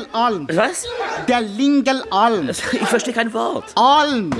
Lingelalm. 0.00 0.48
Was? 0.52 0.84
Der 1.28 1.40
Lingelalm. 1.40 2.48
Ich 2.72 2.88
verstehe 2.88 3.14
kein 3.14 3.32
Wort. 3.32 3.64
Alm 3.74 4.30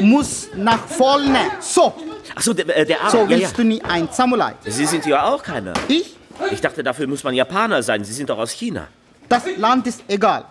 muss 0.00 0.48
nach 0.56 0.86
vorne. 0.86 1.38
So, 1.60 1.94
Ach 2.34 2.42
so, 2.42 2.52
der, 2.52 2.76
äh, 2.76 2.84
der 2.84 3.00
Arm. 3.00 3.10
so 3.10 3.18
ja, 3.18 3.22
ja. 3.24 3.30
willst 3.30 3.58
du 3.58 3.64
nie 3.64 3.82
ein 3.82 4.08
Samurai. 4.10 4.54
Sie 4.64 4.86
sind 4.86 5.06
ja 5.06 5.24
auch 5.24 5.42
keiner. 5.42 5.72
Ich? 5.88 6.16
Ich 6.50 6.60
dachte, 6.60 6.82
dafür 6.82 7.06
muss 7.06 7.22
man 7.22 7.34
Japaner 7.34 7.82
sein. 7.82 8.02
Sie 8.04 8.12
sind 8.12 8.28
doch 8.28 8.38
aus 8.38 8.50
China. 8.50 8.88
Das 9.28 9.42
Land 9.56 9.86
ist 9.86 10.02
egal. 10.08 10.44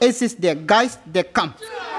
Es 0.00 0.22
ist 0.22 0.42
der 0.42 0.56
Geist 0.56 1.00
der 1.04 1.24
Kampf. 1.24 1.54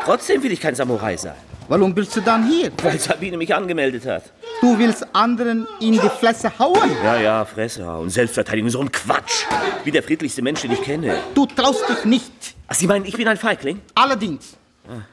Trotzdem 0.05 0.41
will 0.43 0.51
ich 0.51 0.59
kein 0.59 0.75
Samurai 0.75 1.17
sein, 1.17 1.35
Warum 1.69 1.93
bist 1.93 2.15
du 2.15 2.21
dann 2.21 2.47
hier? 2.49 2.71
weil 2.81 2.97
Sabine 2.99 3.37
mich 3.37 3.53
angemeldet 3.53 4.03
hat. 4.07 4.23
Du 4.59 4.77
willst 4.79 5.05
anderen 5.13 5.67
in 5.79 5.91
die 5.93 5.99
Fresse 5.99 6.51
hauen. 6.57 6.89
Ja, 7.03 7.15
ja, 7.21 7.45
Fresse 7.45 7.85
hauen. 7.85 8.09
Selbstverteidigung, 8.09 8.71
so 8.71 8.81
ein 8.81 8.91
Quatsch. 8.91 9.45
Wie 9.83 9.91
der 9.91 10.01
friedlichste 10.01 10.41
Mensch, 10.41 10.61
den 10.61 10.71
ich 10.71 10.81
kenne. 10.81 11.15
Du 11.35 11.45
traust 11.45 11.87
dich 11.87 12.05
nicht. 12.05 12.55
Ach, 12.67 12.73
Sie 12.73 12.87
meinen, 12.87 13.05
ich 13.05 13.15
bin 13.15 13.27
ein 13.27 13.37
Feigling? 13.37 13.81
Allerdings, 13.95 14.57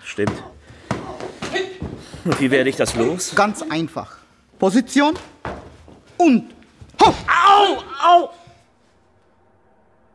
Stimmt. 0.03 0.43
Und 2.25 2.41
wie 2.41 2.51
werde 2.51 2.71
ich 2.71 2.77
das 2.77 2.95
los? 2.95 3.35
ganz 3.35 3.63
einfach. 3.69 4.17
Position 4.59 5.15
und 6.17 6.51
hopp. 7.03 7.15
Au, 7.29 7.83
au! 8.03 8.31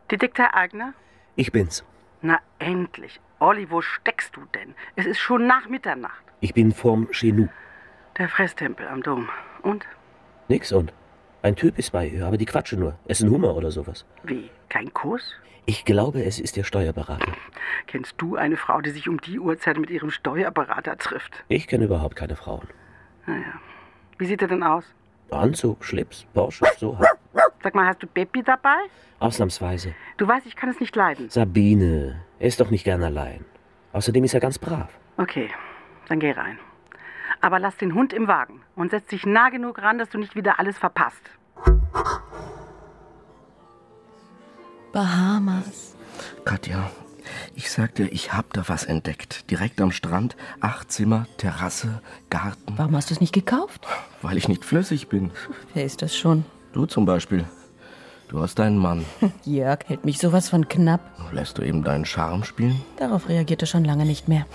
Detektiv 0.09 0.45
Agner? 0.51 0.93
Ich 1.35 1.51
bin's. 1.51 1.84
Na 2.23 2.39
endlich. 2.57 3.20
Olli, 3.41 3.71
wo 3.71 3.81
steckst 3.81 4.35
du 4.35 4.41
denn? 4.53 4.75
Es 4.95 5.07
ist 5.07 5.17
schon 5.17 5.47
nach 5.47 5.67
Mitternacht. 5.67 6.23
Ich 6.41 6.53
bin 6.53 6.71
vom 6.71 7.07
Chenou. 7.11 7.49
Der 8.19 8.29
Fresstempel 8.29 8.87
am 8.87 9.01
Dom. 9.01 9.29
Und? 9.63 9.83
Nix 10.48 10.71
und? 10.71 10.93
Ein 11.41 11.55
Typ 11.55 11.79
ist 11.79 11.91
bei 11.91 12.05
ihr, 12.07 12.27
aber 12.27 12.37
die 12.37 12.45
quatschen 12.45 12.79
nur. 12.79 12.99
Essen 13.07 13.31
Hummer 13.31 13.55
oder 13.55 13.71
sowas. 13.71 14.05
Wie? 14.21 14.51
Kein 14.70 14.93
Kuss? 14.93 15.33
Ich 15.65 15.85
glaube, 15.85 16.23
es 16.23 16.39
ist 16.39 16.55
der 16.55 16.63
Steuerberater. 16.63 17.31
Kennst 17.87 18.13
du 18.20 18.35
eine 18.35 18.57
Frau, 18.57 18.79
die 18.79 18.91
sich 18.91 19.09
um 19.09 19.20
die 19.20 19.39
Uhrzeit 19.39 19.79
mit 19.79 19.89
ihrem 19.89 20.11
Steuerberater 20.11 20.95
trifft? 20.99 21.43
Ich 21.48 21.65
kenne 21.65 21.85
überhaupt 21.85 22.15
keine 22.15 22.35
Frauen. 22.35 22.67
Naja. 23.26 23.59
Wie 24.20 24.27
sieht 24.27 24.43
er 24.43 24.49
denn 24.49 24.61
aus? 24.61 24.85
Anzug, 25.31 25.83
Schlips, 25.83 26.27
Porsche, 26.35 26.65
so 26.77 26.95
halt. 26.99 27.09
Sag 27.63 27.76
mal, 27.76 27.85
hast 27.85 28.01
du 28.01 28.07
Beppi 28.07 28.41
dabei? 28.43 28.77
Ausnahmsweise. 29.20 29.93
Du 30.18 30.27
weißt, 30.27 30.48
ich 30.48 30.55
kann 30.55 30.70
es 30.70 30.79
nicht 30.79 30.96
leiden. 30.96 31.29
Sabine, 31.29 32.21
er 32.40 32.48
ist 32.48 32.60
doch 32.60 32.71
nicht 32.71 32.84
gern 32.84 33.04
allein. 33.04 33.46
Außerdem 33.93 34.23
ist 34.23 34.34
er 34.34 34.40
ganz 34.40 34.57
brav. 34.57 34.90
Okay, 35.18 35.49
dann 36.07 36.20
geh 36.20 36.32
rein. 36.32 36.57
Aber 37.40 37.60
lass 37.60 37.77
den 37.77 37.93
Hund 37.93 38.13
im 38.13 38.27
Wagen 38.27 38.62
und 38.76 38.91
setz 38.91 39.07
dich 39.07 39.26
nah 39.26 39.49
genug 39.49 39.82
ran, 39.82 39.98
dass 39.98 40.10
du 40.10 40.18
nicht 40.18 40.35
wieder 40.35 40.60
alles 40.60 40.77
verpasst. 40.77 41.21
Bahamas. 44.91 45.95
Katja, 46.43 46.90
ich 47.55 47.71
sag 47.71 47.95
dir, 47.95 48.12
ich 48.12 48.34
hab 48.34 48.54
da 48.54 48.63
was 48.68 48.84
entdeckt. 48.84 49.49
Direkt 49.49 49.79
am 49.82 49.91
Strand, 49.91 50.35
acht 50.60 50.91
Zimmer, 50.91 51.27
Terrasse, 51.38 52.01
Garten. 52.29 52.73
Warum 52.77 52.95
hast 52.95 53.10
du 53.10 53.13
es 53.13 53.21
nicht 53.21 53.34
gekauft? 53.34 53.88
Weil 54.21 54.38
ich 54.38 54.48
nicht 54.48 54.66
flüssig 54.66 55.07
bin. 55.07 55.32
Wer 55.73 55.85
ist 55.85 56.01
das 56.01 56.16
schon? 56.16 56.45
Du 56.73 56.85
zum 56.85 57.05
Beispiel. 57.05 57.45
Du 58.29 58.41
hast 58.41 58.59
deinen 58.59 58.77
Mann. 58.77 59.05
Jörg 59.45 59.79
hält 59.87 60.05
mich 60.05 60.19
sowas 60.19 60.49
von 60.49 60.67
knapp. 60.69 61.01
Lässt 61.33 61.57
du 61.57 61.61
eben 61.63 61.83
deinen 61.83 62.05
Charme 62.05 62.43
spielen? 62.43 62.81
Darauf 62.97 63.27
reagiert 63.27 63.61
er 63.61 63.67
schon 63.67 63.83
lange 63.83 64.05
nicht 64.05 64.27
mehr. 64.27 64.45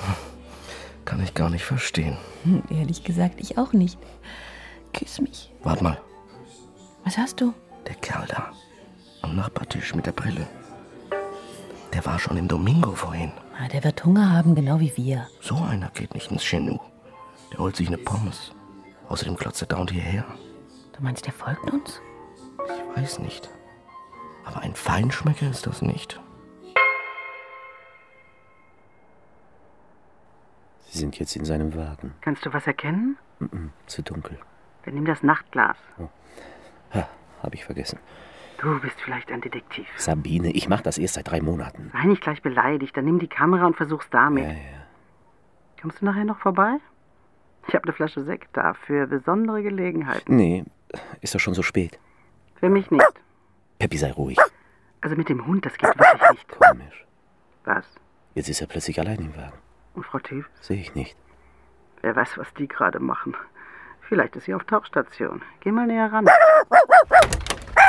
Kann 1.05 1.23
ich 1.23 1.35
gar 1.35 1.51
nicht 1.51 1.65
verstehen. 1.65 2.17
Hm, 2.45 2.63
ehrlich 2.71 3.05
gesagt, 3.05 3.35
ich 3.39 3.59
auch 3.59 3.73
nicht. 3.73 3.99
Küss 4.93 5.21
mich. 5.21 5.53
Wart 5.63 5.83
mal, 5.83 5.99
Was 7.05 7.19
hast 7.19 7.41
du? 7.41 7.53
der 7.87 7.95
Kerl 7.97 8.27
da. 8.29 8.51
Am 9.23 9.37
Nachbartisch 9.37 9.95
mit 9.95 10.07
der 10.07 10.13
Brille. 10.13 10.47
Der 11.93 12.05
war 12.05 12.19
schon 12.19 12.37
im 12.37 12.49
Domingo 12.49 12.93
vorhin. 12.93 13.31
Ah, 13.61 13.69
der 13.69 13.85
wird 13.85 14.05
Hunger 14.05 14.33
haben, 14.33 14.55
genau 14.55 14.81
wie 14.81 14.93
wir. 14.97 15.29
So 15.41 15.55
einer 15.57 15.91
geht 15.91 16.15
nicht 16.15 16.31
ins 16.33 16.43
Chenou. 16.43 16.81
Der 17.53 17.59
holt 17.61 17.77
sich 17.77 17.87
eine 17.87 17.99
Pommes. 17.99 18.53
Außerdem 19.09 19.37
klotzt 19.37 19.63
er 19.63 19.69
dauernd 19.69 19.93
hierher. 19.93 20.25
Du 20.97 21.03
meinst, 21.05 21.27
der 21.27 21.33
folgt 21.33 21.71
uns? 21.71 22.01
Ich 22.97 23.03
weiß 23.03 23.19
nicht. 23.19 23.51
Aber 24.45 24.61
ein 24.61 24.75
Feinschmecker 24.75 25.51
ist 25.51 25.67
das 25.67 25.83
nicht. 25.83 26.19
Sie 30.89 30.99
sind 30.99 31.19
jetzt 31.19 31.37
in 31.37 31.45
seinem 31.45 31.75
Wagen. 31.77 32.15
Kannst 32.23 32.47
du 32.47 32.55
was 32.55 32.67
erkennen? 32.67 33.19
Mhm, 33.39 33.71
zu 33.87 34.03
dunkel. 34.03 34.39
Dann 34.85 34.95
nimm 34.95 35.05
das 35.05 35.23
Nachtglas. 35.23 35.77
Ha, 36.95 37.09
hab 37.43 37.55
ich 37.55 37.67
vergessen. 37.67 37.99
Du 38.59 38.81
bist 38.81 38.99
vielleicht 39.03 39.31
ein 39.31 39.43
Detektiv. 39.43 39.87
Sabine, 39.99 40.51
ich 40.53 40.69
mach 40.69 40.81
das 40.81 40.97
erst 40.97 41.15
seit 41.15 41.31
drei 41.31 41.43
Monaten. 41.43 41.91
Sei 41.93 42.05
nicht 42.07 42.23
gleich 42.23 42.41
beleidigt, 42.41 42.97
dann 42.97 43.05
nimm 43.05 43.19
die 43.19 43.29
Kamera 43.29 43.67
und 43.67 43.77
versuch's 43.77 44.09
damit. 44.09 44.45
Ja, 44.45 44.51
ja. 44.53 44.87
Kommst 45.83 46.01
du 46.01 46.07
nachher 46.07 46.25
noch 46.25 46.39
vorbei? 46.39 46.79
Ich 47.69 47.75
habe 47.75 47.85
eine 47.85 47.93
Flasche 47.93 48.25
Sekt 48.25 48.57
da 48.57 48.73
für 48.73 49.07
besondere 49.07 49.63
Gelegenheiten. 49.63 50.35
Nee, 50.35 50.65
ist 51.21 51.35
doch 51.35 51.41
schon 51.41 51.53
so 51.53 51.63
spät. 51.63 51.99
Für 52.61 52.69
mich 52.69 52.91
nicht. 52.91 53.05
Peppi, 53.79 53.99
sei 53.99 54.13
ruhig. 54.13 54.39
Also 55.01 55.17
mit 55.17 55.29
dem 55.29 55.47
Hund, 55.47 55.67
das 55.67 55.75
geht 55.75 55.97
wirklich 55.99 56.31
nicht. 56.31 56.49
Komisch. 56.49 57.05
Was? 57.65 57.85
Jetzt 58.35 58.49
ist 58.49 58.61
er 58.61 58.67
plötzlich 58.67 58.99
allein 59.01 59.19
im 59.19 59.37
Wagen. 59.37 59.59
Und 59.95 60.05
Frau 60.07 60.19
Tief? 60.19 60.49
Sehe 60.61 60.81
ich 60.81 60.95
nicht. 60.95 61.17
Wer 62.03 62.17
weiß, 62.17 62.37
was 62.37 62.53
die 62.55 62.69
gerade 62.69 63.01
machen. 63.01 63.35
Vielleicht 64.09 64.37
ist 64.37 64.45
sie 64.45 64.55
auf 64.55 64.65
Tauchstation. 64.65 65.43
Geh 65.61 65.73
mal 65.73 65.87
näher 65.87 66.13
ran. 66.13 66.27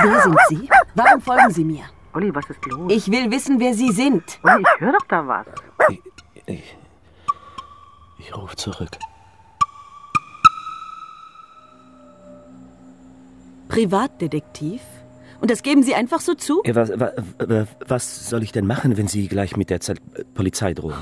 Wer 0.01 0.21
sind 0.21 0.39
Sie? 0.49 0.69
Warum 0.95 1.21
folgen 1.21 1.51
Sie 1.51 1.63
mir? 1.63 1.83
Olli, 2.13 2.33
was 2.33 2.49
ist 2.49 2.65
los? 2.65 2.91
Ich 2.91 3.11
will 3.11 3.29
wissen, 3.31 3.59
wer 3.59 3.73
Sie 3.73 3.91
sind. 3.91 4.39
Olli, 4.43 4.63
ich 4.75 4.81
höre 4.81 4.93
doch 4.93 5.05
da 5.07 5.27
was. 5.27 5.45
Ich, 5.89 6.01
ich, 6.47 6.77
ich 8.17 8.35
rufe 8.35 8.55
zurück. 8.55 8.89
Privatdetektiv? 13.77 14.81
Und 15.39 15.51
das 15.51 15.61
geben 15.61 15.83
Sie 15.83 15.93
einfach 15.93 16.19
so 16.19 16.33
zu? 16.33 16.63
Was, 16.65 16.89
was, 17.87 18.27
soll 18.27 18.41
ich 18.41 18.51
denn 18.51 18.65
machen, 18.65 18.97
wenn 18.97 19.07
Sie 19.07 19.27
gleich 19.27 19.55
mit 19.55 19.69
der 19.69 19.81
Ze 19.81 19.93
Polizei 20.33 20.73
drohen? 20.73 20.95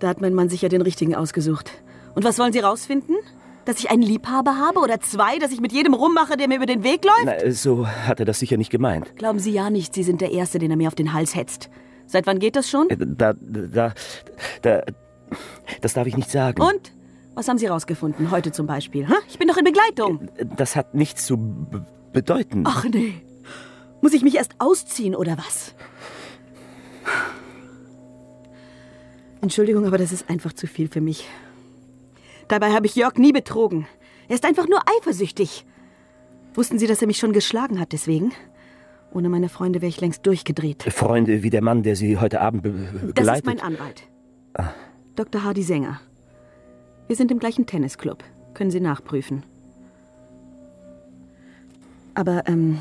Da 0.00 0.08
hat 0.08 0.20
mein 0.20 0.34
Mann 0.34 0.50
sicher 0.50 0.68
den 0.68 0.82
richtigen 0.82 1.14
ausgesucht. 1.14 1.70
Und 2.14 2.22
was 2.22 2.38
wollen 2.38 2.52
Sie 2.52 2.58
rausfinden? 2.58 3.16
Dass 3.64 3.78
ich 3.78 3.90
einen 3.90 4.02
Liebhaber 4.02 4.58
habe 4.58 4.80
oder 4.80 5.00
zwei, 5.00 5.38
dass 5.38 5.50
ich 5.50 5.62
mit 5.62 5.72
jedem 5.72 5.94
rummache, 5.94 6.36
der 6.36 6.46
mir 6.46 6.56
über 6.56 6.66
den 6.66 6.84
Weg 6.84 7.06
läuft? 7.06 7.24
Na, 7.24 7.50
so 7.52 7.86
hat 7.86 8.20
er 8.20 8.26
das 8.26 8.38
sicher 8.38 8.58
nicht 8.58 8.70
gemeint. 8.70 9.16
Glauben 9.16 9.38
Sie 9.38 9.52
ja 9.52 9.70
nicht, 9.70 9.94
Sie 9.94 10.02
sind 10.02 10.20
der 10.20 10.30
Erste, 10.30 10.58
den 10.58 10.70
er 10.70 10.76
mir 10.76 10.88
auf 10.88 10.94
den 10.94 11.14
Hals 11.14 11.34
hetzt. 11.34 11.70
Seit 12.04 12.26
wann 12.26 12.38
geht 12.38 12.56
das 12.56 12.68
schon? 12.68 12.90
Äh, 12.90 12.98
Da, 12.98 13.32
da, 13.32 13.94
da, 14.60 14.82
das 15.80 15.94
darf 15.94 16.06
ich 16.06 16.18
nicht 16.18 16.30
sagen. 16.30 16.60
Und? 16.60 16.93
Was 17.34 17.48
haben 17.48 17.58
Sie 17.58 17.66
rausgefunden? 17.66 18.30
Heute 18.30 18.52
zum 18.52 18.66
Beispiel. 18.66 19.08
Hä? 19.08 19.14
Ich 19.28 19.38
bin 19.38 19.48
doch 19.48 19.56
in 19.56 19.64
Begleitung. 19.64 20.28
Das 20.56 20.76
hat 20.76 20.94
nichts 20.94 21.26
zu 21.26 21.36
bedeuten. 22.12 22.64
Ach 22.66 22.84
nee. 22.84 23.14
Muss 24.00 24.12
ich 24.12 24.22
mich 24.22 24.36
erst 24.36 24.52
ausziehen 24.58 25.14
oder 25.14 25.36
was? 25.38 25.74
Entschuldigung, 29.40 29.84
aber 29.86 29.98
das 29.98 30.12
ist 30.12 30.30
einfach 30.30 30.52
zu 30.52 30.66
viel 30.66 30.88
für 30.88 31.00
mich. 31.00 31.26
Dabei 32.48 32.72
habe 32.72 32.86
ich 32.86 32.94
Jörg 32.94 33.16
nie 33.16 33.32
betrogen. 33.32 33.86
Er 34.28 34.36
ist 34.36 34.44
einfach 34.44 34.68
nur 34.68 34.80
eifersüchtig. 34.98 35.66
Wussten 36.54 36.78
Sie, 36.78 36.86
dass 36.86 37.00
er 37.00 37.06
mich 37.08 37.18
schon 37.18 37.32
geschlagen 37.32 37.80
hat 37.80 37.92
deswegen? 37.92 38.32
Ohne 39.12 39.28
meine 39.28 39.48
Freunde 39.48 39.82
wäre 39.82 39.88
ich 39.88 40.00
längst 40.00 40.26
durchgedreht. 40.26 40.82
Freunde 40.84 41.42
wie 41.42 41.50
der 41.50 41.62
Mann, 41.62 41.82
der 41.82 41.96
Sie 41.96 42.16
heute 42.18 42.40
Abend 42.40 42.62
be 42.62 42.70
begleitet. 42.70 43.18
Das 43.18 43.36
ist 43.38 43.44
mein 43.46 43.60
Anwalt. 43.60 44.04
Dr. 45.16 45.42
Hardy 45.44 45.62
Sänger. 45.62 46.00
Wir 47.06 47.16
sind 47.16 47.30
im 47.30 47.38
gleichen 47.38 47.66
Tennisclub. 47.66 48.24
Können 48.54 48.70
Sie 48.70 48.80
nachprüfen. 48.80 49.44
Aber 52.14 52.46
ähm, 52.46 52.78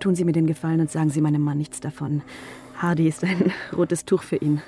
tun 0.00 0.14
Sie 0.14 0.24
mir 0.24 0.32
den 0.32 0.46
Gefallen 0.46 0.80
und 0.80 0.90
sagen 0.90 1.10
Sie 1.10 1.20
meinem 1.20 1.42
Mann 1.42 1.58
nichts 1.58 1.80
davon. 1.80 2.22
Hardy 2.76 3.08
ist 3.08 3.24
ein 3.24 3.52
rotes 3.76 4.04
Tuch 4.04 4.22
für 4.22 4.36
ihn. 4.36 4.60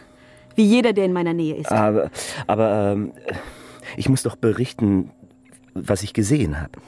Wie 0.55 0.65
jeder, 0.65 0.93
der 0.93 1.05
in 1.05 1.13
meiner 1.13 1.33
Nähe 1.35 1.57
ist. 1.57 1.73
Aber, 1.73 2.11
aber 2.47 2.93
ähm, 2.93 3.13
ich 3.97 4.09
muss 4.09 4.23
doch 4.23 4.37
berichten, 4.37 5.11
was 5.75 6.03
ich 6.05 6.15
gesehen 6.15 6.61
habe. 6.61 6.79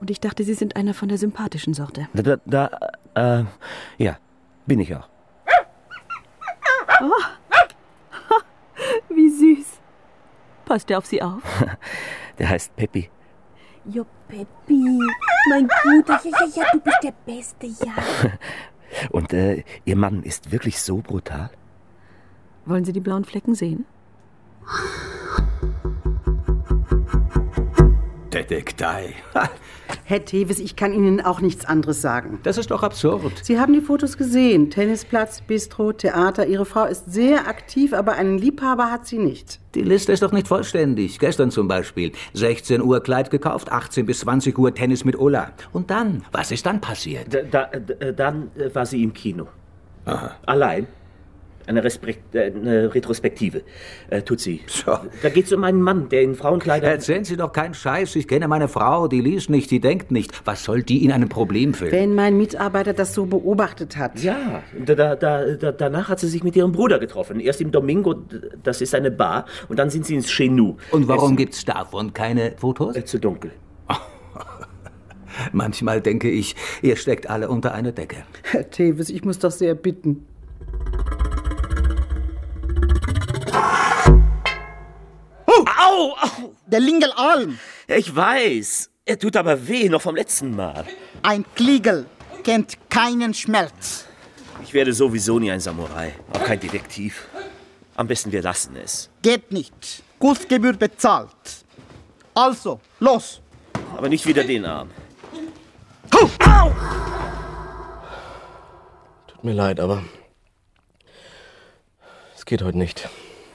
Und 0.00 0.10
ich 0.10 0.20
dachte, 0.20 0.42
Sie 0.42 0.54
sind 0.54 0.76
einer 0.76 0.92
von 0.94 1.08
der 1.08 1.16
sympathischen 1.16 1.72
Sorte. 1.72 2.08
Da, 2.12 2.36
da, 2.44 2.70
äh, 3.14 3.44
ja, 3.98 4.18
bin 4.66 4.80
ich 4.80 4.94
auch. 4.94 5.08
Wie 9.08 9.30
süß. 9.30 9.78
Passt 10.66 10.90
er 10.90 10.98
auf 10.98 11.06
Sie 11.06 11.22
auf? 11.22 11.42
Der 12.38 12.48
heißt 12.50 12.76
Peppi. 12.76 13.08
Jo, 13.86 14.04
Peppi, 14.28 14.98
mein 15.48 15.68
Guter, 15.84 16.20
ja, 16.24 16.30
ja, 16.40 16.46
ja, 16.56 16.64
du 16.72 16.80
bist 16.80 16.98
der 17.04 17.14
Beste, 17.24 17.66
ja. 17.66 17.94
Und 19.10 19.32
äh, 19.32 19.62
Ihr 19.84 19.96
Mann 19.96 20.24
ist 20.24 20.50
wirklich 20.50 20.80
so 20.80 20.98
brutal? 20.98 21.50
Wollen 22.64 22.84
Sie 22.84 22.92
die 22.92 23.00
blauen 23.00 23.24
Flecken 23.24 23.54
sehen? 23.54 23.86
Detektei. 28.46 29.14
Herr 30.04 30.24
Tevis, 30.24 30.58
ich 30.58 30.76
kann 30.76 30.92
Ihnen 30.92 31.20
auch 31.20 31.40
nichts 31.40 31.64
anderes 31.64 32.00
sagen. 32.00 32.38
Das 32.42 32.58
ist 32.58 32.70
doch 32.70 32.82
absurd. 32.82 33.32
Sie 33.42 33.58
haben 33.58 33.72
die 33.72 33.80
Fotos 33.80 34.16
gesehen. 34.16 34.70
Tennisplatz, 34.70 35.40
Bistro, 35.40 35.92
Theater. 35.92 36.46
Ihre 36.46 36.64
Frau 36.64 36.84
ist 36.84 37.12
sehr 37.12 37.48
aktiv, 37.48 37.92
aber 37.92 38.12
einen 38.12 38.38
Liebhaber 38.38 38.90
hat 38.90 39.06
sie 39.06 39.18
nicht. 39.18 39.60
Die 39.74 39.82
Liste 39.82 40.12
ist 40.12 40.22
doch 40.22 40.32
nicht 40.32 40.48
vollständig. 40.48 41.18
Gestern 41.18 41.50
zum 41.50 41.68
Beispiel. 41.68 42.12
16 42.34 42.82
Uhr 42.82 43.02
Kleid 43.02 43.30
gekauft, 43.30 43.70
18 43.70 44.06
bis 44.06 44.20
20 44.20 44.58
Uhr 44.58 44.74
Tennis 44.74 45.04
mit 45.04 45.18
Ulla. 45.18 45.50
Und 45.72 45.90
dann? 45.90 46.24
Was 46.32 46.50
ist 46.50 46.66
dann 46.66 46.80
passiert? 46.80 47.32
Da, 47.32 47.42
da, 47.42 47.66
da, 47.66 48.12
dann 48.12 48.50
äh, 48.56 48.74
war 48.74 48.86
sie 48.86 49.02
im 49.02 49.12
Kino. 49.12 49.48
Aha. 50.04 50.36
Allein. 50.46 50.86
Eine, 51.66 51.82
Respekt, 51.82 52.34
äh, 52.34 52.52
eine 52.54 52.94
Retrospektive. 52.94 53.62
Äh, 54.08 54.22
tut 54.22 54.40
sie. 54.40 54.60
So. 54.66 54.98
Da 55.22 55.28
geht's 55.28 55.52
um 55.52 55.64
einen 55.64 55.82
Mann, 55.82 56.08
der 56.08 56.22
in 56.22 56.34
Frauenkleidern... 56.34 56.90
Erzählen 56.90 57.24
Sie 57.24 57.36
doch 57.36 57.52
keinen 57.52 57.74
Scheiß. 57.74 58.14
Ich 58.16 58.28
kenne 58.28 58.46
meine 58.46 58.68
Frau. 58.68 59.08
Die 59.08 59.20
liest 59.20 59.50
nicht, 59.50 59.70
die 59.70 59.80
denkt 59.80 60.12
nicht. 60.12 60.32
Was 60.44 60.62
soll 60.62 60.82
die 60.82 61.04
in 61.04 61.10
einem 61.10 61.28
Problemfilm? 61.28 61.90
Wenn 61.90 62.14
mein 62.14 62.36
Mitarbeiter 62.36 62.92
das 62.92 63.14
so 63.14 63.26
beobachtet 63.26 63.96
hat. 63.96 64.22
Ja, 64.22 64.62
da, 64.84 64.94
da, 64.94 65.16
da, 65.16 65.54
da, 65.54 65.72
danach 65.72 66.08
hat 66.08 66.20
sie 66.20 66.28
sich 66.28 66.44
mit 66.44 66.54
ihrem 66.54 66.72
Bruder 66.72 66.98
getroffen. 67.00 67.40
Erst 67.40 67.60
im 67.60 67.72
Domingo, 67.72 68.14
das 68.62 68.80
ist 68.80 68.94
eine 68.94 69.10
Bar, 69.10 69.46
und 69.68 69.78
dann 69.78 69.90
sind 69.90 70.06
sie 70.06 70.14
ins 70.14 70.28
Chenou. 70.28 70.76
Und 70.92 71.08
warum 71.08 71.36
gibt's 71.36 71.64
davon 71.64 72.12
keine 72.12 72.54
Fotos? 72.56 72.96
Äh, 72.96 73.04
zu 73.04 73.18
dunkel. 73.18 73.50
Manchmal 75.52 76.00
denke 76.00 76.30
ich, 76.30 76.54
ihr 76.82 76.96
steckt 76.96 77.28
alle 77.28 77.48
unter 77.48 77.74
eine 77.74 77.92
Decke. 77.92 78.18
Herr 78.44 78.70
Tevis, 78.70 79.10
ich 79.10 79.24
muss 79.24 79.38
doch 79.38 79.50
sehr 79.50 79.74
bitten. 79.74 80.26
Au, 85.96 86.14
au! 86.20 86.54
Der 86.66 86.80
Lingelalm. 86.80 87.58
Ich 87.86 88.14
weiß. 88.14 88.90
Er 89.06 89.18
tut 89.18 89.36
aber 89.36 89.66
weh, 89.66 89.88
noch 89.88 90.02
vom 90.02 90.14
letzten 90.16 90.54
Mal. 90.54 90.84
Ein 91.22 91.44
Kliegel 91.54 92.06
kennt 92.44 92.76
keinen 92.90 93.32
Schmerz. 93.32 94.04
Ich 94.62 94.74
werde 94.74 94.92
sowieso 94.92 95.38
nie 95.38 95.50
ein 95.50 95.60
Samurai, 95.60 96.12
auch 96.32 96.44
kein 96.44 96.60
Detektiv. 96.60 97.26
Am 97.94 98.06
besten 98.06 98.30
wir 98.32 98.42
lassen 98.42 98.76
es. 98.76 99.08
Geht 99.22 99.52
nicht. 99.52 100.02
Kursgebühr 100.18 100.74
bezahlt. 100.74 101.30
Also, 102.34 102.80
los. 103.00 103.40
Aber 103.96 104.08
nicht 104.10 104.26
wieder 104.26 104.44
den 104.44 104.66
Arm. 104.66 104.90
Tut 109.28 109.44
mir 109.44 109.54
leid, 109.54 109.80
aber 109.80 110.02
es 112.36 112.44
geht 112.44 112.60
heute 112.62 112.76
nicht. 112.76 113.08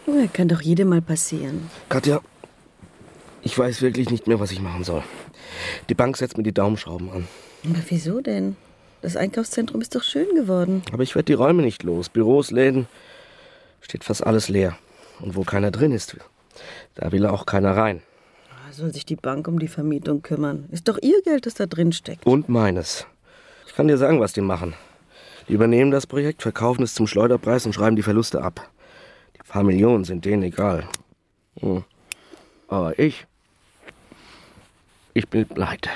Ja, 0.07 0.25
kann 0.33 0.47
doch 0.47 0.61
jedem 0.61 0.89
mal 0.89 1.01
passieren. 1.01 1.69
Katja, 1.89 2.21
ich 3.43 3.57
weiß 3.57 3.81
wirklich 3.81 4.09
nicht 4.09 4.27
mehr, 4.27 4.39
was 4.39 4.51
ich 4.51 4.61
machen 4.61 4.83
soll. 4.83 5.03
Die 5.89 5.93
Bank 5.93 6.17
setzt 6.17 6.37
mir 6.37 6.43
die 6.43 6.53
Daumenschrauben 6.53 7.09
an. 7.11 7.27
Aber 7.63 7.79
wieso 7.89 8.21
denn? 8.21 8.55
Das 9.01 9.15
Einkaufszentrum 9.15 9.81
ist 9.81 9.95
doch 9.95 10.03
schön 10.03 10.35
geworden. 10.35 10.83
Aber 10.91 11.03
ich 11.03 11.15
werde 11.15 11.25
die 11.25 11.33
Räume 11.33 11.63
nicht 11.63 11.83
los. 11.83 12.09
Büros, 12.09 12.51
Läden, 12.51 12.87
steht 13.81 14.03
fast 14.03 14.25
alles 14.25 14.47
leer. 14.47 14.77
Und 15.19 15.35
wo 15.35 15.43
keiner 15.43 15.71
drin 15.71 15.91
ist, 15.91 16.17
da 16.95 17.11
will 17.11 17.25
auch 17.25 17.45
keiner 17.45 17.75
rein. 17.75 18.01
Da 18.49 18.73
soll 18.73 18.93
sich 18.93 19.05
die 19.05 19.15
Bank 19.15 19.47
um 19.47 19.59
die 19.59 19.67
Vermietung 19.67 20.21
kümmern. 20.21 20.67
Ist 20.71 20.87
doch 20.87 20.99
ihr 21.01 21.21
Geld, 21.23 21.45
das 21.45 21.55
da 21.55 21.65
drin 21.65 21.91
steckt. 21.91 22.25
Und 22.25 22.47
meines. 22.47 23.05
Ich 23.67 23.73
kann 23.73 23.87
dir 23.87 23.97
sagen, 23.97 24.19
was 24.19 24.33
die 24.33 24.41
machen. 24.41 24.75
Die 25.47 25.53
übernehmen 25.53 25.91
das 25.91 26.07
Projekt, 26.07 26.41
verkaufen 26.41 26.83
es 26.83 26.93
zum 26.93 27.07
Schleuderpreis 27.07 27.65
und 27.65 27.73
schreiben 27.73 27.95
die 27.95 28.03
Verluste 28.03 28.41
ab. 28.41 28.69
Die 29.35 29.39
paar 29.47 29.63
Millionen 29.63 30.03
sind 30.03 30.25
denen 30.25 30.43
egal. 30.43 30.87
Hm. 31.59 31.83
Aber 32.67 32.97
ich. 32.99 33.25
Ich 35.13 35.27
bin 35.27 35.45
pleite. 35.45 35.89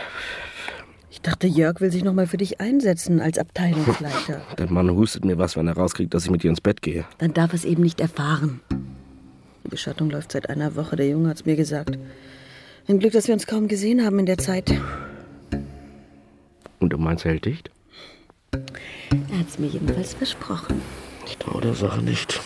Ich 1.10 1.22
dachte, 1.22 1.48
Jörg 1.48 1.80
will 1.80 1.92
sich 1.92 2.04
noch 2.04 2.14
mal 2.14 2.28
für 2.28 2.38
dich 2.38 2.60
einsetzen 2.60 3.22
als 3.22 3.38
Abteilungsleiter. 3.38 4.42
Der 4.58 4.70
Mann 4.70 4.92
hustet 4.92 5.24
mir 5.24 5.38
was, 5.38 5.56
wenn 5.56 5.68
er 5.68 5.76
rauskriegt, 5.76 6.14
dass 6.14 6.26
ich 6.26 6.32
mit 6.32 6.44
ihr 6.44 6.50
ins 6.50 6.62
Bett 6.62 6.82
gehe. 6.82 7.06
Dann 7.18 7.34
darf 7.34 7.52
er 7.52 7.56
es 7.56 7.66
eben 7.66 7.84
nicht 7.84 8.02
erfahren. 8.02 8.60
Die 9.64 9.70
Beschattung 9.70 10.10
läuft 10.10 10.34
seit 10.34 10.50
einer 10.50 10.76
Woche, 10.76 10.96
der 10.96 11.08
Junge 11.08 11.30
hat's 11.30 11.46
mir 11.46 11.56
gesagt. 11.56 11.98
Ein 12.88 13.00
Glück, 13.00 13.14
dass 13.14 13.28
wir 13.28 13.34
uns 13.34 13.48
kaum 13.48 13.68
gesehen 13.68 14.06
haben 14.06 14.20
in 14.20 14.26
der 14.26 14.38
Zeit. 14.38 14.72
Und 16.80 16.90
du 16.90 16.98
meinst, 16.98 17.26
er 17.26 17.32
hält 17.32 17.46
dicht? 17.46 17.72
Er 18.52 19.40
hat's 19.40 19.58
mir 19.58 19.68
jedenfalls 19.68 20.14
versprochen. 20.14 20.82
Ich 21.26 21.38
traue 21.38 21.62
der 21.62 21.74
Sache 21.74 22.02
nicht. 22.04 22.40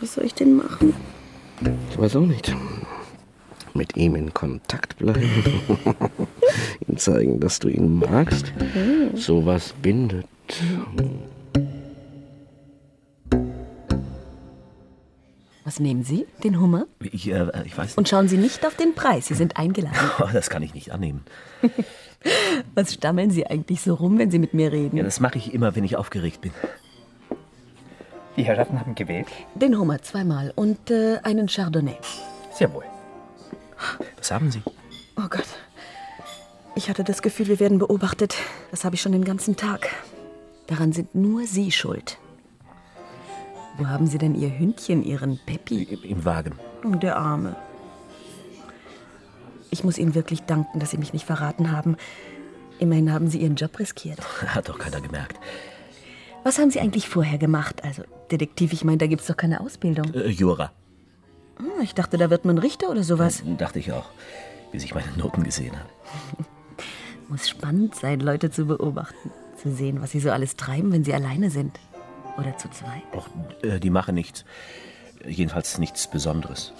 Was 0.00 0.14
soll 0.14 0.24
ich 0.24 0.34
denn 0.34 0.56
machen? 0.56 0.94
Ich 1.90 1.98
weiß 1.98 2.16
auch 2.16 2.26
nicht. 2.26 2.54
Mit 3.74 3.96
ihm 3.96 4.14
in 4.16 4.34
Kontakt 4.34 4.98
bleiben. 4.98 5.22
ihm 6.88 6.96
zeigen, 6.98 7.40
dass 7.40 7.58
du 7.58 7.68
ihn 7.68 7.98
magst. 7.98 8.52
Sowas 9.14 9.74
bindet. 9.80 10.26
Was 15.64 15.78
nehmen 15.78 16.02
Sie? 16.02 16.26
Den 16.42 16.60
Hummer? 16.60 16.86
Ich, 17.00 17.30
äh, 17.30 17.46
ich 17.64 17.78
weiß 17.78 17.96
Und 17.96 18.08
schauen 18.08 18.28
Sie 18.28 18.36
nicht 18.36 18.66
auf 18.66 18.74
den 18.74 18.94
Preis. 18.94 19.26
Sie 19.26 19.34
sind 19.34 19.56
eingeladen. 19.56 19.96
Oh, 20.18 20.28
das 20.32 20.50
kann 20.50 20.62
ich 20.62 20.74
nicht 20.74 20.92
annehmen. 20.92 21.24
Was 22.74 22.94
stammeln 22.94 23.30
Sie 23.30 23.46
eigentlich 23.46 23.80
so 23.80 23.94
rum, 23.94 24.18
wenn 24.18 24.30
Sie 24.30 24.38
mit 24.38 24.54
mir 24.54 24.70
reden? 24.70 24.96
Ja, 24.96 25.02
das 25.02 25.20
mache 25.20 25.38
ich 25.38 25.54
immer, 25.54 25.74
wenn 25.74 25.84
ich 25.84 25.96
aufgeregt 25.96 26.40
bin. 26.40 26.52
Die 28.36 28.44
Herrschaften 28.44 28.80
haben 28.80 28.94
gewählt? 28.94 29.28
Den 29.54 29.78
Hummer 29.78 30.00
zweimal 30.02 30.52
und 30.54 30.90
äh, 30.90 31.18
einen 31.22 31.48
Chardonnay. 31.48 31.96
Sehr 32.52 32.72
wohl. 32.72 32.84
Was 34.16 34.30
haben 34.30 34.50
Sie? 34.50 34.62
Oh 35.16 35.28
Gott. 35.28 35.46
Ich 36.74 36.88
hatte 36.88 37.04
das 37.04 37.22
Gefühl, 37.22 37.48
wir 37.48 37.60
werden 37.60 37.78
beobachtet. 37.78 38.36
Das 38.70 38.84
habe 38.84 38.94
ich 38.94 39.02
schon 39.02 39.12
den 39.12 39.24
ganzen 39.24 39.56
Tag. 39.56 39.88
Daran 40.66 40.92
sind 40.92 41.14
nur 41.14 41.46
Sie 41.46 41.70
schuld. 41.70 42.18
Wo 43.76 43.86
haben 43.86 44.06
Sie 44.06 44.18
denn 44.18 44.34
Ihr 44.34 44.58
Hündchen, 44.58 45.02
Ihren 45.02 45.38
Peppi? 45.44 45.82
Im, 45.84 46.24
Wagen. 46.24 46.58
Der 46.84 47.16
Arme. 47.16 47.56
Ich 49.70 49.84
muss 49.84 49.98
Ihnen 49.98 50.14
wirklich 50.14 50.42
danken, 50.42 50.78
dass 50.80 50.90
Sie 50.90 50.98
mich 50.98 51.12
nicht 51.12 51.26
verraten 51.26 51.72
haben. 51.72 51.96
Immerhin 52.78 53.12
haben 53.12 53.28
Sie 53.28 53.38
Ihren 53.38 53.56
Job 53.56 53.78
riskiert. 53.78 54.18
Hat 54.46 54.68
doch 54.68 54.78
keiner 54.78 55.00
gemerkt. 55.00 55.38
Was 56.44 56.58
haben 56.58 56.70
Sie 56.70 56.80
eigentlich 56.80 57.08
vorher 57.08 57.38
gemacht? 57.38 57.84
Also, 57.84 58.02
Detektiv, 58.30 58.72
ich 58.72 58.84
meine, 58.84 58.98
da 58.98 59.06
gibt's 59.06 59.26
doch 59.26 59.36
keine 59.36 59.60
Ausbildung. 59.60 60.12
Äh, 60.14 60.28
Jura. 60.28 60.72
Ah, 61.62 61.82
ich 61.82 61.94
dachte, 61.94 62.18
da 62.18 62.30
wird 62.30 62.44
man 62.44 62.58
Richter 62.58 62.90
oder 62.90 63.04
sowas. 63.04 63.42
Dachte 63.58 63.78
ich 63.78 63.92
auch, 63.92 64.10
bis 64.72 64.84
ich 64.84 64.94
meine 64.94 65.12
Noten 65.16 65.44
gesehen 65.44 65.76
habe. 65.78 65.88
Muss 67.28 67.48
spannend 67.48 67.94
sein, 67.94 68.20
Leute 68.20 68.50
zu 68.50 68.66
beobachten. 68.66 69.30
Zu 69.56 69.72
sehen, 69.72 70.02
was 70.02 70.10
sie 70.10 70.20
so 70.20 70.30
alles 70.30 70.56
treiben, 70.56 70.92
wenn 70.92 71.04
sie 71.04 71.14
alleine 71.14 71.50
sind. 71.50 71.78
Oder 72.36 72.56
zu 72.56 72.68
zweit. 72.70 73.02
Och, 73.14 73.28
äh, 73.62 73.78
die 73.78 73.90
machen 73.90 74.14
nichts. 74.14 74.44
Jedenfalls 75.26 75.78
nichts 75.78 76.08
Besonderes. 76.10 76.72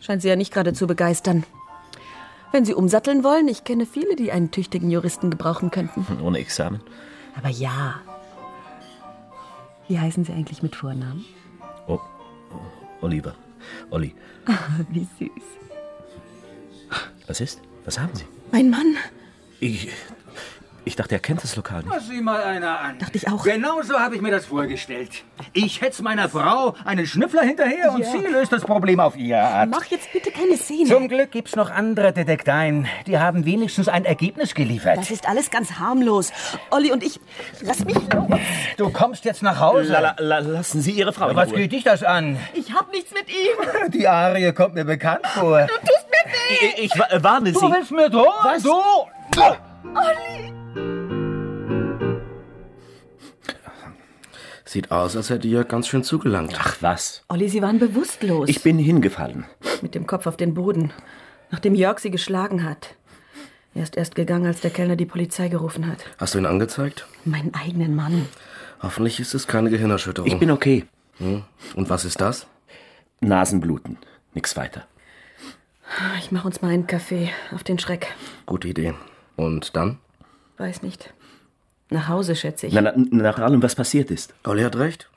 Scheint 0.00 0.22
sie 0.22 0.28
ja 0.28 0.36
nicht 0.36 0.52
gerade 0.52 0.72
zu 0.72 0.86
begeistern. 0.86 1.44
Wenn 2.52 2.64
Sie 2.64 2.74
umsatteln 2.74 3.24
wollen, 3.24 3.48
ich 3.48 3.64
kenne 3.64 3.86
viele, 3.86 4.14
die 4.14 4.30
einen 4.30 4.50
tüchtigen 4.50 4.90
Juristen 4.90 5.30
gebrauchen 5.30 5.70
könnten. 5.70 6.06
Ohne 6.22 6.38
Examen. 6.38 6.80
Aber 7.36 7.48
ja. 7.48 7.96
Wie 9.88 9.98
heißen 9.98 10.24
Sie 10.24 10.32
eigentlich 10.32 10.62
mit 10.62 10.76
Vornamen? 10.76 11.24
Oh, 11.86 12.00
Oliver. 13.00 13.34
Olli. 13.90 14.14
Wie 14.90 15.06
süß. 15.18 15.44
Was 17.26 17.40
ist? 17.40 17.60
Was 17.84 17.98
haben 17.98 18.14
Sie? 18.14 18.24
Mein 18.52 18.70
Mann. 18.70 18.96
Ich, 19.60 19.88
ich 20.86 20.96
dachte, 20.96 21.16
er 21.16 21.18
kennt 21.18 21.42
das 21.42 21.54
Lokal 21.56 21.82
nicht. 21.82 22.00
Sieh 22.08 22.20
mal 22.22 22.42
einer 22.42 22.78
an. 22.80 22.98
Dachte 22.98 23.16
ich 23.16 23.28
auch. 23.28 23.42
Genau 23.42 23.82
so 23.82 23.98
habe 23.98 24.14
ich 24.14 24.22
mir 24.22 24.30
das 24.30 24.46
vorgestellt. 24.46 25.10
Ich 25.52 25.80
hetz 25.82 26.00
meiner 26.00 26.28
Frau 26.28 26.74
einen 26.84 27.06
Schnüffler 27.06 27.42
hinterher 27.42 27.92
und 27.92 28.00
Ja. 28.02 28.10
sie 28.12 28.18
löst 28.18 28.52
das 28.52 28.62
Problem 28.64 29.00
auf 29.00 29.16
ihre 29.16 29.40
Art. 29.42 29.68
Mach 29.68 29.84
jetzt 29.86 30.12
bitte 30.12 30.30
keine 30.30 30.56
Szene. 30.56 30.88
Zum 30.88 31.08
Glück 31.08 31.32
gibt's 31.32 31.56
noch 31.56 31.70
andere 31.70 32.12
Detekteien. 32.12 32.86
Die 33.06 33.18
haben 33.18 33.44
wenigstens 33.44 33.88
ein 33.88 34.04
Ergebnis 34.04 34.54
geliefert. 34.54 34.96
Das 34.98 35.10
ist 35.10 35.28
alles 35.28 35.50
ganz 35.50 35.72
harmlos. 35.78 36.32
Olli 36.70 36.92
und 36.92 37.02
ich. 37.02 37.18
Lass 37.62 37.84
mich 37.84 37.96
los. 38.12 38.28
Du 38.76 38.88
kommst 38.90 39.24
jetzt 39.24 39.42
nach 39.42 39.58
Hause. 39.60 39.92
La, 39.92 39.98
la, 40.00 40.14
la, 40.18 40.38
lassen 40.38 40.80
Sie 40.80 40.92
Ihre 40.92 41.12
Frau 41.12 41.34
Was 41.34 41.52
geht 41.52 41.72
dich 41.72 41.82
das 41.84 42.04
an? 42.04 42.38
Ich 42.54 42.72
hab 42.72 42.92
nichts 42.92 43.12
mit 43.12 43.28
ihm. 43.28 43.90
Die 43.90 44.06
Arie 44.06 44.52
kommt 44.52 44.74
mir 44.74 44.84
bekannt 44.84 45.26
vor. 45.26 45.62
Du 45.66 45.74
tust 45.80 46.06
mir 46.10 46.32
weh. 46.32 46.66
Ich, 46.76 46.92
ich 46.92 46.98
wa- 46.98 47.08
warne 47.22 47.50
Du 47.52 47.58
Sie. 47.58 47.66
willst 47.72 47.90
mir 47.90 48.08
drohen? 48.08 48.26
Was? 48.44 48.62
Du? 48.62 48.72
Olli. 49.94 50.52
Sieht 54.76 54.90
aus, 54.90 55.16
als 55.16 55.30
hätte 55.30 55.48
Jörg 55.48 55.68
ganz 55.68 55.88
schön 55.88 56.04
zugelangt. 56.04 56.54
Ach 56.58 56.76
was. 56.82 57.22
Olli, 57.28 57.48
Sie 57.48 57.62
waren 57.62 57.78
bewusstlos. 57.78 58.46
Ich 58.46 58.62
bin 58.62 58.78
hingefallen. 58.78 59.46
Mit 59.80 59.94
dem 59.94 60.06
Kopf 60.06 60.26
auf 60.26 60.36
den 60.36 60.52
Boden. 60.52 60.92
Nachdem 61.50 61.74
Jörg 61.74 61.98
Sie 61.98 62.10
geschlagen 62.10 62.62
hat. 62.62 62.94
Er 63.74 63.84
ist 63.84 63.96
erst 63.96 64.16
gegangen, 64.16 64.44
als 64.44 64.60
der 64.60 64.70
Kellner 64.70 64.96
die 64.96 65.06
Polizei 65.06 65.48
gerufen 65.48 65.86
hat. 65.86 66.04
Hast 66.18 66.34
du 66.34 66.38
ihn 66.40 66.44
angezeigt? 66.44 67.06
Meinen 67.24 67.54
eigenen 67.54 67.96
Mann. 67.96 68.28
Hoffentlich 68.82 69.18
ist 69.18 69.32
es 69.32 69.46
keine 69.46 69.70
Gehirnerschütterung. 69.70 70.30
Ich 70.30 70.38
bin 70.38 70.50
okay. 70.50 70.84
Hm? 71.20 71.44
Und 71.74 71.88
was 71.88 72.04
ist 72.04 72.20
das? 72.20 72.46
Nasenbluten. 73.20 73.96
Nix 74.34 74.58
weiter. 74.58 74.86
Ich 76.18 76.32
mach 76.32 76.44
uns 76.44 76.60
mal 76.60 76.68
einen 76.70 76.86
Kaffee 76.86 77.30
auf 77.54 77.64
den 77.64 77.78
Schreck. 77.78 78.14
Gute 78.44 78.68
Idee. 78.68 78.92
Und 79.36 79.74
dann? 79.74 80.00
Weiß 80.58 80.82
nicht. 80.82 81.14
Nach 81.90 82.08
Hause, 82.08 82.34
schätze 82.34 82.66
ich. 82.66 82.74
Na, 82.74 82.80
na, 82.80 82.92
nach 83.10 83.38
allem, 83.38 83.62
was 83.62 83.74
passiert 83.74 84.10
ist. 84.10 84.34
Olli 84.44 84.62
hat 84.62 84.76
recht. 84.76 85.08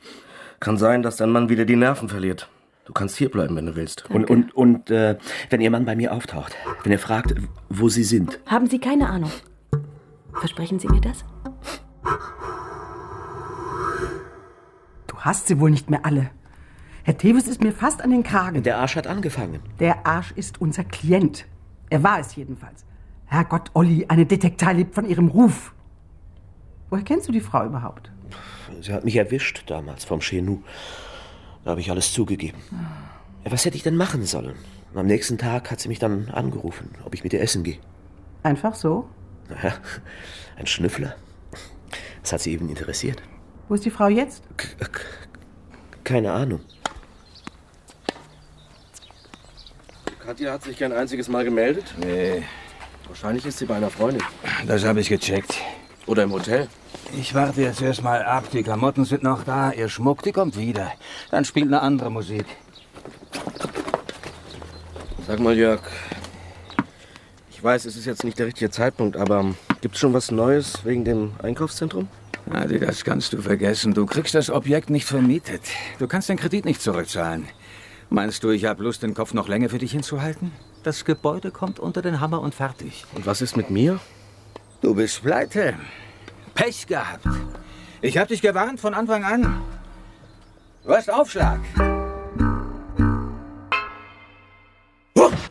Kann 0.59 0.77
sein, 0.77 1.01
dass 1.01 1.17
dein 1.17 1.31
Mann 1.31 1.49
wieder 1.49 1.65
die 1.65 1.75
Nerven 1.75 2.09
verliert. 2.09 2.49
Du 2.85 2.93
kannst 2.93 3.17
hier 3.17 3.29
bleiben, 3.29 3.55
wenn 3.55 3.67
du 3.67 3.75
willst. 3.75 4.09
Und, 4.09 4.29
und, 4.29 4.55
und 4.55 4.89
äh, 4.89 5.17
wenn 5.49 5.61
Ihr 5.61 5.69
Mann 5.69 5.85
bei 5.85 5.95
mir 5.95 6.11
auftaucht, 6.11 6.55
wenn 6.83 6.91
er 6.91 6.99
fragt, 6.99 7.35
wo 7.69 7.87
Sie 7.87 8.03
sind. 8.03 8.39
Haben 8.47 8.67
Sie 8.67 8.79
keine 8.79 9.07
Ahnung? 9.07 9.31
Versprechen 10.33 10.79
Sie 10.79 10.87
mir 10.87 10.99
das? 10.99 11.23
Du 15.05 15.15
hast 15.19 15.47
sie 15.47 15.59
wohl 15.59 15.69
nicht 15.69 15.89
mehr 15.89 16.05
alle. 16.05 16.31
Herr 17.03 17.17
Tevis 17.17 17.47
ist 17.47 17.61
mir 17.61 17.73
fast 17.73 18.01
an 18.01 18.09
den 18.09 18.23
Kragen. 18.23 18.63
Der 18.63 18.77
Arsch 18.77 18.95
hat 18.95 19.07
angefangen. 19.07 19.59
Der 19.79 20.07
Arsch 20.07 20.31
ist 20.31 20.61
unser 20.61 20.83
Klient. 20.83 21.45
Er 21.89 22.03
war 22.03 22.19
es 22.19 22.35
jedenfalls. 22.35 22.85
Herrgott, 23.25 23.69
Olli, 23.73 24.05
eine 24.07 24.25
Detektei 24.25 24.73
lebt 24.73 24.95
von 24.95 25.07
ihrem 25.07 25.27
Ruf. 25.27 25.73
Woher 26.89 27.03
kennst 27.03 27.27
du 27.27 27.31
die 27.31 27.41
Frau 27.41 27.65
überhaupt? 27.65 28.11
Sie 28.81 28.93
hat 28.93 29.03
mich 29.05 29.15
erwischt 29.15 29.63
damals 29.67 30.05
vom 30.05 30.21
Chenou. 30.21 30.61
Da 31.63 31.71
habe 31.71 31.81
ich 31.81 31.91
alles 31.91 32.13
zugegeben. 32.13 32.57
Ja, 33.43 33.51
was 33.51 33.65
hätte 33.65 33.77
ich 33.77 33.83
denn 33.83 33.95
machen 33.95 34.25
sollen? 34.25 34.55
Und 34.93 34.99
am 34.99 35.05
nächsten 35.05 35.37
Tag 35.37 35.69
hat 35.71 35.79
sie 35.79 35.87
mich 35.87 35.99
dann 35.99 36.29
angerufen, 36.29 36.91
ob 37.05 37.13
ich 37.13 37.23
mit 37.23 37.33
ihr 37.33 37.41
essen 37.41 37.63
gehe. 37.63 37.77
Einfach 38.43 38.75
so? 38.75 39.07
Naja, 39.49 39.73
ein 40.57 40.67
Schnüffler. 40.67 41.15
Das 42.21 42.33
hat 42.33 42.41
sie 42.41 42.53
eben 42.53 42.69
interessiert. 42.69 43.21
Wo 43.67 43.75
ist 43.75 43.85
die 43.85 43.91
Frau 43.91 44.07
jetzt? 44.07 44.43
Keine 46.03 46.31
Ahnung. 46.31 46.61
Katja 50.25 50.51
hat 50.53 50.63
sich 50.63 50.77
kein 50.77 50.91
einziges 50.91 51.27
Mal 51.27 51.43
gemeldet? 51.43 51.93
Nee, 51.97 52.43
Wahrscheinlich 53.07 53.43
ist 53.47 53.57
sie 53.57 53.65
bei 53.65 53.75
einer 53.75 53.89
Freundin. 53.89 54.21
das 54.67 54.85
habe 54.85 54.99
ich 55.01 55.09
gecheckt. 55.09 55.55
Oder 56.09 56.23
im 56.23 56.31
Hotel. 56.31 56.67
Ich 57.19 57.35
warte 57.35 57.61
jetzt 57.61 57.83
erst 57.83 58.01
mal 58.01 58.23
ab. 58.23 58.49
Die 58.51 58.63
Klamotten 58.63 59.05
sind 59.05 59.21
noch 59.21 59.43
da. 59.43 59.71
Ihr 59.71 59.89
Schmuck, 59.89 60.23
die 60.23 60.31
kommt 60.31 60.57
wieder. 60.57 60.91
Dann 61.29 61.45
spielt 61.45 61.67
eine 61.67 61.81
andere 61.83 62.09
Musik. 62.09 62.45
Sag 65.27 65.39
mal, 65.39 65.55
Jörg. 65.55 65.81
Ich 67.51 67.63
weiß, 67.63 67.85
es 67.85 67.95
ist 67.95 68.05
jetzt 68.05 68.23
nicht 68.23 68.39
der 68.39 68.47
richtige 68.47 68.71
Zeitpunkt, 68.71 69.17
aber 69.17 69.53
gibt's 69.81 69.99
schon 69.99 70.15
was 70.15 70.31
Neues 70.31 70.83
wegen 70.83 71.05
dem 71.05 71.33
Einkaufszentrum? 71.43 72.07
Adi, 72.49 72.79
das 72.79 73.03
kannst 73.03 73.33
du 73.33 73.41
vergessen. 73.43 73.93
Du 73.93 74.07
kriegst 74.07 74.33
das 74.33 74.49
Objekt 74.49 74.89
nicht 74.89 75.05
vermietet. 75.05 75.61
Du 75.99 76.07
kannst 76.07 76.27
den 76.27 76.37
Kredit 76.37 76.65
nicht 76.65 76.81
zurückzahlen. 76.81 77.45
Meinst 78.09 78.43
du, 78.43 78.49
ich 78.49 78.65
habe 78.65 78.81
Lust, 78.81 79.03
den 79.03 79.13
Kopf 79.13 79.35
noch 79.35 79.47
länger 79.47 79.69
für 79.69 79.77
dich 79.77 79.91
hinzuhalten? 79.91 80.51
Das 80.81 81.05
Gebäude 81.05 81.51
kommt 81.51 81.79
unter 81.79 82.01
den 82.01 82.19
Hammer 82.19 82.41
und 82.41 82.55
fertig. 82.55 83.05
Und 83.13 83.27
was 83.27 83.43
ist 83.43 83.55
mit 83.55 83.69
mir? 83.69 83.99
Du 84.81 84.95
bist 84.95 85.21
pleite. 85.21 85.75
Pech 86.53 86.87
gehabt. 86.87 87.25
Ich 88.01 88.17
habe 88.17 88.27
dich 88.27 88.41
gewarnt 88.41 88.79
von 88.79 88.93
Anfang 88.93 89.23
an. 89.25 89.61
Du 90.83 90.95
hast 90.95 91.09
Aufschlag. 91.09 91.59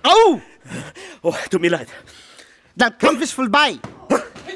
Au! 0.03 0.41
Oh, 1.21 1.35
tut 1.51 1.61
mir 1.61 1.71
leid. 1.71 1.89
Der 2.75 2.91
Kampf 2.91 3.23
ist 3.23 3.33
vorbei. 3.33 3.79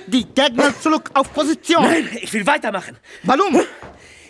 Die 0.06 0.24
Gegner 0.24 0.72
zurück 0.80 1.10
auf 1.14 1.32
Position. 1.34 1.82
Nein, 1.82 2.08
ich 2.20 2.32
will 2.32 2.46
weitermachen. 2.46 2.96
Warum? 3.24 3.60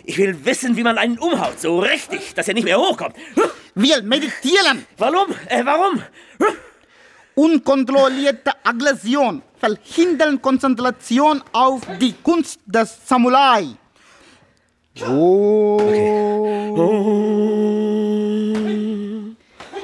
Ich 0.03 0.17
will 0.17 0.43
wissen, 0.43 0.75
wie 0.75 0.83
man 0.83 0.97
einen 0.97 1.17
umhaut. 1.19 1.59
So 1.59 1.79
richtig, 1.79 2.33
dass 2.33 2.49
er 2.49 2.53
nicht 2.53 2.65
mehr 2.65 2.77
hochkommt. 2.77 3.15
Wir 3.75 4.03
meditieren. 4.03 4.85
Warum? 4.97 5.33
Äh, 5.47 5.63
warum? 5.65 6.03
Unkontrollierte 7.35 8.51
Aggression 8.63 9.41
verhindern 9.63 10.41
Konzentration 10.41 11.41
auf 11.53 11.81
die 12.01 12.13
Kunst 12.21 12.59
des 12.65 13.07
Samurai. 13.07 13.67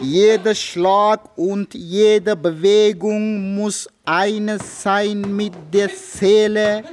Jeder 0.01 0.55
Schlag 0.55 1.37
und 1.37 1.73
jede 1.73 2.35
Bewegung 2.35 3.55
muss 3.55 3.87
eines 4.03 4.83
sein 4.83 5.21
mit 5.21 5.53
der 5.73 5.89
Seele, 5.89 6.83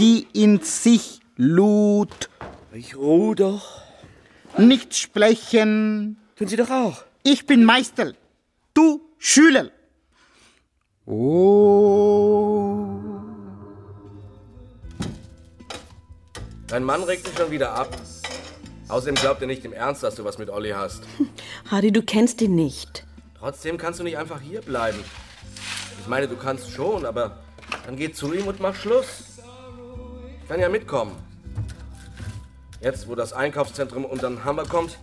die 0.00 0.26
in 0.32 0.58
sich 0.60 1.20
lud. 1.36 2.28
Ich 2.72 2.96
ruh 2.96 3.34
doch. 3.34 3.82
Nicht 4.58 4.96
sprechen. 4.96 6.16
Tun 6.36 6.48
Sie 6.48 6.56
doch 6.56 6.70
auch. 6.70 7.04
Ich 7.22 7.46
bin 7.46 7.64
Meister, 7.64 8.12
du 8.74 9.00
Schüler. 9.18 9.70
Oh. 11.04 12.86
Dein 16.68 16.84
Mann 16.84 17.02
regt 17.02 17.26
sich 17.26 17.36
schon 17.36 17.50
wieder 17.50 17.72
ab. 17.72 17.96
Außerdem 18.88 19.16
glaubt 19.16 19.40
er 19.40 19.46
nicht 19.46 19.64
im 19.64 19.72
Ernst, 19.72 20.02
dass 20.02 20.14
du 20.14 20.24
was 20.24 20.38
mit 20.38 20.48
Olli 20.48 20.70
hast. 20.70 21.02
Hardy, 21.70 21.92
du 21.92 22.02
kennst 22.02 22.40
ihn 22.40 22.54
nicht. 22.54 23.06
Trotzdem 23.38 23.78
kannst 23.78 24.00
du 24.00 24.04
nicht 24.04 24.16
einfach 24.16 24.40
hier 24.40 24.60
bleiben. 24.60 24.98
Ich 26.00 26.06
meine, 26.06 26.28
du 26.28 26.36
kannst 26.36 26.70
schon, 26.70 27.04
aber 27.04 27.38
dann 27.86 27.96
geh 27.96 28.12
zu 28.12 28.32
ihm 28.32 28.46
und 28.46 28.60
mach 28.60 28.74
Schluss. 28.74 29.38
Ich 30.42 30.48
kann 30.48 30.60
ja 30.60 30.68
mitkommen. 30.68 31.16
Jetzt, 32.80 33.08
wo 33.08 33.14
das 33.14 33.32
Einkaufszentrum 33.32 34.04
unter 34.04 34.28
den 34.28 34.44
Hammer 34.44 34.64
kommt, 34.64 34.98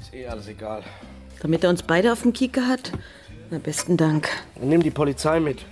ist 0.00 0.12
eh 0.12 0.26
alles 0.26 0.48
egal. 0.48 0.82
Damit 1.40 1.64
er 1.64 1.70
uns 1.70 1.82
beide 1.82 2.12
auf 2.12 2.22
dem 2.22 2.32
Kieker 2.32 2.66
hat? 2.66 2.92
Na, 3.52 3.58
besten 3.58 3.98
Dank. 3.98 4.30
Dann 4.54 4.70
nimm 4.70 4.82
die 4.82 4.90
Polizei 4.90 5.38
mit. 5.38 5.66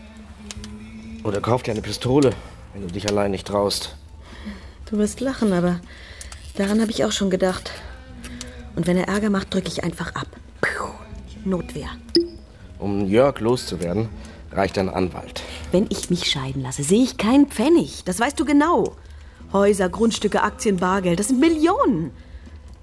Oder 1.24 1.40
kauf 1.40 1.62
dir 1.62 1.70
eine 1.70 1.80
Pistole, 1.80 2.32
wenn 2.74 2.82
du 2.82 2.88
dich 2.88 3.08
allein 3.08 3.30
nicht 3.30 3.46
traust. 3.46 3.96
Du 4.84 4.98
wirst 4.98 5.20
lachen, 5.20 5.54
aber 5.54 5.80
daran 6.58 6.82
habe 6.82 6.90
ich 6.90 7.06
auch 7.06 7.12
schon 7.12 7.30
gedacht. 7.30 7.70
Und 8.76 8.86
wenn 8.86 8.98
er 8.98 9.08
Ärger 9.08 9.30
macht, 9.30 9.54
drücke 9.54 9.68
ich 9.68 9.82
einfach 9.82 10.14
ab. 10.14 10.26
Puh, 10.60 10.90
Notwehr. 11.46 11.88
Um 12.78 13.06
Jörg 13.06 13.40
loszuwerden, 13.40 14.10
reicht 14.52 14.76
ein 14.76 14.90
Anwalt. 14.90 15.42
Wenn 15.72 15.86
ich 15.88 16.10
mich 16.10 16.30
scheiden 16.30 16.60
lasse, 16.60 16.82
sehe 16.82 17.02
ich 17.02 17.16
keinen 17.16 17.46
Pfennig. 17.46 18.04
Das 18.04 18.20
weißt 18.20 18.38
du 18.38 18.44
genau. 18.44 18.92
Häuser, 19.54 19.88
Grundstücke, 19.88 20.42
Aktien, 20.42 20.76
Bargeld, 20.76 21.18
das 21.18 21.28
sind 21.28 21.40
Millionen. 21.40 22.10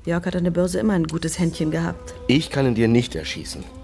Jörg 0.05 0.25
hat 0.25 0.35
an 0.35 0.43
der 0.43 0.51
Börse 0.51 0.79
immer 0.79 0.93
ein 0.93 1.05
gutes 1.05 1.37
Händchen 1.37 1.69
gehabt. 1.69 2.15
Ich 2.27 2.49
kann 2.49 2.65
ihn 2.65 2.73
dir 2.73 2.87
nicht 2.87 3.13
erschießen. 3.13 3.76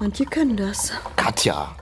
Manche 0.00 0.24
können 0.24 0.56
das. 0.56 0.92
Katja! 1.16 1.74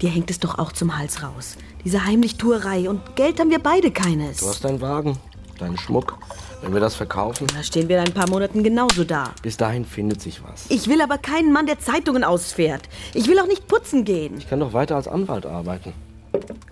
Dir 0.00 0.10
hängt 0.10 0.30
es 0.30 0.40
doch 0.40 0.58
auch 0.58 0.72
zum 0.72 0.96
Hals 0.98 1.22
raus. 1.22 1.56
Diese 1.84 2.04
Heimlichtuerei. 2.04 2.88
Und 2.88 3.16
Geld 3.16 3.40
haben 3.40 3.50
wir 3.50 3.58
beide 3.58 3.90
keines. 3.90 4.38
Du 4.38 4.48
hast 4.48 4.64
deinen 4.64 4.80
Wagen, 4.80 5.18
deinen 5.58 5.78
Schmuck. 5.78 6.16
Wenn 6.62 6.72
wir 6.72 6.80
das 6.80 6.94
verkaufen, 6.94 7.46
Da 7.54 7.62
stehen 7.62 7.88
wir 7.88 7.98
in 7.98 8.06
ein 8.06 8.14
paar 8.14 8.28
Monaten 8.28 8.62
genauso 8.62 9.04
da. 9.04 9.32
bis 9.42 9.56
dahin 9.58 9.84
findet 9.84 10.22
sich 10.22 10.42
was. 10.42 10.64
Ich 10.70 10.88
will 10.88 11.02
aber 11.02 11.18
keinen 11.18 11.52
Mann, 11.52 11.66
der 11.66 11.78
Zeitungen 11.78 12.24
ausfährt. 12.24 12.82
Ich 13.12 13.28
will 13.28 13.38
auch 13.38 13.46
nicht 13.46 13.68
putzen 13.68 14.04
gehen. 14.04 14.38
Ich 14.38 14.48
kann 14.48 14.60
doch 14.60 14.72
weiter 14.72 14.96
als 14.96 15.06
Anwalt 15.06 15.44
arbeiten. 15.44 15.92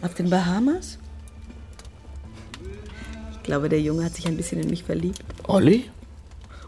Auf 0.01 0.15
den 0.15 0.31
Bahamas? 0.31 0.99
Ich 3.33 3.43
glaube, 3.43 3.69
der 3.69 3.81
Junge 3.81 4.05
hat 4.05 4.15
sich 4.15 4.27
ein 4.27 4.37
bisschen 4.37 4.61
in 4.63 4.71
mich 4.71 4.83
verliebt. 4.85 5.23
Olli? 5.45 5.91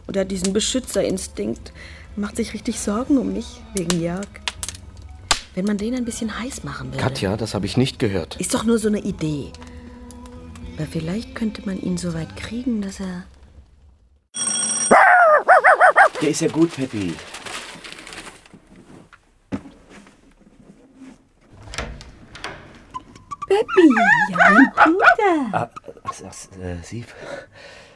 Und 0.06 0.16
er 0.16 0.20
hat 0.22 0.30
diesen 0.30 0.52
Beschützerinstinkt. 0.52 1.72
Macht 2.16 2.36
sich 2.36 2.54
richtig 2.54 2.78
Sorgen 2.80 3.18
um 3.18 3.32
mich, 3.32 3.60
wegen 3.74 4.00
Jörg. 4.00 4.26
Wenn 5.54 5.64
man 5.64 5.78
den 5.78 5.94
ein 5.94 6.04
bisschen 6.04 6.38
heiß 6.38 6.64
machen 6.64 6.88
würde. 6.92 6.98
Katja, 7.02 7.36
das 7.36 7.54
habe 7.54 7.66
ich 7.66 7.76
nicht 7.76 7.98
gehört. 7.98 8.36
Ist 8.40 8.54
doch 8.54 8.64
nur 8.64 8.78
so 8.78 8.88
eine 8.88 9.00
Idee. 9.00 9.50
Aber 10.76 10.86
vielleicht 10.86 11.34
könnte 11.34 11.62
man 11.64 11.78
ihn 11.80 11.96
so 11.96 12.14
weit 12.14 12.36
kriegen, 12.36 12.82
dass 12.82 13.00
er. 13.00 13.24
Der 16.20 16.28
ist 16.30 16.40
ja 16.40 16.48
gut, 16.48 16.74
Peppi. 16.74 17.14
Peppi, 23.46 23.88
ja, 24.30 24.50
mein 24.50 24.72
Bruder. 24.74 25.48
Ah, 25.52 25.70
ach, 26.04 26.14
ach, 26.26 26.58
äh, 26.60 26.76
Sie, 26.82 27.04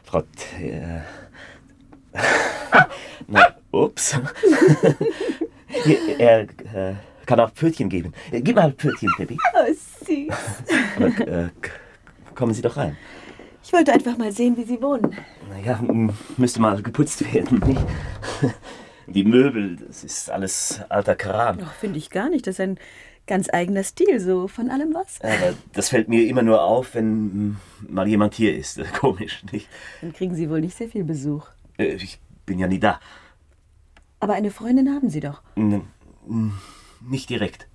Frau. 0.05 0.23
T- 0.23 0.71
Äh, 0.71 1.01
na, 3.29 3.55
ups. 3.73 4.19
Er 6.19 6.41
äh, 6.43 6.95
kann 7.27 7.41
auch 7.41 7.51
Pfötchen 7.53 7.89
geben. 7.91 8.13
Äh, 8.33 8.41
Gib 8.41 8.57
mal 8.57 8.73
Pfötchen, 8.73 9.11
Peppi. 9.17 9.37
Oh, 9.55 9.73
süß. 10.05 10.35
Aber, 10.97 11.29
äh, 11.29 11.49
kommen 12.35 12.55
Sie 12.55 12.63
doch 12.63 12.77
rein. 12.77 12.97
Ich 13.63 13.73
wollte 13.73 13.93
einfach 13.93 14.17
mal 14.17 14.33
sehen, 14.33 14.57
wie 14.57 14.65
Sie 14.65 14.81
wohnen. 14.81 15.15
Naja, 15.51 15.79
müsste 16.39 16.61
mal 16.61 16.81
geputzt 16.83 17.33
werden, 17.35 17.59
nicht? 17.67 17.81
Die 19.07 19.25
Möbel, 19.25 19.77
das 19.77 20.05
ist 20.05 20.31
alles 20.31 20.81
alter 20.89 21.15
Kram. 21.17 21.59
Ach, 21.63 21.75
finde 21.75 21.99
ich 21.99 22.09
gar 22.11 22.31
nicht. 22.31 22.47
Das 22.47 22.55
ist 22.57 22.61
ein 22.61 22.79
ganz 23.27 23.49
eigener 23.53 23.83
Stil, 23.85 24.21
so 24.21 24.49
von 24.49 24.71
allem 24.71 24.95
was. 24.95 25.21
Aber 25.21 25.55
das 25.75 25.91
fällt 25.91 26.09
mir 26.09 26.27
immer 26.27 26.43
nur 26.43 26.63
auf, 26.63 26.95
wenn 26.95 27.57
mal 27.87 28.09
jemand 28.09 28.35
hier 28.35 28.57
ist. 28.57 28.81
Komisch, 28.95 29.43
nicht? 29.53 29.69
Dann 30.01 30.15
kriegen 30.15 30.35
Sie 30.35 30.49
wohl 30.49 30.63
nicht 30.63 30.77
sehr 30.79 30.89
viel 30.89 31.05
Besuch. 31.05 31.47
Äh, 31.77 31.95
Ich 31.97 32.19
bin 32.47 32.59
ja 32.59 32.67
nie 32.67 32.79
da. 32.81 33.01
Aber 34.21 34.35
eine 34.35 34.51
Freundin 34.51 34.91
haben 34.95 35.09
Sie 35.11 35.21
doch. 35.21 35.43
N- 35.57 35.83
Nicht 37.01 37.31
direkt. 37.31 37.67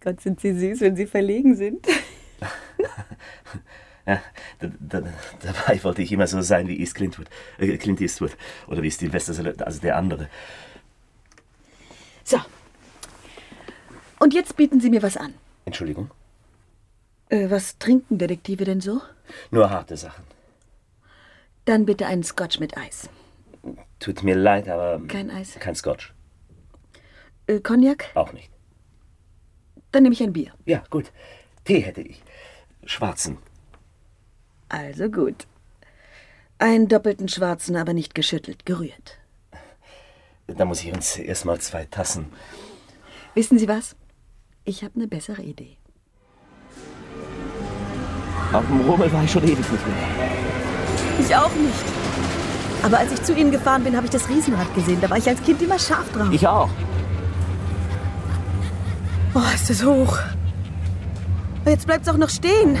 Gott, 0.00 0.20
sind 0.20 0.40
Sie 0.40 0.58
süß, 0.58 0.80
wenn 0.80 0.96
Sie 0.96 1.06
verlegen 1.06 1.54
sind. 1.56 1.86
Ja, 4.06 4.22
da, 4.60 4.68
da, 4.80 5.02
dabei 5.42 5.84
wollte 5.84 6.00
ich 6.00 6.10
immer 6.12 6.26
so 6.26 6.40
sein 6.40 6.66
wie 6.66 6.80
East 6.80 6.94
Clintwood, 6.94 7.26
äh, 7.58 7.76
Clint 7.76 8.00
Eastwood. 8.00 8.38
Oder 8.66 8.80
wie 8.82 8.88
Sylvester 8.90 9.34
Stallone, 9.34 9.66
also 9.66 9.82
der 9.82 9.96
andere. 9.98 10.30
So. 12.24 12.38
Und 14.18 14.32
jetzt 14.32 14.56
bieten 14.56 14.80
Sie 14.80 14.88
mir 14.88 15.02
was 15.02 15.18
an. 15.18 15.34
Entschuldigung? 15.66 16.10
Äh, 17.28 17.50
was 17.50 17.76
trinken 17.78 18.16
Detektive 18.16 18.64
denn 18.64 18.80
so? 18.80 19.02
Nur 19.50 19.68
harte 19.68 19.98
Sachen. 19.98 20.24
Dann 21.66 21.84
bitte 21.84 22.06
einen 22.06 22.22
Scotch 22.24 22.60
mit 22.60 22.78
Eis. 22.78 23.10
Tut 23.98 24.22
mir 24.22 24.34
leid, 24.36 24.68
aber. 24.68 25.00
Kein 25.08 25.30
Eis. 25.30 25.56
Kein 25.58 25.74
Scotch. 25.74 26.14
Äh, 27.46 27.60
Cognac? 27.60 28.10
Auch 28.14 28.32
nicht. 28.32 28.50
Dann 29.92 30.02
nehme 30.02 30.12
ich 30.12 30.22
ein 30.22 30.32
Bier. 30.32 30.52
Ja, 30.66 30.82
gut. 30.90 31.12
Tee 31.64 31.80
hätte 31.80 32.02
ich. 32.02 32.22
Schwarzen. 32.84 33.38
Also 34.68 35.10
gut. 35.10 35.46
Einen 36.58 36.88
doppelten 36.88 37.28
schwarzen, 37.28 37.76
aber 37.76 37.94
nicht 37.94 38.14
geschüttelt, 38.14 38.66
gerührt. 38.66 39.18
Da 40.46 40.64
muss 40.64 40.82
ich 40.82 40.92
uns 40.92 41.16
erstmal 41.16 41.60
zwei 41.60 41.84
Tassen. 41.84 42.26
Wissen 43.34 43.58
Sie 43.58 43.68
was? 43.68 43.96
Ich 44.64 44.82
habe 44.82 44.96
eine 44.96 45.06
bessere 45.06 45.42
Idee. 45.42 45.76
Auf 48.52 48.66
dem 48.66 48.80
Rummel 48.80 49.12
war 49.12 49.24
ich 49.24 49.30
schon 49.30 49.44
ewig 49.44 49.58
nicht 49.58 49.70
mehr. 49.70 50.30
Ich 51.20 51.34
auch 51.36 51.54
nicht. 51.54 51.97
Aber 52.82 52.98
als 52.98 53.12
ich 53.12 53.22
zu 53.22 53.34
Ihnen 53.34 53.50
gefahren 53.50 53.84
bin, 53.84 53.96
habe 53.96 54.06
ich 54.06 54.12
das 54.12 54.28
Riesenrad 54.28 54.72
gesehen. 54.74 55.00
Da 55.00 55.10
war 55.10 55.18
ich 55.18 55.28
als 55.28 55.42
Kind 55.42 55.60
immer 55.62 55.78
scharf 55.78 56.10
drauf. 56.12 56.28
Ich 56.30 56.46
auch. 56.46 56.70
Oh, 59.34 59.42
ist 59.54 59.68
das 59.68 59.84
hoch. 59.84 60.18
Jetzt 61.66 61.86
bleibt 61.86 62.06
es 62.06 62.12
auch 62.12 62.16
noch 62.16 62.30
stehen. 62.30 62.78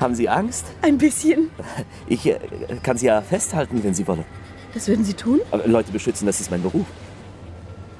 Haben 0.00 0.14
Sie 0.14 0.28
Angst? 0.28 0.66
Ein 0.82 0.98
bisschen. 0.98 1.50
Ich 2.06 2.26
äh, 2.26 2.38
kann 2.82 2.96
Sie 2.96 3.06
ja 3.06 3.20
festhalten, 3.22 3.82
wenn 3.82 3.94
Sie 3.94 4.06
wollen. 4.06 4.24
Das 4.74 4.88
würden 4.88 5.04
Sie 5.04 5.14
tun? 5.14 5.40
Aber 5.50 5.66
Leute 5.66 5.90
beschützen, 5.90 6.26
das 6.26 6.40
ist 6.40 6.50
mein 6.50 6.62
Beruf. 6.62 6.86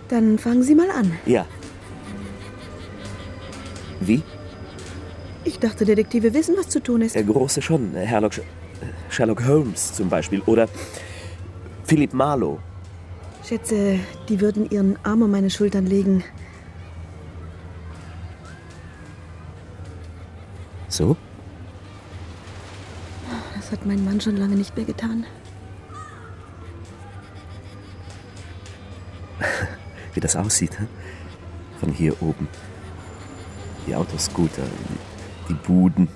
Dann 0.09 0.39
fangen 0.39 0.63
Sie 0.63 0.75
mal 0.75 0.91
an. 0.91 1.19
Ja. 1.25 1.47
Wie? 4.01 4.23
Ich 5.47 5.61
dachte, 5.61 5.85
Detektive 5.85 6.35
wissen, 6.35 6.57
was 6.59 6.69
zu 6.69 6.83
tun 6.83 7.03
ist. 7.03 7.15
Der 7.15 7.23
Große 7.23 7.63
schon. 7.63 7.95
Herlock, 7.95 8.33
Sherlock 9.09 9.47
Holmes 9.47 9.93
zum 9.93 10.09
Beispiel. 10.09 10.43
Oder 10.47 10.69
Philipp 11.85 12.13
Marlowe. 12.13 12.59
Schätze, 13.45 14.01
die 14.29 14.41
würden 14.41 14.69
ihren 14.69 14.99
Arm 15.05 15.23
um 15.23 15.31
meine 15.31 15.49
Schultern 15.49 15.87
legen. 15.87 16.25
So? 20.89 21.17
Das 23.55 23.71
hat 23.71 23.87
mein 23.87 24.05
Mann 24.05 24.21
schon 24.21 24.37
lange 24.37 24.57
nicht 24.57 24.77
mehr 24.77 24.85
getan. 24.85 25.25
Wie 30.15 30.21
das 30.21 30.35
aussieht, 30.35 30.77
von 31.79 31.93
hier 31.93 32.21
oben. 32.21 32.49
Die 33.87 33.95
Autoscooter, 33.95 34.65
die 35.49 35.55
Buden. 35.55 36.09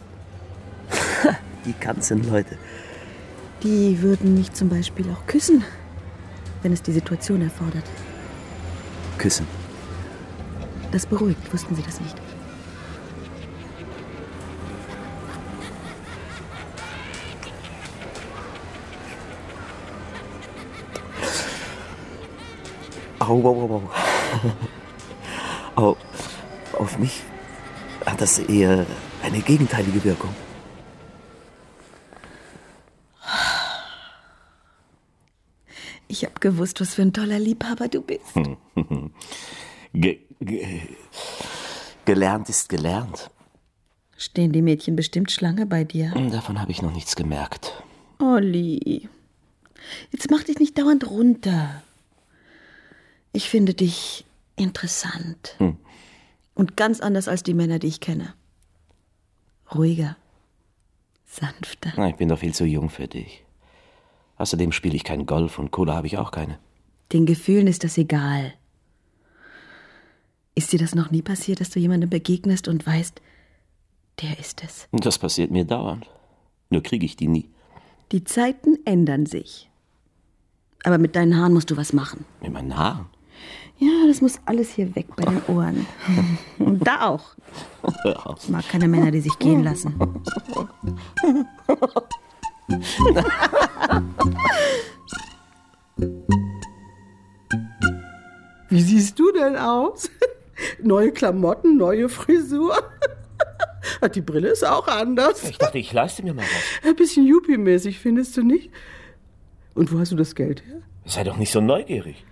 die 1.65 1.75
ganzen 1.79 2.29
Leute. 2.31 2.57
Die 3.63 4.01
würden 4.01 4.35
mich 4.35 4.53
zum 4.53 4.69
Beispiel 4.69 5.07
auch 5.11 5.27
küssen, 5.27 5.63
wenn 6.63 6.73
es 6.73 6.83
die 6.83 6.93
Situation 6.93 7.43
erfordert. 7.43 7.85
Küssen. 9.19 9.47
Das 10.93 11.07
beruhigt, 11.07 11.53
wussten 11.53 11.75
Sie 11.75 11.83
das 11.83 12.01
nicht? 12.01 12.17
Au, 23.19 23.35
au, 23.35 23.47
au, 23.47 23.83
au. 25.77 25.81
au. 25.81 25.97
Auf 26.73 26.99
mich 26.99 27.23
hat 28.05 28.21
das 28.21 28.39
eher 28.39 28.87
eine 29.33 29.43
gegenteilige 29.43 30.03
Wirkung. 30.05 30.35
Ich 36.09 36.25
habe 36.25 36.41
gewusst, 36.41 36.81
was 36.81 36.95
für 36.95 37.03
ein 37.03 37.13
toller 37.13 37.39
Liebhaber 37.39 37.89
du 37.89 38.03
bist. 38.03 38.35
Ge 39.93 40.21
ge 40.41 40.81
gelernt 42.05 42.49
ist 42.49 42.69
gelernt. 42.69 43.31
Stehen 44.17 44.53
die 44.53 44.63
Mädchen 44.63 44.97
bestimmt 44.97 45.31
Schlange 45.31 45.67
bei 45.67 45.85
dir? 45.85 46.13
Davon 46.31 46.61
habe 46.61 46.71
ich 46.71 46.83
noch 46.83 46.93
nichts 46.93 47.17
gemerkt. 47.17 47.73
Olli, 48.19 49.09
jetzt 50.11 50.31
mach 50.31 50.43
dich 50.43 50.59
nicht 50.59 50.79
dauernd 50.79 51.09
runter. 51.11 51.83
Ich 53.33 53.49
finde 53.49 53.75
dich 53.75 54.25
interessant. 54.57 55.55
Hm. 55.59 55.77
Und 56.55 56.77
ganz 56.77 57.01
anders 57.01 57.29
als 57.29 57.43
die 57.43 57.55
Männer, 57.55 57.79
die 57.79 57.89
ich 57.89 58.01
kenne. 58.01 58.35
Ruhiger. 59.75 60.17
Sanfter. 61.27 61.93
Na, 61.97 62.09
ich 62.09 62.17
bin 62.17 62.29
doch 62.29 62.39
viel 62.39 62.55
zu 62.55 62.65
jung 62.65 62.91
für 62.91 63.07
dich. 63.07 63.45
Außerdem 64.37 64.73
spiele 64.73 64.97
ich 64.97 65.05
kein 65.05 65.27
Golf 65.27 65.59
und 65.59 65.71
Kohle 65.71 65.95
habe 65.95 66.07
ich 66.07 66.19
auch 66.19 66.31
keine. 66.31 66.59
Den 67.13 67.27
Gefühlen 67.27 67.67
ist 67.67 67.85
das 67.85 67.99
egal. 67.99 68.55
Ist 70.55 70.73
dir 70.73 70.79
das 70.79 70.95
noch 70.95 71.11
nie 71.11 71.23
passiert, 71.23 71.61
dass 71.61 71.71
du 71.71 71.79
jemandem 71.79 72.11
begegnest 72.11 72.67
und 72.67 72.87
weißt, 72.87 73.21
der 74.23 74.39
ist 74.39 74.63
es? 74.65 74.89
Das 74.93 75.19
passiert 75.19 75.51
mir 75.51 75.65
dauernd. 75.65 76.07
Nur 76.71 76.83
kriege 76.83 77.07
ich 77.07 77.17
die 77.17 77.29
nie. 77.29 77.49
Die 78.13 78.25
Zeiten 78.25 78.79
ändern 78.85 79.27
sich. 79.27 79.71
Aber 80.83 80.99
mit 80.99 81.15
deinen 81.17 81.37
Haaren 81.37 81.53
musst 81.53 81.71
du 81.71 81.77
was 81.77 81.93
machen. 81.93 82.25
Mit 82.43 82.53
meinen 82.53 82.77
Haaren? 82.77 83.07
Ja, 83.81 84.07
das 84.07 84.21
muss 84.21 84.39
alles 84.45 84.71
hier 84.71 84.95
weg 84.95 85.07
bei 85.17 85.25
den 85.25 85.41
Ohren. 85.49 85.87
Und 86.59 86.87
da 86.87 87.09
auch. 87.09 87.35
Ich 88.39 88.49
mag 88.51 88.69
keine 88.69 88.87
Männer, 88.87 89.11
die 89.11 89.21
sich 89.21 89.39
gehen 89.39 89.65
lassen. 89.65 89.95
Wie 98.69 98.83
siehst 98.83 99.19
du 99.19 99.33
denn 99.33 99.57
aus? 99.57 100.11
Neue 100.83 101.11
Klamotten, 101.11 101.79
neue 101.79 102.09
Frisur. 102.11 102.77
Die 104.15 104.21
Brille 104.21 104.49
ist 104.49 104.65
auch 104.65 104.87
anders. 104.89 105.43
Ich 105.49 105.57
dachte, 105.57 105.79
ich 105.79 105.93
leiste 105.93 106.23
mir 106.23 106.35
mal 106.35 106.45
was. 106.45 106.89
Ein 106.89 106.97
bisschen 106.97 107.27
Yuppie-mäßig, 107.27 107.99
findest 107.99 108.37
du 108.37 108.43
nicht? 108.43 108.71
Und 109.75 109.91
wo 109.93 109.99
hast 109.99 110.13
du 110.13 110.17
das 110.17 110.35
Geld 110.35 110.63
her? 110.67 110.83
Sei 111.07 111.25
doch 111.25 111.39
nicht 111.39 111.51
so 111.51 111.63
neugierig. 111.63 112.25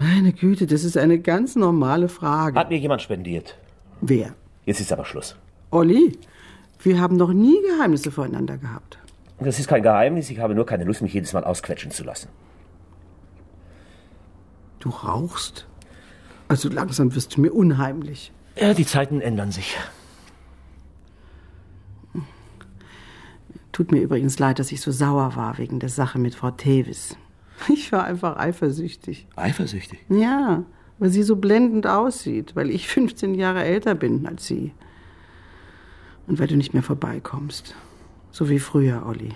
Meine 0.00 0.32
Güte, 0.32 0.66
das 0.66 0.82
ist 0.82 0.96
eine 0.96 1.18
ganz 1.18 1.56
normale 1.56 2.08
Frage. 2.08 2.58
Hat 2.58 2.70
mir 2.70 2.78
jemand 2.78 3.02
spendiert. 3.02 3.58
Wer? 4.00 4.34
Jetzt 4.64 4.80
ist 4.80 4.92
aber 4.92 5.04
Schluss. 5.04 5.36
Olli, 5.70 6.18
wir 6.82 6.98
haben 6.98 7.16
noch 7.16 7.34
nie 7.34 7.58
Geheimnisse 7.68 8.10
voreinander 8.10 8.56
gehabt. 8.56 8.98
Das 9.38 9.58
ist 9.58 9.68
kein 9.68 9.82
Geheimnis, 9.82 10.30
ich 10.30 10.38
habe 10.38 10.54
nur 10.54 10.64
keine 10.64 10.84
Lust, 10.84 11.02
mich 11.02 11.12
jedes 11.12 11.34
Mal 11.34 11.44
ausquetschen 11.44 11.90
zu 11.90 12.02
lassen. 12.02 12.30
Du 14.78 14.88
rauchst? 14.88 15.66
Also 16.48 16.70
langsam 16.70 17.14
wirst 17.14 17.36
du 17.36 17.42
mir 17.42 17.52
unheimlich. 17.52 18.32
Ja, 18.58 18.72
die 18.72 18.86
Zeiten 18.86 19.20
ändern 19.20 19.52
sich. 19.52 19.76
Tut 23.70 23.92
mir 23.92 24.00
übrigens 24.00 24.38
leid, 24.38 24.58
dass 24.58 24.72
ich 24.72 24.80
so 24.80 24.92
sauer 24.92 25.36
war 25.36 25.58
wegen 25.58 25.78
der 25.78 25.90
Sache 25.90 26.18
mit 26.18 26.34
Frau 26.34 26.50
Tevis. 26.50 27.16
Ich 27.68 27.92
war 27.92 28.04
einfach 28.04 28.36
eifersüchtig. 28.36 29.26
Eifersüchtig? 29.36 30.00
Ja, 30.08 30.64
weil 30.98 31.10
sie 31.10 31.22
so 31.22 31.36
blendend 31.36 31.86
aussieht, 31.86 32.56
weil 32.56 32.70
ich 32.70 32.88
15 32.92 33.34
Jahre 33.34 33.64
älter 33.64 33.94
bin 33.94 34.26
als 34.26 34.46
sie. 34.46 34.72
Und 36.26 36.38
weil 36.38 36.46
du 36.46 36.56
nicht 36.56 36.74
mehr 36.74 36.82
vorbeikommst. 36.82 37.74
So 38.30 38.48
wie 38.48 38.60
früher, 38.60 39.04
Olli. 39.06 39.34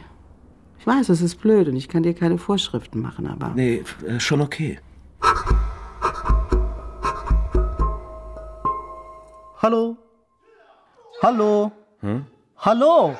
Ich 0.78 0.86
weiß, 0.86 1.08
es 1.08 1.22
ist 1.22 1.36
blöd 1.36 1.66
und 1.68 1.76
ich 1.76 1.88
kann 1.88 2.02
dir 2.02 2.14
keine 2.14 2.38
Vorschriften 2.38 3.00
machen, 3.00 3.26
aber. 3.26 3.52
Nee, 3.54 3.82
äh, 4.06 4.20
schon 4.20 4.40
okay. 4.40 4.78
Hallo? 9.62 9.96
Hallo? 11.22 11.72
Hm? 12.00 12.26
Hallo? 12.58 13.16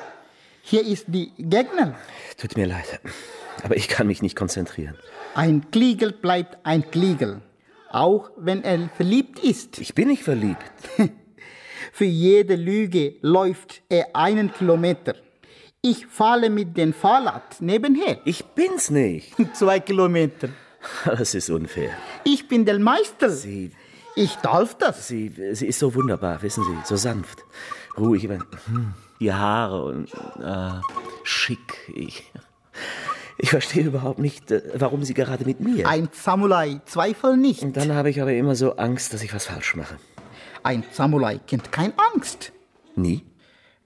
Hier 0.61 0.85
ist 0.85 1.05
die 1.07 1.31
Gegner. 1.37 1.95
Tut 2.37 2.55
mir 2.55 2.67
leid, 2.67 2.99
aber 3.65 3.75
ich 3.75 3.87
kann 3.87 4.05
mich 4.05 4.21
nicht 4.21 4.35
konzentrieren. 4.35 4.95
Ein 5.33 5.71
Kliegel 5.71 6.11
bleibt 6.11 6.63
ein 6.63 6.89
Kliegel, 6.91 7.41
auch 7.89 8.29
wenn 8.37 8.63
er 8.63 8.89
verliebt 8.95 9.39
ist. 9.39 9.79
Ich 9.79 9.95
bin 9.95 10.07
nicht 10.09 10.21
verliebt. 10.23 10.61
Für 11.91 12.05
jede 12.05 12.55
Lüge 12.55 13.15
läuft 13.21 13.81
er 13.89 14.15
einen 14.15 14.53
Kilometer. 14.53 15.15
Ich 15.81 16.05
fahre 16.05 16.49
mit 16.51 16.77
dem 16.77 16.93
Fahrrad 16.93 17.59
nebenher. 17.59 18.19
Ich 18.25 18.45
bin's 18.45 18.91
nicht. 18.91 19.33
Zwei 19.55 19.79
Kilometer. 19.79 20.49
Das 21.05 21.33
ist 21.33 21.49
unfair. 21.49 21.89
Ich 22.23 22.47
bin 22.47 22.65
der 22.65 22.77
Meister. 22.77 23.31
Sie, 23.31 23.71
Ich 24.15 24.35
darf 24.35 24.77
das. 24.77 25.07
sie, 25.07 25.31
sie 25.53 25.65
ist 25.65 25.79
so 25.79 25.95
wunderbar, 25.95 26.39
wissen 26.43 26.63
Sie, 26.63 26.77
so 26.85 26.95
sanft, 26.95 27.39
ruhig, 27.97 28.29
hm, 28.29 28.93
die 29.19 29.33
Haare 29.33 29.83
und 29.85 30.13
äh, 30.39 30.79
schick. 31.23 31.89
Ich, 31.95 32.31
ich 33.37 33.49
verstehe 33.49 33.83
überhaupt 33.83 34.19
nicht, 34.19 34.51
äh, 34.51 34.61
warum 34.75 35.03
Sie 35.03 35.13
gerade 35.13 35.45
mit 35.45 35.59
mir. 35.59 35.87
Ein 35.87 36.09
Samurai, 36.11 36.81
Zweifel 36.85 37.37
nicht. 37.37 37.61
Und 37.63 37.77
dann 37.77 37.93
habe 37.93 38.09
ich 38.09 38.21
aber 38.21 38.33
immer 38.33 38.55
so 38.55 38.75
Angst, 38.77 39.13
dass 39.13 39.21
ich 39.23 39.33
was 39.33 39.45
falsch 39.45 39.75
mache. 39.75 39.97
Ein 40.63 40.83
Samurai 40.91 41.39
kennt 41.39 41.71
keine 41.71 41.93
Angst. 42.13 42.51
Nie. 42.95 43.23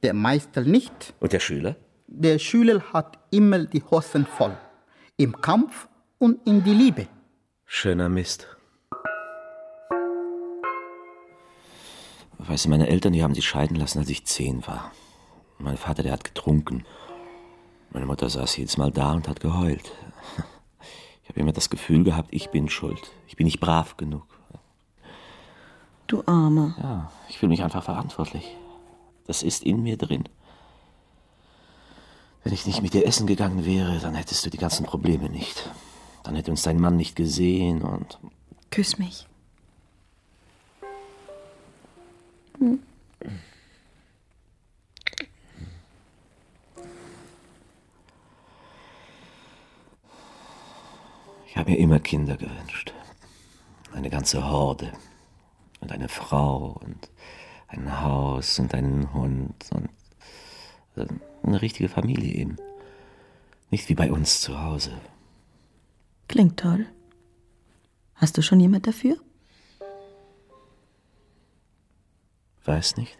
Der 0.04 0.14
Meister 0.14 0.62
nicht. 0.62 1.14
Und 1.20 1.34
der 1.34 1.40
Schüler? 1.40 1.76
Der 2.08 2.40
Schüler 2.40 2.82
hat 2.94 3.20
immer 3.32 3.66
die 3.66 3.84
Hosen 3.84 4.26
voll. 4.26 4.58
Im 5.18 5.42
Kampf 5.42 5.88
und 6.18 6.48
in 6.48 6.64
die 6.64 6.74
Liebe. 6.74 7.08
Schöner 7.66 8.10
Mist. 8.10 8.48
Weißt 12.38 12.66
du, 12.66 12.70
meine 12.70 12.88
Eltern, 12.88 13.14
die 13.14 13.22
haben 13.22 13.36
sich 13.36 13.48
scheiden 13.48 13.76
lassen, 13.76 14.00
als 14.00 14.10
ich 14.10 14.26
zehn 14.26 14.66
war. 14.66 14.92
Mein 15.58 15.78
Vater, 15.78 16.04
der 16.04 16.14
hat 16.14 16.24
getrunken. 16.24 16.86
Meine 17.92 18.06
Mutter 18.06 18.30
saß 18.30 18.58
jedes 18.58 18.78
Mal 18.78 18.92
da 18.92 19.14
und 19.14 19.28
hat 19.28 19.40
geheult. 19.40 19.92
Ich 21.24 21.34
habe 21.34 21.42
immer 21.42 21.54
das 21.54 21.70
Gefühl 21.70 22.04
gehabt, 22.04 22.30
ich 22.32 22.50
bin 22.50 22.70
schuld. 22.70 23.12
Ich 23.28 23.36
bin 23.36 23.46
nicht 23.46 23.60
brav 23.60 23.98
genug. 23.98 24.26
Du 26.08 26.24
Armer. 26.26 26.74
Ja, 26.82 27.12
ich 27.30 27.38
fühle 27.38 27.52
mich 27.52 27.62
einfach 27.62 27.84
verantwortlich. 27.84 28.58
Das 29.28 29.44
ist 29.44 29.64
in 29.64 29.84
mir 29.84 29.96
drin. 29.96 30.24
Wenn 32.44 32.52
ich 32.52 32.66
nicht 32.66 32.82
mit 32.82 32.96
dir 32.96 33.06
essen 33.06 33.28
gegangen 33.28 33.64
wäre, 33.64 34.00
dann 34.00 34.16
hättest 34.16 34.44
du 34.44 34.50
die 34.50 34.58
ganzen 34.58 34.88
Probleme 34.88 35.30
nicht. 35.30 35.70
Dann 36.24 36.34
hätte 36.34 36.50
uns 36.50 36.64
dein 36.64 36.80
Mann 36.80 36.96
nicht 36.96 37.16
gesehen 37.16 37.84
und 37.84 38.18
Küss 38.72 38.98
mich. 38.98 39.28
Ich 42.60 43.30
habe 51.60 51.72
mir 51.72 51.78
immer 51.78 52.00
Kinder 52.00 52.38
gewünscht. 52.38 52.94
Eine 53.94 54.10
ganze 54.10 54.50
Horde. 54.50 54.94
Und 55.82 55.92
eine 55.92 56.08
Frau 56.08 56.80
und 56.84 57.10
ein 57.68 58.02
Haus 58.02 58.60
und 58.60 58.74
einen 58.74 59.14
Hund 59.14 59.70
und 59.72 59.90
eine 61.44 61.62
richtige 61.62 61.90
Familie 61.90 62.34
eben. 62.34 62.58
Nicht 63.72 63.88
wie 63.90 63.96
bei 63.96 64.12
uns 64.12 64.42
zu 64.42 64.62
Hause. 64.62 64.92
Klingt 66.28 66.60
toll. 66.60 66.86
Hast 68.16 68.38
du 68.38 68.42
schon 68.42 68.60
jemand 68.60 68.88
dafür? 68.88 69.18
Weiß 72.66 72.98
nicht. 72.98 73.18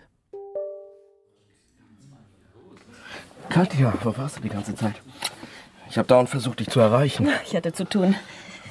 Katja, 3.50 3.94
wo 4.04 4.16
warst 4.16 4.38
du 4.38 4.42
die 4.42 4.50
ganze 4.50 4.76
Zeit? 4.76 5.02
Ich 5.90 5.98
habe 5.98 6.08
dauernd 6.08 6.30
versucht, 6.30 6.60
dich 6.60 6.70
zu 6.70 6.80
erreichen. 6.80 7.28
Ich 7.46 7.56
hatte 7.56 7.74
zu 7.74 7.84
tun. 7.84 8.16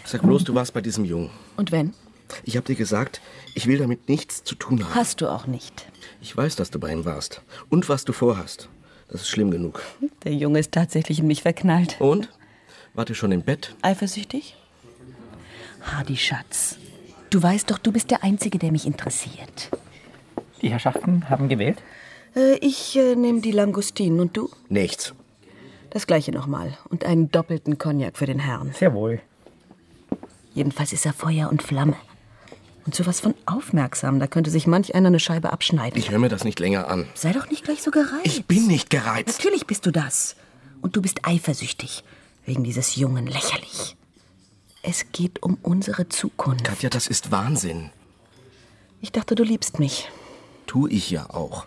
Sag 0.05 0.23
bloß, 0.23 0.45
du 0.45 0.55
warst 0.55 0.73
bei 0.73 0.81
diesem 0.81 1.05
Jungen. 1.05 1.31
Und 1.57 1.73
wenn? 1.73 1.93
Ich 2.45 2.57
habe 2.57 2.67
dir 2.67 2.77
gesagt, 2.77 3.21
ich 3.55 3.67
will 3.67 3.79
damit 3.79 4.09
nichts 4.09 4.45
zu 4.45 4.55
tun 4.55 4.85
haben. 4.85 4.95
Hast 4.95 5.21
du 5.21 5.29
auch 5.29 5.47
nicht. 5.47 5.87
Ich 6.21 6.37
weiß, 6.37 6.57
dass 6.57 6.71
du 6.71 6.79
bei 6.79 6.93
ihm 6.93 7.05
warst. 7.05 7.43
Und 7.69 7.89
was 7.89 8.05
du 8.05 8.13
vorhast. 8.13 8.69
Das 9.09 9.23
ist 9.23 9.29
schlimm 9.29 9.51
genug. 9.51 9.83
Der 10.25 10.35
Junge 10.35 10.59
ist 10.59 10.73
tatsächlich 10.73 11.21
in 11.21 11.27
mich 11.27 11.43
verknallt. 11.43 11.97
Und? 12.01 12.29
Wart 12.95 13.09
ihr 13.09 13.15
schon 13.15 13.33
im 13.33 13.43
Bett? 13.43 13.75
Eifersüchtig? 13.83 14.57
Hardy 15.83 16.17
Schatz, 16.17 16.77
du 17.31 17.43
weißt 17.43 17.71
doch, 17.71 17.79
du 17.79 17.93
bist 17.93 18.11
der 18.11 18.23
Einzige, 18.23 18.59
der 18.59 18.73
mich 18.73 18.87
interessiert. 18.87 19.71
Die 20.61 20.71
Herrschaften 20.71 21.31
haben 21.31 21.49
gewählt? 21.49 21.79
Äh, 22.37 22.57
ich 22.57 22.97
äh, 22.97 23.15
nehme 23.15 23.41
die 23.41 23.53
Langustinen 23.53 24.21
und 24.21 24.37
du? 24.37 24.51
Nichts. 24.69 25.15
Das 25.91 26.07
gleiche 26.07 26.33
nochmal. 26.33 26.77
Und 26.89 27.05
einen 27.05 27.31
doppelten 27.31 27.79
Cognac 27.79 28.17
für 28.17 28.27
den 28.27 28.39
Herrn. 28.39 28.73
Sehr 28.73 28.93
wohl. 28.95 29.21
Jedenfalls 30.55 30.93
ist 30.93 31.07
er 31.07 31.13
Feuer 31.13 31.49
und 31.51 31.63
Flamme. 31.63 31.97
Und 32.85 32.95
sowas 32.95 33.21
von 33.21 33.35
aufmerksam, 33.47 34.19
da 34.19 34.27
könnte 34.27 34.51
sich 34.51 34.67
manch 34.67 34.95
einer 34.95 35.09
eine 35.09 35.21
Scheibe 35.21 35.53
abschneiden. 35.53 35.99
Ich 35.99 36.11
höre 36.11 36.19
mir 36.19 36.31
das 36.31 36.45
nicht 36.45 36.59
länger 36.59 36.89
an. 36.89 37.07
Sei 37.15 37.33
doch 37.33 37.51
nicht 37.51 37.65
gleich 37.65 37.83
so 37.83 37.91
gereizt. 37.91 38.25
Ich 38.25 38.47
bin 38.47 38.67
nicht 38.67 38.89
gereizt. 38.91 39.39
Natürlich 39.39 39.67
bist 39.67 39.85
du 39.85 39.91
das. 39.91 40.37
Und 40.81 40.97
du 40.97 41.03
bist 41.03 41.21
eifersüchtig. 41.27 42.03
Wegen 42.47 42.65
dieses 42.65 42.97
Jungen 42.97 43.27
lächerlich. 43.27 43.97
Es 44.83 45.13
geht 45.13 45.43
um 45.43 45.59
unsere 45.63 46.09
Zukunft. 46.09 46.65
Katja, 46.65 46.89
das 46.89 47.09
ist 47.09 47.31
Wahnsinn. 47.31 47.91
Ich 49.03 49.13
dachte, 49.13 49.35
du 49.35 49.43
liebst 49.43 49.79
mich. 49.79 50.09
Tu 50.67 50.87
ich 50.87 51.11
ja 51.11 51.29
auch. 51.31 51.67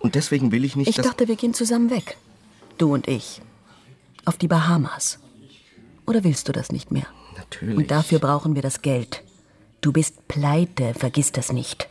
Und 0.00 0.14
deswegen 0.16 0.52
will 0.52 0.64
ich 0.64 0.76
nicht, 0.76 0.88
Ich 0.88 0.96
dass... 0.96 1.06
dachte, 1.06 1.28
wir 1.28 1.36
gehen 1.36 1.54
zusammen 1.54 1.90
weg. 1.90 2.18
Du 2.76 2.92
und 2.92 3.08
ich. 3.08 3.40
Auf 4.24 4.36
die 4.36 4.48
Bahamas. 4.48 5.18
Oder 6.06 6.24
willst 6.24 6.48
du 6.48 6.52
das 6.52 6.72
nicht 6.72 6.90
mehr? 6.90 7.06
Natürlich. 7.36 7.76
Und 7.76 7.90
dafür 7.90 8.18
brauchen 8.18 8.54
wir 8.54 8.62
das 8.62 8.82
Geld. 8.82 9.22
Du 9.80 9.92
bist 9.92 10.26
pleite, 10.28 10.94
vergiss 10.94 11.32
das 11.32 11.52
nicht. 11.52 11.88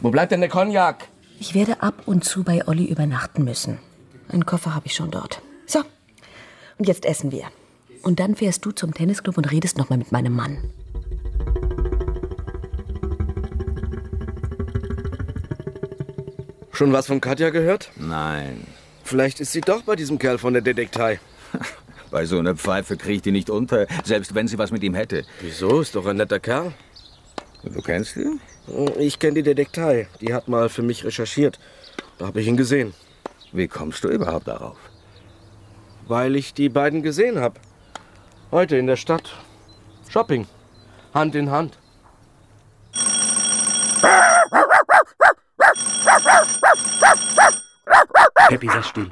Wo 0.00 0.10
bleibt 0.10 0.32
denn 0.32 0.40
der 0.40 0.48
Cognac? 0.48 1.08
Ich 1.40 1.54
werde 1.54 1.82
ab 1.82 2.02
und 2.06 2.24
zu 2.24 2.44
bei 2.44 2.66
Olli 2.66 2.84
übernachten 2.84 3.44
müssen. 3.44 3.78
Einen 4.28 4.46
Koffer 4.46 4.74
habe 4.74 4.86
ich 4.86 4.94
schon 4.94 5.10
dort. 5.10 5.40
So, 5.66 5.80
und 6.78 6.88
jetzt 6.88 7.04
essen 7.04 7.32
wir. 7.32 7.44
Und 8.02 8.20
dann 8.20 8.36
fährst 8.36 8.64
du 8.64 8.70
zum 8.70 8.94
Tennisclub 8.94 9.38
und 9.38 9.50
redest 9.50 9.78
noch 9.78 9.88
mal 9.90 9.98
mit 9.98 10.12
meinem 10.12 10.34
Mann. 10.34 10.58
Schon 16.72 16.92
was 16.92 17.08
von 17.08 17.20
Katja 17.20 17.50
gehört? 17.50 17.90
Nein. 17.96 18.64
Vielleicht 19.02 19.40
ist 19.40 19.50
sie 19.52 19.60
doch 19.60 19.82
bei 19.82 19.96
diesem 19.96 20.18
Kerl 20.18 20.38
von 20.38 20.52
der 20.52 20.62
Detektei. 20.62 21.18
Bei 22.10 22.24
so 22.24 22.38
einer 22.38 22.54
Pfeife 22.54 22.96
kriegt 22.96 23.26
die 23.26 23.32
nicht 23.32 23.50
unter, 23.50 23.86
selbst 24.04 24.34
wenn 24.34 24.48
sie 24.48 24.58
was 24.58 24.70
mit 24.70 24.82
ihm 24.82 24.94
hätte. 24.94 25.24
Wieso? 25.40 25.80
Ist 25.80 25.94
doch 25.94 26.06
ein 26.06 26.16
netter 26.16 26.40
Kerl. 26.40 26.72
Du 27.64 27.82
kennst 27.82 28.16
ihn? 28.16 28.40
Ich 28.98 29.18
kenne 29.18 29.34
die 29.34 29.42
Detektei. 29.42 30.08
Die 30.20 30.32
hat 30.32 30.48
mal 30.48 30.68
für 30.68 30.82
mich 30.82 31.04
recherchiert. 31.04 31.58
Da 32.18 32.26
habe 32.26 32.40
ich 32.40 32.46
ihn 32.46 32.56
gesehen. 32.56 32.94
Wie 33.52 33.68
kommst 33.68 34.04
du 34.04 34.08
überhaupt 34.08 34.48
darauf? 34.48 34.76
Weil 36.06 36.36
ich 36.36 36.54
die 36.54 36.68
beiden 36.68 37.02
gesehen 37.02 37.38
habe. 37.40 37.60
Heute 38.50 38.76
in 38.76 38.86
der 38.86 38.96
Stadt. 38.96 39.34
Shopping. 40.08 40.46
Hand 41.12 41.34
in 41.34 41.50
Hand. 41.50 41.78
Peppi, 48.48 48.68
sei 48.68 48.82
still. 48.82 49.10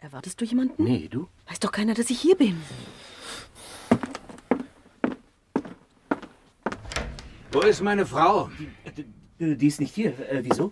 Erwartest 0.00 0.40
du 0.40 0.44
jemanden? 0.44 0.84
Nee, 0.84 1.08
du? 1.10 1.28
Weiß 1.48 1.58
doch 1.58 1.72
keiner, 1.72 1.92
dass 1.92 2.08
ich 2.08 2.20
hier 2.20 2.36
bin. 2.36 2.62
Wo 7.50 7.60
ist 7.60 7.82
meine 7.82 8.06
Frau? 8.06 8.48
Die 9.40 9.66
ist 9.66 9.80
nicht 9.80 9.94
hier. 9.94 10.10
Äh, 10.30 10.42
wieso? 10.42 10.70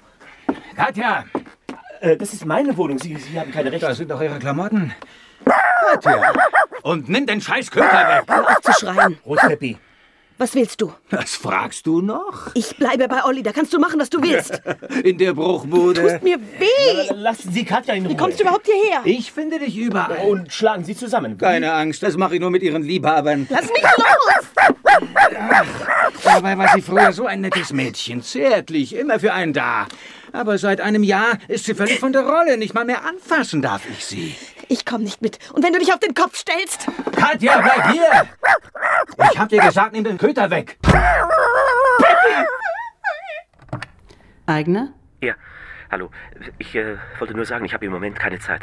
Katja! 0.76 1.24
Äh, 2.00 2.16
das 2.16 2.34
ist 2.34 2.44
meine 2.44 2.76
Wohnung. 2.76 2.98
Sie, 3.00 3.16
Sie 3.16 3.38
haben 3.40 3.50
keine 3.50 3.72
Rechte. 3.72 3.86
Da 3.86 3.94
sind 3.94 4.10
doch 4.10 4.20
Ihre 4.20 4.38
Klamotten. 4.38 4.92
Katja! 5.44 6.32
Und 6.82 7.08
nimm 7.08 7.26
den 7.26 7.40
scheiß 7.40 7.70
Köter 7.70 7.86
weg! 7.90 8.24
Hör 8.28 8.48
auf 8.48 8.60
zu 8.60 8.72
schreien. 8.72 9.18
Rot, 9.26 9.40
Peppi. 9.40 9.76
Was 10.38 10.54
willst 10.54 10.82
du? 10.82 10.92
Was 11.10 11.34
fragst 11.34 11.86
du 11.86 12.02
noch? 12.02 12.50
Ich 12.54 12.76
bleibe 12.76 13.08
bei 13.08 13.24
Olli. 13.24 13.42
Da 13.42 13.52
kannst 13.52 13.72
du 13.72 13.78
machen, 13.78 13.98
was 13.98 14.10
du 14.10 14.20
willst. 14.22 14.60
In 15.02 15.16
der 15.16 15.32
Bruchbude. 15.32 16.02
Tust 16.02 16.22
mir 16.22 16.38
weh. 16.38 17.14
Lassen 17.14 17.52
Sie 17.52 17.64
Katja 17.64 17.94
in 17.94 18.04
Ruhe. 18.04 18.12
Wie 18.12 18.16
kommst 18.18 18.38
du 18.38 18.42
überhaupt 18.42 18.66
hierher? 18.66 19.00
Ich 19.04 19.32
finde 19.32 19.58
dich 19.58 19.76
überall. 19.76 20.28
Und 20.28 20.52
schlagen 20.52 20.84
Sie 20.84 20.94
zusammen. 20.94 21.38
Keine 21.38 21.72
Angst, 21.72 22.02
das 22.02 22.18
mache 22.18 22.34
ich 22.34 22.40
nur 22.40 22.50
mit 22.50 22.62
Ihren 22.62 22.82
Liebhabern. 22.82 23.46
Lass 23.48 23.70
mich 23.72 23.82
los! 23.82 24.46
Dabei 26.22 26.58
war 26.58 26.68
sie 26.74 26.82
früher 26.82 27.12
so 27.12 27.26
ein 27.26 27.40
nettes 27.40 27.72
Mädchen. 27.72 28.22
Zärtlich, 28.22 28.94
immer 28.94 29.18
für 29.18 29.32
einen 29.32 29.52
da. 29.52 29.86
Aber 30.32 30.58
seit 30.58 30.80
einem 30.80 31.02
Jahr 31.02 31.38
ist 31.48 31.64
sie 31.64 31.74
völlig 31.74 31.98
von 31.98 32.12
der 32.12 32.26
Rolle. 32.26 32.56
Nicht 32.56 32.74
mal 32.74 32.84
mehr 32.84 33.04
anfassen 33.04 33.62
darf 33.62 33.82
ich 33.88 34.04
sie. 34.04 34.36
Ich 34.68 34.84
komm 34.84 35.02
nicht 35.02 35.22
mit. 35.22 35.38
Und 35.52 35.64
wenn 35.64 35.72
du 35.72 35.78
dich 35.78 35.92
auf 35.92 36.00
den 36.00 36.14
Kopf 36.14 36.36
stellst? 36.36 36.86
Katja, 37.16 37.60
bleib 37.60 37.92
hier! 37.92 38.28
Ich 39.32 39.38
hab 39.38 39.48
dir 39.48 39.62
gesagt, 39.62 39.92
nimm 39.92 40.04
den 40.04 40.18
Köter 40.18 40.50
weg. 40.50 40.78
Eigner? 44.46 44.92
Ja, 45.20 45.34
hallo. 45.90 46.10
Ich 46.58 46.74
äh, 46.74 46.96
wollte 47.18 47.34
nur 47.34 47.44
sagen, 47.44 47.64
ich 47.64 47.74
habe 47.74 47.84
im 47.86 47.92
Moment 47.92 48.18
keine 48.18 48.38
Zeit. 48.38 48.62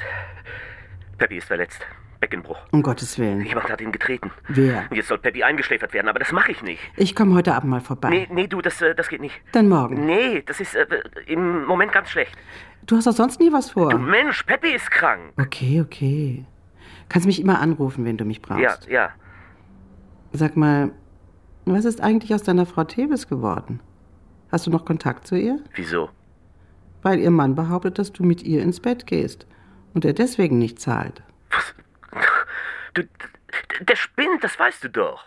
Peppi 1.17 1.37
ist 1.37 1.47
verletzt. 1.47 1.85
Beckenbruch. 2.23 2.57
Um 2.71 2.81
Gottes 2.81 3.19
Willen. 3.19 3.41
Jemand 3.41 3.69
hat 3.69 3.81
ihn 3.81 3.91
getreten. 3.91 4.31
Wer? 4.47 4.85
Jetzt 4.93 5.09
soll 5.09 5.17
Peppy 5.17 5.43
eingeschläfert 5.43 5.93
werden, 5.93 6.07
aber 6.07 6.19
das 6.19 6.31
mache 6.31 6.53
ich 6.53 6.63
nicht. 6.63 6.81
Ich 6.95 7.15
komme 7.15 7.35
heute 7.35 7.53
Abend 7.53 7.69
mal 7.69 7.81
vorbei. 7.81 8.09
Nee, 8.09 8.27
nee, 8.31 8.47
du, 8.47 8.61
das, 8.61 8.81
äh, 8.81 8.95
das 8.95 9.09
geht 9.09 9.19
nicht. 9.19 9.35
Dann 9.51 9.67
morgen. 9.67 10.05
Nee, 10.05 10.41
das 10.45 10.61
ist 10.61 10.73
äh, 10.73 10.85
im 11.27 11.65
Moment 11.65 11.91
ganz 11.91 12.09
schlecht. 12.09 12.33
Du 12.85 12.95
hast 12.95 13.07
doch 13.07 13.11
sonst 13.11 13.41
nie 13.41 13.51
was 13.51 13.71
vor. 13.71 13.89
Du 13.89 13.97
Mensch, 13.97 14.43
Peppy 14.43 14.73
ist 14.73 14.89
krank. 14.89 15.33
Okay, 15.37 15.81
okay. 15.81 16.45
Kannst 17.09 17.27
mich 17.27 17.41
immer 17.41 17.59
anrufen, 17.59 18.05
wenn 18.05 18.15
du 18.15 18.23
mich 18.23 18.41
brauchst. 18.41 18.87
Ja, 18.87 18.93
ja. 18.93 19.09
Sag 20.31 20.55
mal, 20.55 20.91
was 21.65 21.83
ist 21.83 21.99
eigentlich 21.99 22.33
aus 22.33 22.43
deiner 22.43 22.65
Frau 22.65 22.85
Tevis 22.85 23.27
geworden? 23.27 23.81
Hast 24.49 24.65
du 24.65 24.71
noch 24.71 24.85
Kontakt 24.85 25.27
zu 25.27 25.35
ihr? 25.35 25.59
Wieso? 25.75 26.09
Weil 27.01 27.19
ihr 27.19 27.31
Mann 27.31 27.55
behauptet, 27.55 27.99
dass 27.99 28.13
du 28.13 28.23
mit 28.23 28.43
ihr 28.43 28.61
ins 28.61 28.79
Bett 28.79 29.07
gehst 29.07 29.45
und 29.93 30.05
er 30.05 30.13
deswegen 30.13 30.57
nicht 30.57 30.79
zahlt. 30.79 31.21
Du, 32.93 33.03
der 33.81 33.95
spinnt, 33.95 34.43
das 34.43 34.57
weißt 34.57 34.83
du 34.83 34.89
doch. 34.89 35.23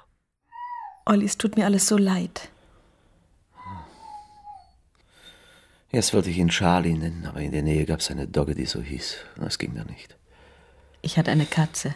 Olli, 1.05 1.25
es 1.25 1.39
tut 1.39 1.57
mir 1.57 1.65
alles 1.65 1.87
so 1.87 1.97
leid. 1.97 2.49
Erst 5.91 6.13
wollte 6.15 6.31
ich 6.31 6.39
ihn 6.39 6.49
Charlie 6.49 6.95
nennen, 6.95 7.27
aber 7.27 7.41
in 7.41 7.53
der 7.53 7.63
Nähe 7.63 7.87
gab 7.87 8.01
es 8.01 8.11
eine 8.11 8.27
Dogge, 8.27 8.55
die 8.55 8.67
so 8.67 8.83
hieß. 8.83 9.17
Das 9.37 9.59
ging 9.59 9.75
dann 9.75 9.87
nicht. 9.87 10.17
Ich 11.01 11.17
hatte 11.17 11.31
eine 11.31 11.47
Katze. 11.47 11.95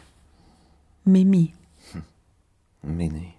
Mimi. 1.04 1.54
Mini. 2.83 3.35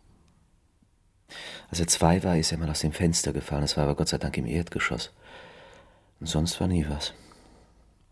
Als 1.69 1.79
er 1.79 1.87
zwei 1.87 2.21
war, 2.23 2.37
ist 2.37 2.51
er 2.51 2.57
mal 2.57 2.69
aus 2.69 2.81
dem 2.81 2.91
Fenster 2.91 3.31
gefallen. 3.33 3.61
Das 3.61 3.77
war 3.77 3.85
aber 3.85 3.95
Gott 3.95 4.09
sei 4.09 4.17
Dank 4.17 4.37
im 4.37 4.45
Erdgeschoss. 4.45 5.11
Und 6.19 6.27
sonst 6.27 6.59
war 6.59 6.67
nie 6.67 6.85
was. 6.89 7.13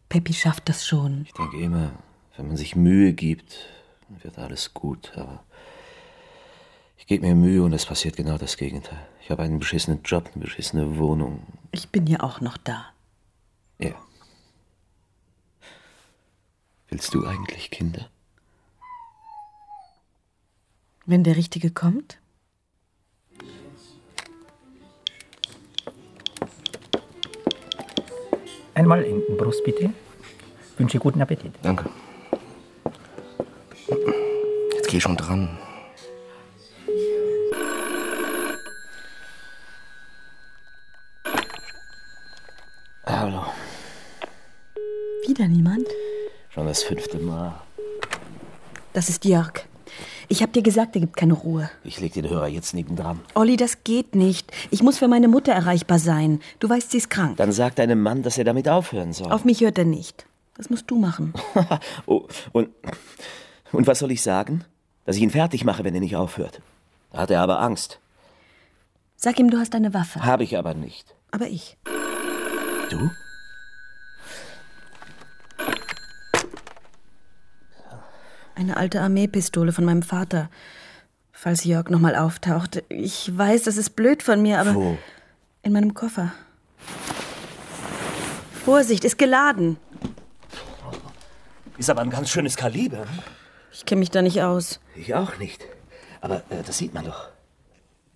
Peppi 0.08 0.34
schafft 0.34 0.70
das 0.70 0.88
schon. 0.88 1.26
Ich 1.26 1.34
denke 1.34 1.60
immer, 1.60 1.92
wenn 2.38 2.48
man 2.48 2.58
sich 2.58 2.76
Mühe 2.76 3.14
gibt, 3.14 3.68
dann 4.10 4.24
wird 4.24 4.38
alles 4.38 4.74
gut. 4.74 5.12
Aber 5.16 5.44
ich 6.98 7.08
gebe 7.08 7.26
mir 7.26 7.36
Mühe 7.36 7.64
und 7.64 7.74
es 7.74 7.86
passiert 7.86 8.16
genau 8.18 8.38
das 8.38 8.58
Gegenteil. 8.58 9.00
Ich 9.22 9.30
habe 9.30 9.44
einen 9.44 9.60
beschissenen 9.60 10.02
Job, 10.04 10.30
eine 10.34 10.44
beschissene 10.44 10.98
Wohnung. 10.98 11.44
Ich 11.72 11.90
bin 11.90 12.08
ja 12.08 12.22
auch 12.22 12.42
noch 12.42 12.58
da. 12.58 12.88
Ja. 13.78 13.94
Willst 16.90 17.14
du 17.14 17.26
eigentlich 17.26 17.70
Kinder? 17.70 18.10
Wenn 21.06 21.24
der 21.24 21.36
Richtige 21.36 21.72
kommt? 21.72 22.20
Einmal 28.74 29.04
hinten 29.04 29.38
Brust 29.38 29.64
bitte. 29.64 29.94
Wünsche 30.78 31.00
guten 31.00 31.22
Appetit. 31.22 31.54
Danke. 31.62 31.90
Geh 34.90 35.00
schon 35.00 35.16
dran. 35.18 35.48
Hallo. 43.06 43.46
Wieder 45.28 45.48
niemand? 45.48 45.86
Schon 46.50 46.66
das 46.66 46.82
fünfte 46.82 47.20
Mal. 47.20 47.62
Das 48.94 49.10
ist 49.10 49.26
Jörg. 49.26 49.68
Ich 50.28 50.42
hab 50.42 50.54
dir 50.54 50.64
gesagt, 50.64 50.96
er 50.96 51.02
gibt 51.02 51.16
keine 51.16 51.34
Ruhe. 51.34 51.70
Ich 51.84 52.00
leg 52.00 52.14
den 52.14 52.28
Hörer 52.28 52.48
jetzt 52.48 52.74
nebendran. 52.74 53.20
Olli, 53.36 53.58
das 53.58 53.84
geht 53.84 54.16
nicht. 54.16 54.52
Ich 54.72 54.82
muss 54.82 54.98
für 54.98 55.08
meine 55.08 55.28
Mutter 55.28 55.52
erreichbar 55.52 56.00
sein. 56.00 56.40
Du 56.60 56.68
weißt, 56.68 56.90
sie 56.90 56.98
ist 56.98 57.12
krank. 57.12 57.38
Dann 57.38 57.52
sag 57.52 57.76
deinem 57.76 58.02
Mann, 58.02 58.24
dass 58.24 58.40
er 58.40 58.44
damit 58.44 58.68
aufhören 58.68 59.14
soll. 59.14 59.32
Auf 59.32 59.46
mich 59.46 59.62
hört 59.62 59.78
er 59.78 59.86
nicht. 59.86 60.26
Das 60.58 60.72
musst 60.72 60.90
du 60.90 60.98
machen. 60.98 61.36
oh, 62.08 62.28
und, 62.54 62.70
und 63.72 63.86
was 63.86 64.00
soll 64.00 64.10
ich 64.10 64.24
sagen? 64.24 64.66
Dass 65.10 65.16
ich 65.16 65.24
ihn 65.24 65.32
fertig 65.32 65.66
mache, 65.66 65.84
wenn 65.84 65.96
er 65.96 66.02
nicht 66.02 66.16
aufhört. 66.16 66.62
Da 67.12 67.22
hat 67.22 67.32
er 67.32 67.42
aber 67.42 67.60
Angst. 67.62 67.98
Sag 69.16 69.40
ihm, 69.40 69.50
du 69.50 69.58
hast 69.58 69.74
eine 69.74 69.92
Waffe. 69.96 70.24
Habe 70.24 70.44
ich 70.44 70.56
aber 70.56 70.76
nicht. 70.76 71.16
Aber 71.32 71.48
ich. 71.48 71.78
Du? 72.92 73.10
Eine 78.54 78.78
alte 78.78 79.02
Armeepistole 79.02 79.72
von 79.72 79.84
meinem 79.84 80.04
Vater. 80.04 80.48
Falls 81.32 81.64
Jörg 81.64 81.90
nochmal 81.90 82.16
auftaucht. 82.16 82.84
Ich 82.90 83.36
weiß, 83.36 83.64
das 83.64 83.78
ist 83.78 83.96
blöd 83.96 84.22
von 84.22 84.44
mir, 84.44 84.60
aber. 84.60 84.76
Wo? 84.76 84.98
In 85.64 85.74
meinem 85.74 85.96
Koffer. 85.96 86.34
Vorsicht, 88.64 89.04
ist 89.06 89.18
geladen. 89.18 89.78
Ist 91.80 91.90
aber 91.90 92.02
ein 92.02 92.12
ganz 92.12 92.30
schönes 92.30 92.56
Kaliber. 92.56 93.08
Ich 93.80 93.86
kenne 93.86 94.00
mich 94.00 94.12
da 94.12 94.22
nicht 94.22 94.42
aus. 94.42 94.82
Ich 94.94 95.16
auch 95.16 95.38
nicht. 95.38 95.66
Aber 96.20 96.44
äh, 96.50 96.64
das 96.68 96.78
sieht 96.78 96.94
man 96.94 97.06
doch. 97.06 97.30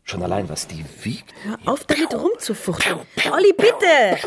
Schon 0.04 0.22
allein, 0.22 0.50
was 0.50 0.68
die 0.68 0.84
wiegt. 1.04 1.34
Hör 1.44 1.58
auf, 1.66 1.86
damit 1.86 2.14
rumzufuchteln. 2.14 3.00
Olli, 3.32 3.54
bitte! 3.54 4.18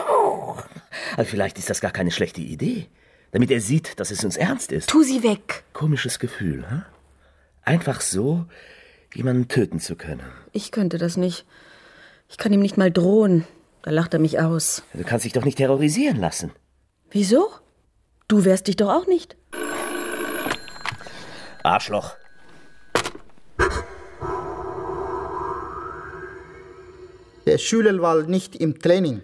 Also 1.15 1.31
vielleicht 1.31 1.59
ist 1.59 1.69
das 1.69 1.83
gar 1.83 1.91
keine 1.91 2.11
schlechte 2.11 2.41
Idee. 2.41 2.87
Damit 3.33 3.51
er 3.51 3.61
sieht, 3.61 4.01
dass 4.01 4.11
es 4.11 4.25
uns 4.25 4.39
ernst 4.39 4.73
ist. 4.73 4.89
Tu 4.89 5.03
sie 5.03 5.23
weg. 5.23 5.65
Komisches 5.75 6.19
Gefühl, 6.19 6.65
hm? 6.71 6.85
Einfach 7.65 8.01
so, 8.01 8.47
jemanden 9.15 9.47
töten 9.49 9.79
zu 9.79 9.95
können. 9.95 10.25
Ich 10.53 10.71
könnte 10.73 10.97
das 10.97 11.19
nicht. 11.19 11.45
Ich 12.31 12.39
kann 12.39 12.55
ihm 12.55 12.61
nicht 12.61 12.79
mal 12.79 12.91
drohen. 12.91 13.47
Da 13.83 13.91
lacht 13.91 14.15
er 14.15 14.21
mich 14.21 14.41
aus. 14.41 14.85
Du 14.95 15.05
kannst 15.05 15.27
dich 15.27 15.35
doch 15.35 15.45
nicht 15.45 15.59
terrorisieren 15.59 16.17
lassen. 16.17 16.53
Wieso? 17.11 17.51
Du 18.27 18.47
wärst 18.47 18.69
dich 18.69 18.77
doch 18.77 18.89
auch 18.89 19.07
nicht. 19.07 19.37
Arschloch. 21.67 22.17
Der 27.47 27.59
Schüler 27.59 28.01
war 28.03 28.23
nicht 28.23 28.57
im 28.57 28.79
Training. 28.79 29.23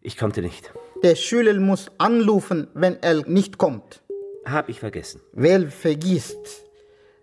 Ich 0.00 0.16
konnte 0.16 0.40
nicht. 0.40 0.72
Der 1.02 1.16
Schüler 1.16 1.58
muss 1.60 1.90
anrufen, 1.98 2.68
wenn 2.74 3.02
er 3.02 3.28
nicht 3.28 3.58
kommt. 3.58 4.02
Hab 4.44 4.68
ich 4.68 4.80
vergessen. 4.80 5.20
Wer 5.32 5.70
vergisst, 5.70 6.64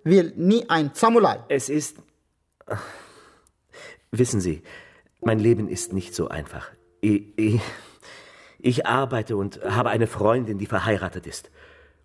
will 0.04 0.34
nie 0.36 0.70
ein 0.70 0.92
Samurai. 0.94 1.40
Es 1.50 1.70
ist. 1.70 1.98
Wissen 4.12 4.40
Sie, 4.40 4.64
mein 5.22 5.40
Leben 5.40 5.68
ist 5.68 5.94
nicht 5.94 6.14
so 6.16 6.30
einfach. 6.30 6.72
Ich, 7.02 7.38
ich, 7.38 7.62
ich 8.60 8.86
arbeite 8.86 9.36
und 9.38 9.62
habe 9.64 9.90
eine 9.90 10.08
Freundin, 10.08 10.58
die 10.58 10.66
verheiratet 10.66 11.28
ist. 11.28 11.50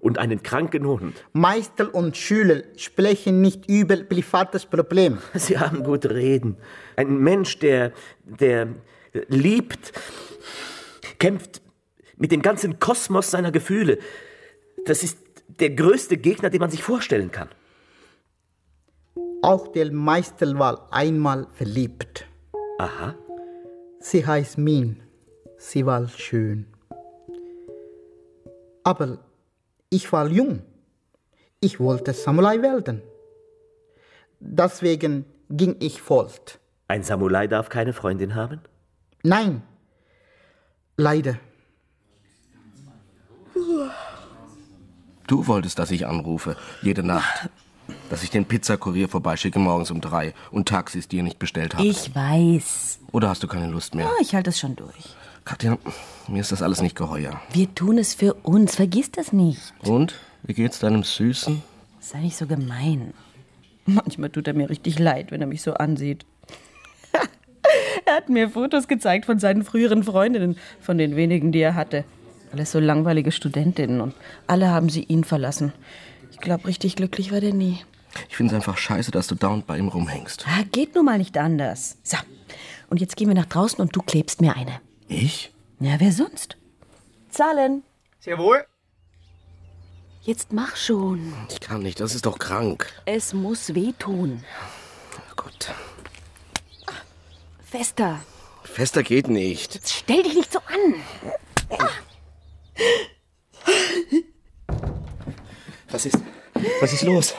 Und 0.04 0.18
einen 0.18 0.42
kranken 0.42 0.86
Hund. 0.86 1.24
Meister 1.32 1.94
und 1.94 2.14
Schüler 2.14 2.62
sprechen 2.76 3.40
nicht 3.40 3.70
über 3.70 3.96
privates 3.96 4.66
Problem. 4.66 5.16
Sie 5.34 5.58
haben 5.58 5.82
gut 5.82 6.04
reden. 6.04 6.58
Ein 6.94 7.20
Mensch, 7.20 7.58
der, 7.58 7.90
der 8.22 8.68
liebt, 9.28 9.94
kämpft 11.18 11.62
mit 12.18 12.32
dem 12.32 12.42
ganzen 12.42 12.78
Kosmos 12.78 13.30
seiner 13.30 13.50
Gefühle. 13.50 13.96
Das 14.84 15.02
ist 15.02 15.16
der 15.48 15.70
größte 15.70 16.18
Gegner, 16.18 16.50
den 16.50 16.60
man 16.60 16.70
sich 16.70 16.82
vorstellen 16.82 17.32
kann. 17.32 17.48
Auch 19.40 19.68
der 19.68 19.90
Meister 19.90 20.58
war 20.58 20.92
einmal 20.92 21.46
verliebt. 21.54 22.26
Aha. 22.78 23.14
Sie 24.00 24.26
heißt 24.26 24.58
Min. 24.58 25.00
Sie 25.56 25.86
war 25.86 26.06
schön. 26.08 26.66
Aber 28.82 29.18
ich 29.94 30.12
war 30.12 30.26
jung. 30.28 30.62
Ich 31.60 31.78
wollte 31.78 32.12
Samurai 32.12 32.60
werden. 32.60 33.02
Deswegen 34.40 35.24
ging 35.48 35.76
ich 35.80 36.02
fort. 36.02 36.58
Ein 36.88 37.02
Samurai 37.02 37.46
darf 37.46 37.68
keine 37.68 37.92
Freundin 37.92 38.34
haben? 38.34 38.60
Nein. 39.22 39.62
Leider. 40.96 41.38
Du 45.26 45.46
wolltest, 45.46 45.78
dass 45.78 45.90
ich 45.90 46.06
anrufe, 46.06 46.56
jede 46.82 47.02
Nacht. 47.02 47.48
Dass 48.10 48.22
ich 48.22 48.30
den 48.30 48.46
Pizzakurier 48.46 49.08
vorbeischicke 49.08 49.58
morgens 49.58 49.90
um 49.90 50.00
drei 50.00 50.34
und 50.50 50.68
Taxis 50.68 51.08
dir 51.08 51.22
nicht 51.22 51.38
bestellt 51.38 51.74
habe. 51.74 51.86
Ich 51.86 52.14
weiß. 52.14 52.98
Oder 53.12 53.28
hast 53.28 53.42
du 53.42 53.46
keine 53.46 53.68
Lust 53.68 53.94
mehr? 53.94 54.08
Oh, 54.10 54.20
ich 54.20 54.34
halte 54.34 54.50
es 54.50 54.58
schon 54.58 54.76
durch. 54.76 55.16
Katja, 55.44 55.76
mir 56.26 56.40
ist 56.40 56.52
das 56.52 56.62
alles 56.62 56.80
nicht 56.80 56.96
geheuer. 56.96 57.38
Wir 57.52 57.74
tun 57.74 57.98
es 57.98 58.14
für 58.14 58.32
uns. 58.34 58.76
Vergiss 58.76 59.10
das 59.10 59.32
nicht. 59.32 59.74
Und? 59.80 60.14
Wie 60.42 60.54
geht's 60.54 60.78
deinem 60.78 61.02
Süßen? 61.02 61.62
Sei 62.00 62.20
nicht 62.20 62.36
so 62.36 62.46
gemein. 62.46 63.12
Manchmal 63.84 64.30
tut 64.30 64.48
er 64.48 64.54
mir 64.54 64.70
richtig 64.70 64.98
leid, 64.98 65.30
wenn 65.30 65.42
er 65.42 65.46
mich 65.46 65.60
so 65.60 65.74
ansieht. 65.74 66.24
er 68.06 68.16
hat 68.16 68.30
mir 68.30 68.48
Fotos 68.48 68.88
gezeigt 68.88 69.26
von 69.26 69.38
seinen 69.38 69.64
früheren 69.64 70.02
Freundinnen, 70.02 70.56
von 70.80 70.96
den 70.96 71.16
wenigen, 71.16 71.52
die 71.52 71.60
er 71.60 71.74
hatte. 71.74 72.04
Alles 72.52 72.72
so 72.72 72.78
langweilige 72.78 73.32
Studentinnen 73.32 74.00
und 74.00 74.14
alle 74.46 74.70
haben 74.70 74.88
sie 74.88 75.02
ihn 75.02 75.24
verlassen. 75.24 75.72
Ich 76.30 76.38
glaube, 76.38 76.68
richtig 76.68 76.96
glücklich 76.96 77.32
war 77.32 77.40
der 77.40 77.52
nie. 77.52 77.80
Ich 78.30 78.36
finde 78.36 78.52
es 78.52 78.56
einfach 78.56 78.78
scheiße, 78.78 79.10
dass 79.10 79.26
du 79.26 79.34
dauernd 79.34 79.66
bei 79.66 79.76
ihm 79.76 79.88
rumhängst. 79.88 80.46
Ah, 80.48 80.62
geht 80.72 80.94
nun 80.94 81.04
mal 81.04 81.18
nicht 81.18 81.36
anders. 81.36 81.98
So, 82.02 82.16
und 82.88 83.00
jetzt 83.00 83.16
gehen 83.16 83.28
wir 83.28 83.34
nach 83.34 83.46
draußen 83.46 83.80
und 83.80 83.94
du 83.94 84.00
klebst 84.00 84.40
mir 84.40 84.56
eine. 84.56 84.80
Ich? 85.08 85.52
Ja, 85.80 85.98
wer 85.98 86.12
sonst? 86.12 86.56
Zahlen. 87.30 87.82
Sehr 88.20 88.38
wohl. 88.38 88.64
Jetzt 90.22 90.52
mach 90.52 90.76
schon. 90.76 91.34
Ich 91.50 91.60
kann 91.60 91.82
nicht, 91.82 92.00
das 92.00 92.14
ist 92.14 92.24
doch 92.24 92.38
krank. 92.38 92.90
Es 93.04 93.34
muss 93.34 93.74
wehtun. 93.74 94.42
Gut. 95.36 95.74
Fester. 97.62 98.20
Fester 98.62 99.02
geht 99.02 99.28
nicht. 99.28 99.74
Jetzt 99.74 99.92
stell 99.92 100.22
dich 100.22 100.34
nicht 100.34 100.52
so 100.52 100.60
an. 100.60 100.94
Was 105.90 106.06
ist. 106.06 106.18
Was 106.80 106.92
ist 106.92 107.02
los? 107.02 107.34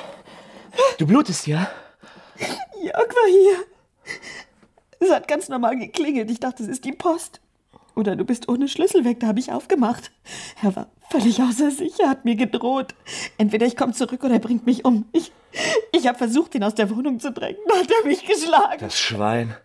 Du 0.98 1.08
blutest, 1.08 1.48
ja? 1.48 1.72
Jörg 2.82 3.10
war 3.10 3.30
hier. 3.30 3.66
Es 5.00 5.10
hat 5.10 5.28
ganz 5.28 5.50
normal 5.50 5.78
geklingelt. 5.78 6.30
Ich 6.30 6.40
dachte, 6.40 6.64
es 6.64 6.70
ist 6.70 6.86
die 6.86 6.94
Post. 6.94 7.42
Oder 7.96 8.16
du 8.16 8.26
bist 8.26 8.50
ohne 8.50 8.68
Schlüssel 8.68 9.06
weg, 9.06 9.22
da 9.22 9.28
habe 9.28 9.40
ich 9.40 9.52
aufgemacht. 9.52 10.12
Er 10.62 10.76
war 10.76 10.88
völlig 11.10 11.42
außer 11.42 11.72
sich, 11.72 12.00
er 12.00 12.10
hat 12.10 12.26
mir 12.26 12.36
gedroht. 12.36 12.94
Entweder 13.38 13.66
ich 13.66 13.78
komme 13.78 13.94
zurück 13.94 14.24
oder 14.24 14.34
er 14.34 14.40
bringt 14.40 14.66
mich 14.66 14.84
um. 14.84 15.06
Ich, 15.14 15.32
ich 15.94 16.08
habe 16.08 16.18
versucht, 16.18 16.56
ihn 16.56 16.64
aus 16.64 16.76
der 16.76 16.90
Wohnung 16.90 17.20
zu 17.20 17.32
drängen. 17.32 17.62
Da 17.68 17.80
hat 17.80 17.90
er 17.90 18.08
mich 18.08 18.26
geschlagen. 18.26 18.80
Das 18.80 19.00
Schwein. 19.00 19.56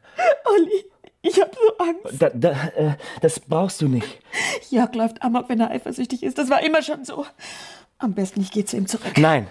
Olli, 0.45 0.85
ich 1.23 1.41
habe 1.41 1.51
so 1.55 1.85
Angst. 1.85 2.23
Da, 2.23 2.31
da, 2.31 2.51
äh, 2.77 2.95
das 3.21 3.41
brauchst 3.41 3.81
du 3.83 3.89
nicht. 3.89 4.21
Jörg 4.71 4.95
läuft 4.95 5.23
amok, 5.23 5.49
wenn 5.49 5.61
er 5.61 5.71
eifersüchtig 5.71 6.23
ist. 6.23 6.39
Das 6.39 6.49
war 6.51 6.63
immer 6.63 6.83
schon 6.83 7.05
so. 7.05 7.27
Am 7.99 8.15
besten, 8.15 8.41
ich 8.41 8.51
gehe 8.51 8.65
zu 8.65 8.77
ihm 8.79 8.87
zurück. 8.87 9.19
Nein. 9.19 9.49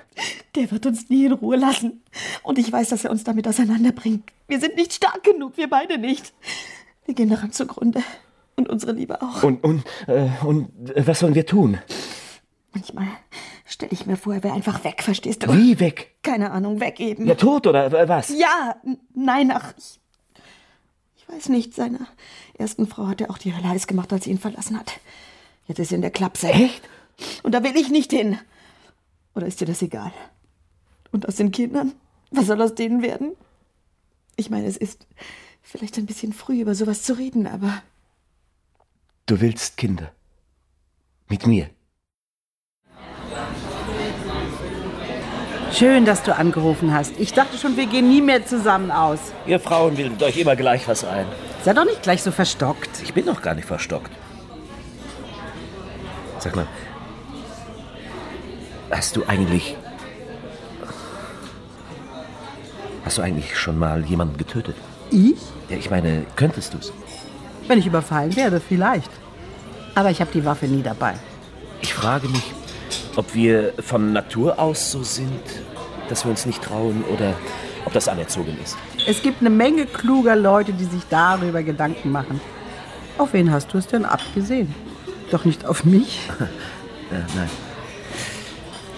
Der 0.55 0.71
wird 0.71 0.85
uns 0.87 1.09
nie 1.09 1.25
in 1.25 1.33
Ruhe 1.33 1.55
lassen. 1.55 2.01
Und 2.41 2.57
ich 2.57 2.71
weiß, 2.71 2.89
dass 2.89 3.03
er 3.05 3.11
uns 3.11 3.23
damit 3.23 3.47
auseinanderbringt. 3.47 4.23
Wir 4.47 4.59
sind 4.59 4.75
nicht 4.75 4.93
stark 4.93 5.23
genug, 5.23 5.57
wir 5.57 5.69
beide 5.69 5.99
nicht. 5.99 6.33
Wir 7.05 7.13
gehen 7.13 7.29
daran 7.29 7.51
zugrunde. 7.51 8.01
Und 8.59 8.67
unsere 8.67 8.91
Liebe 8.91 9.21
auch. 9.21 9.41
Und, 9.41 9.63
und, 9.63 9.85
äh, 10.07 10.27
und 10.43 10.69
äh, 10.89 11.07
was 11.07 11.19
sollen 11.19 11.33
wir 11.33 11.45
tun? 11.45 11.77
Manchmal 12.73 13.07
stelle 13.63 13.93
ich 13.93 14.05
mir 14.05 14.17
vor, 14.17 14.33
er 14.33 14.43
wäre 14.43 14.53
einfach 14.53 14.83
weg, 14.83 15.01
verstehst 15.01 15.43
du? 15.43 15.53
Wie 15.53 15.79
weg? 15.79 16.17
Keine 16.23 16.51
Ahnung, 16.51 16.81
weg 16.81 16.99
eben. 16.99 17.25
Ja, 17.25 17.35
tot 17.35 17.67
oder 17.67 17.85
äh, 17.93 18.09
was? 18.09 18.27
Ja, 18.37 18.75
nein, 19.15 19.49
ach, 19.53 19.73
ich, 19.77 20.01
ich 21.15 21.29
weiß 21.29 21.47
nicht. 21.47 21.73
Seiner 21.73 22.05
ersten 22.57 22.85
Frau 22.85 23.07
hat 23.07 23.21
er 23.21 23.29
auch 23.29 23.37
die 23.37 23.55
Hölle 23.55 23.69
heiß 23.69 23.87
gemacht, 23.87 24.11
als 24.11 24.25
sie 24.25 24.31
ihn 24.31 24.39
verlassen 24.39 24.77
hat. 24.77 24.99
Jetzt 25.67 25.79
ist 25.79 25.93
er 25.93 25.95
in 25.95 26.01
der 26.01 26.11
Klapse. 26.11 26.49
Echt? 26.49 26.81
Und 27.43 27.53
da 27.53 27.63
will 27.63 27.77
ich 27.77 27.89
nicht 27.89 28.11
hin. 28.11 28.37
Oder 29.35 29.47
ist 29.47 29.61
dir 29.61 29.67
das 29.67 29.81
egal? 29.81 30.11
Und 31.13 31.29
aus 31.29 31.37
den 31.37 31.51
Kindern? 31.51 31.93
Was 32.31 32.47
soll 32.47 32.61
aus 32.61 32.75
denen 32.75 33.03
werden? 33.03 33.37
Ich 34.35 34.49
meine, 34.49 34.67
es 34.67 34.75
ist 34.75 35.07
vielleicht 35.61 35.97
ein 35.97 36.05
bisschen 36.05 36.33
früh, 36.33 36.59
über 36.59 36.75
sowas 36.75 37.03
zu 37.03 37.17
reden, 37.17 37.47
aber 37.47 37.81
Du 39.29 39.39
willst 39.39 39.77
Kinder. 39.77 40.11
Mit 41.27 41.45
mir. 41.45 41.69
Schön, 45.71 46.03
dass 46.05 46.23
du 46.23 46.35
angerufen 46.35 46.91
hast. 46.91 47.13
Ich 47.19 47.33
dachte 47.33 47.59
schon, 47.59 47.77
wir 47.77 47.85
gehen 47.85 48.09
nie 48.09 48.21
mehr 48.21 48.43
zusammen 48.43 48.89
aus. 48.89 49.19
Ihr 49.45 49.59
Frauen 49.59 49.93
bildet 49.93 50.23
euch 50.23 50.35
immer 50.35 50.55
gleich 50.55 50.87
was 50.87 51.03
ein. 51.03 51.27
Sei 51.63 51.75
doch 51.75 51.85
nicht 51.85 52.01
gleich 52.01 52.23
so 52.23 52.31
verstockt. 52.31 52.89
Ich 53.03 53.13
bin 53.13 53.27
noch 53.27 53.43
gar 53.43 53.53
nicht 53.53 53.67
verstockt. 53.67 54.11
Sag 56.39 56.55
mal, 56.55 56.67
hast 58.89 59.15
du 59.15 59.27
eigentlich. 59.27 59.77
Hast 63.05 63.19
du 63.19 63.21
eigentlich 63.21 63.55
schon 63.55 63.77
mal 63.77 64.03
jemanden 64.05 64.37
getötet? 64.37 64.75
Ich? 65.11 65.37
Ja, 65.69 65.77
ich 65.77 65.91
meine, 65.91 66.25
könntest 66.35 66.73
du's? 66.73 66.91
Wenn 67.69 67.77
ich 67.77 67.85
überfallen 67.85 68.35
werde, 68.35 68.59
vielleicht. 68.59 69.11
Aber 69.93 70.09
ich 70.09 70.19
habe 70.21 70.31
die 70.33 70.43
Waffe 70.43 70.65
nie 70.65 70.81
dabei. 70.81 71.13
Ich 71.81 71.93
frage 71.93 72.27
mich, 72.27 72.51
ob 73.15 73.35
wir 73.35 73.73
von 73.79 74.11
Natur 74.11 74.57
aus 74.57 74.89
so 74.89 75.03
sind, 75.03 75.39
dass 76.09 76.25
wir 76.25 76.31
uns 76.31 76.47
nicht 76.47 76.63
trauen 76.63 77.03
oder 77.13 77.35
ob 77.85 77.93
das 77.93 78.07
anerzogen 78.07 78.57
ist. 78.63 78.75
Es 79.05 79.21
gibt 79.21 79.41
eine 79.41 79.51
Menge 79.51 79.85
kluger 79.85 80.35
Leute, 80.35 80.73
die 80.73 80.85
sich 80.85 81.03
darüber 81.11 81.61
Gedanken 81.61 82.11
machen. 82.11 82.41
Auf 83.19 83.33
wen 83.33 83.51
hast 83.51 83.71
du 83.71 83.77
es 83.77 83.85
denn 83.85 84.03
abgesehen? 84.03 84.73
Doch 85.29 85.45
nicht 85.45 85.65
auf 85.65 85.85
mich. 85.85 86.19
Äh, 87.11 87.21
nein. 87.35 87.49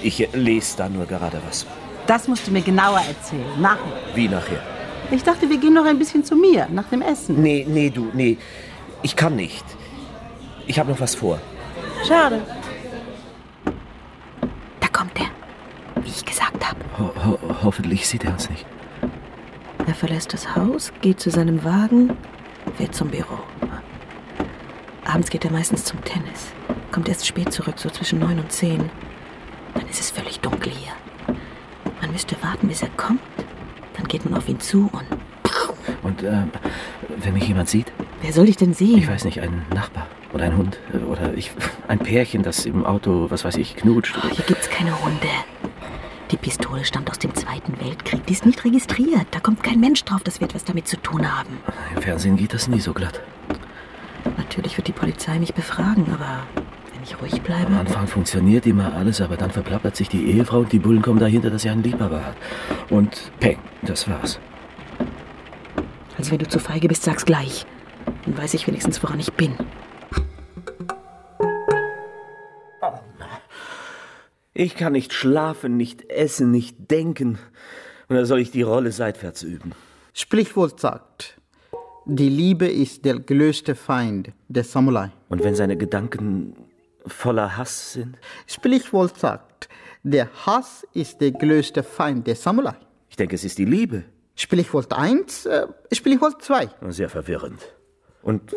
Ich 0.01 0.27
lese 0.33 0.75
da 0.75 0.89
nur 0.89 1.05
gerade 1.05 1.39
was. 1.47 1.65
Das 2.07 2.27
musst 2.27 2.45
du 2.45 2.51
mir 2.51 2.61
genauer 2.61 2.99
erzählen. 3.07 3.45
Nachher. 3.61 3.79
Wie 4.13 4.27
nachher? 4.27 4.61
Ich 5.11 5.23
dachte, 5.23 5.49
wir 5.49 5.57
gehen 5.57 5.73
noch 5.73 5.85
ein 5.85 5.99
bisschen 5.99 6.23
zu 6.23 6.35
mir, 6.35 6.67
nach 6.71 6.87
dem 6.87 7.01
Essen. 7.01 7.41
Nee, 7.41 7.65
nee, 7.67 7.89
du, 7.89 8.09
nee. 8.13 8.37
Ich 9.03 9.15
kann 9.17 9.35
nicht. 9.35 9.65
Ich 10.67 10.79
habe 10.79 10.89
noch 10.89 11.01
was 11.01 11.15
vor. 11.15 11.39
Schade. 12.07 12.41
da 14.79 14.87
kommt 14.87 15.19
er. 15.19 16.01
Wie 16.01 16.09
ich 16.09 16.23
gesagt 16.23 16.65
habe. 16.65 16.79
Ho 16.97 17.11
ho 17.25 17.39
hoffentlich 17.63 18.07
sieht 18.07 18.23
er 18.23 18.31
uns 18.31 18.49
nicht. 18.49 18.65
Er 19.85 19.95
verlässt 19.95 20.33
das 20.33 20.55
Haus, 20.55 20.93
geht 21.01 21.19
zu 21.19 21.29
seinem 21.29 21.63
Wagen, 21.65 22.15
fährt 22.77 22.95
zum 22.95 23.09
Büro. 23.09 23.39
Abends 25.03 25.29
geht 25.29 25.43
er 25.43 25.51
meistens 25.51 25.83
zum 25.83 26.01
Tennis. 26.05 26.53
Kommt 26.91 27.09
erst 27.09 27.27
spät 27.27 27.51
zurück, 27.51 27.75
so 27.77 27.89
zwischen 27.89 28.19
neun 28.19 28.39
und 28.39 28.51
zehn. 28.51 28.89
Dann 29.73 29.87
ist 29.89 29.99
es 29.99 30.11
völlig 30.11 30.39
dunkel 30.39 30.71
hier. 30.71 30.93
Man 31.99 32.11
müsste 32.11 32.41
warten, 32.41 32.69
bis 32.69 32.81
er 32.81 32.89
kommt. 32.95 33.19
Geht 34.11 34.25
man 34.25 34.37
auf 34.37 34.49
ihn 34.49 34.59
zu 34.59 34.89
und. 34.91 35.05
Und 36.03 36.21
ähm, 36.23 36.51
wenn 37.23 37.33
mich 37.33 37.47
jemand 37.47 37.69
sieht, 37.69 37.93
Wer 38.21 38.33
soll 38.33 38.47
dich 38.47 38.57
denn 38.57 38.73
sehen? 38.73 38.97
ich 38.97 39.07
weiß 39.07 39.23
nicht, 39.23 39.39
ein 39.39 39.61
Nachbar 39.73 40.05
oder 40.33 40.43
ein 40.43 40.57
Hund 40.57 40.77
äh, 40.93 40.97
oder 40.97 41.33
ich, 41.33 41.51
ein 41.87 41.97
Pärchen, 41.99 42.43
das 42.43 42.65
im 42.65 42.85
Auto, 42.85 43.27
was 43.31 43.45
weiß 43.45 43.55
ich, 43.55 43.77
knutscht. 43.77 44.17
Oh, 44.17 44.27
hier 44.29 44.43
gibt's 44.45 44.69
keine 44.69 45.01
Hunde. 45.01 45.29
Die 46.29 46.35
Pistole 46.35 46.83
stammt 46.83 47.09
aus 47.09 47.19
dem 47.19 47.33
Zweiten 47.35 47.79
Weltkrieg. 47.79 48.25
Die 48.25 48.33
ist 48.33 48.45
nicht 48.45 48.65
registriert. 48.65 49.27
Da 49.31 49.39
kommt 49.39 49.63
kein 49.63 49.79
Mensch 49.79 50.03
drauf, 50.03 50.23
dass 50.23 50.41
wir 50.41 50.45
etwas 50.47 50.65
damit 50.65 50.89
zu 50.89 50.97
tun 50.97 51.31
haben. 51.33 51.59
Im 51.95 52.01
Fernsehen 52.01 52.35
geht 52.35 52.53
das 52.53 52.67
nie 52.67 52.81
so 52.81 52.91
glatt. 52.93 53.21
Natürlich 54.37 54.75
wird 54.75 54.89
die 54.89 54.93
Polizei 54.93 55.39
mich 55.39 55.53
befragen, 55.53 56.05
aber 56.13 56.60
ich 57.03 57.21
ruhig 57.21 57.41
bleibe. 57.41 57.67
Am 57.67 57.79
Anfang 57.79 58.07
funktioniert 58.07 58.65
immer 58.65 58.93
alles, 58.93 59.21
aber 59.21 59.37
dann 59.37 59.51
verplappert 59.51 59.95
sich 59.95 60.09
die 60.09 60.31
Ehefrau 60.31 60.59
und 60.59 60.71
die 60.71 60.79
Bullen 60.79 61.01
kommen 61.01 61.19
dahinter, 61.19 61.49
dass 61.49 61.63
sie 61.63 61.69
einen 61.69 61.83
Liebhaber 61.83 62.25
hat. 62.25 62.35
Und 62.89 63.31
peng, 63.39 63.57
das 63.81 64.09
war's. 64.09 64.39
Also 66.17 66.31
wenn 66.31 66.39
du 66.39 66.47
zu 66.47 66.59
feige 66.59 66.87
bist, 66.87 67.03
sag's 67.03 67.25
gleich. 67.25 67.65
Dann 68.25 68.37
weiß 68.37 68.53
ich 68.53 68.67
wenigstens, 68.67 69.01
woran 69.01 69.19
ich 69.19 69.33
bin. 69.33 69.55
Ich 74.53 74.75
kann 74.75 74.93
nicht 74.93 75.13
schlafen, 75.13 75.77
nicht 75.77 76.09
essen, 76.11 76.51
nicht 76.51 76.91
denken. 76.91 77.39
Und 78.09 78.15
da 78.15 78.25
soll 78.25 78.39
ich 78.39 78.51
die 78.51 78.61
Rolle 78.61 78.91
seitwärts 78.91 79.43
üben. 79.43 79.71
Sprichwort 80.13 80.79
sagt, 80.79 81.39
die 82.05 82.29
Liebe 82.29 82.67
ist 82.67 83.05
der 83.05 83.19
größte 83.19 83.75
Feind 83.75 84.33
der 84.49 84.63
Samurai. 84.63 85.11
Und 85.29 85.43
wenn 85.43 85.55
seine 85.55 85.77
Gedanken 85.77 86.55
voller 87.05 87.57
Hass 87.57 87.93
sind? 87.93 88.17
Sprichwort 88.47 89.17
sagt, 89.19 89.69
der 90.03 90.29
Hass 90.45 90.85
ist 90.93 91.21
der 91.21 91.31
größte 91.31 91.83
Feind 91.83 92.27
der 92.27 92.35
Samurai. 92.35 92.75
Ich 93.09 93.15
denke, 93.17 93.35
es 93.35 93.43
ist 93.43 93.57
die 93.57 93.65
Liebe. 93.65 94.03
Sprichwort 94.35 94.93
1, 94.93 95.45
äh, 95.45 95.67
Sprichwort 95.91 96.41
2. 96.41 96.69
Sehr 96.89 97.09
verwirrend. 97.09 97.61
Und 98.23 98.55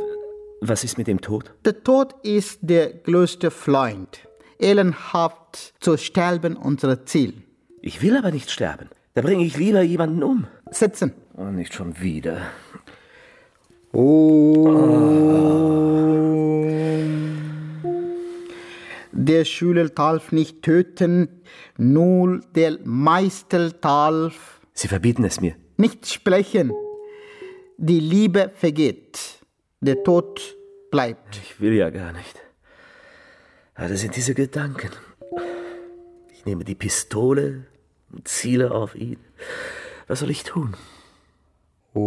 was 0.60 0.84
ist 0.84 0.96
mit 0.96 1.06
dem 1.06 1.20
Tod? 1.20 1.52
Der 1.64 1.82
Tod 1.82 2.14
ist 2.22 2.60
der 2.62 2.92
größte 2.92 3.50
Freund. 3.50 4.20
Ellenhaft 4.58 5.74
zu 5.80 5.98
sterben 5.98 6.56
unser 6.56 7.04
Ziel. 7.04 7.42
Ich 7.82 8.00
will 8.00 8.16
aber 8.16 8.30
nicht 8.30 8.50
sterben. 8.50 8.88
Da 9.14 9.22
bringe 9.22 9.44
ich 9.44 9.56
lieber 9.56 9.82
jemanden 9.82 10.22
um. 10.22 10.46
Sitzen. 10.70 11.12
Oh, 11.36 11.44
nicht 11.44 11.74
schon 11.74 12.00
wieder. 12.00 12.40
Der 19.26 19.46
Schüler 19.46 19.88
darf 19.88 20.32
nicht 20.32 20.60
töten, 20.60 21.28
nur 21.78 22.40
der 22.54 22.78
Meister 22.84 23.70
darf 23.70 24.60
Sie 24.74 24.86
verbieten 24.86 25.24
es 25.24 25.40
mir. 25.40 25.54
nicht 25.78 26.06
sprechen. 26.06 26.72
Die 27.78 28.00
Liebe 28.00 28.52
vergeht, 28.54 29.38
der 29.80 30.02
Tod 30.04 30.56
bleibt. 30.90 31.40
Ich 31.42 31.58
will 31.58 31.72
ja 31.72 31.88
gar 31.88 32.12
nicht. 32.12 32.42
Aber 33.74 33.88
das 33.88 34.00
sind 34.00 34.14
diese 34.14 34.34
Gedanken. 34.34 34.90
Ich 36.34 36.44
nehme 36.44 36.64
die 36.64 36.74
Pistole 36.74 37.64
und 38.12 38.28
ziele 38.28 38.72
auf 38.72 38.94
ihn. 38.94 39.16
Was 40.06 40.20
soll 40.20 40.30
ich 40.30 40.44
tun? 40.44 40.74
Ich 41.94 42.00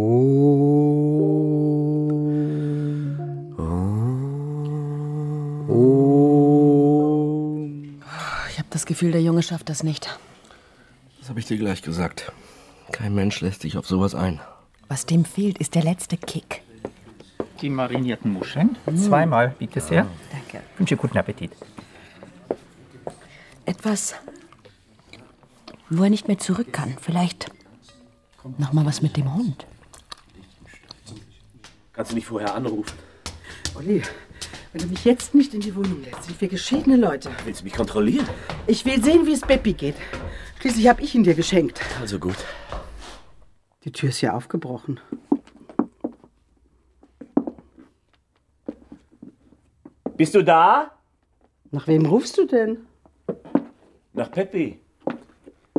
Gefühl, 8.88 9.12
der 9.12 9.20
Junge 9.22 9.42
schafft 9.42 9.68
das 9.68 9.82
nicht. 9.82 10.18
Das 11.20 11.28
habe 11.28 11.38
ich 11.40 11.46
dir 11.46 11.58
gleich 11.58 11.82
gesagt. 11.82 12.32
Kein 12.90 13.14
Mensch 13.14 13.42
lässt 13.42 13.60
sich 13.60 13.76
auf 13.76 13.86
sowas 13.86 14.14
ein. 14.14 14.40
Was 14.88 15.04
dem 15.04 15.26
fehlt, 15.26 15.58
ist 15.58 15.74
der 15.74 15.82
letzte 15.82 16.16
Kick. 16.16 16.62
Die 17.60 17.68
marinierten 17.68 18.32
Muscheln. 18.32 18.78
Zweimal, 18.96 19.54
bitte 19.58 19.82
sehr. 19.82 20.06
Danke. 20.32 20.64
Wünsche 20.78 20.96
guten 20.96 21.18
Appetit. 21.18 21.52
Etwas, 23.66 24.14
wo 25.90 26.04
er 26.04 26.10
nicht 26.10 26.26
mehr 26.26 26.38
zurück 26.38 26.72
kann. 26.72 26.96
Vielleicht 26.98 27.50
noch 28.56 28.72
mal 28.72 28.86
was 28.86 29.02
mit 29.02 29.18
dem 29.18 29.34
Hund. 29.34 29.66
Kannst 31.92 32.12
du 32.12 32.14
nicht 32.14 32.26
vorher 32.26 32.54
anrufen? 32.54 32.96
Olli, 33.74 34.02
wenn 34.72 34.82
du 34.82 34.88
mich 34.88 35.04
jetzt 35.04 35.34
nicht 35.34 35.54
in 35.54 35.60
die 35.60 35.74
Wohnung 35.74 36.02
lässt, 36.02 36.24
sind 36.24 36.40
wir 36.40 36.48
geschiedene 36.48 36.96
Leute. 36.96 37.30
Willst 37.44 37.60
du 37.60 37.64
mich 37.64 37.72
kontrollieren? 37.72 38.26
Ich 38.66 38.84
will 38.84 39.02
sehen, 39.02 39.26
wie 39.26 39.32
es 39.32 39.40
Beppi 39.40 39.72
geht. 39.72 39.96
Schließlich 40.60 40.88
habe 40.88 41.02
ich 41.02 41.14
ihn 41.14 41.24
dir 41.24 41.34
geschenkt. 41.34 41.80
Also 42.00 42.18
gut. 42.18 42.36
Die 43.84 43.92
Tür 43.92 44.10
ist 44.10 44.20
ja 44.20 44.34
aufgebrochen. 44.34 45.00
Bist 50.16 50.34
du 50.34 50.42
da? 50.42 50.90
Nach 51.70 51.86
wem 51.86 52.04
rufst 52.06 52.36
du 52.38 52.44
denn? 52.44 52.78
Nach 54.12 54.30
Peppi. 54.30 54.80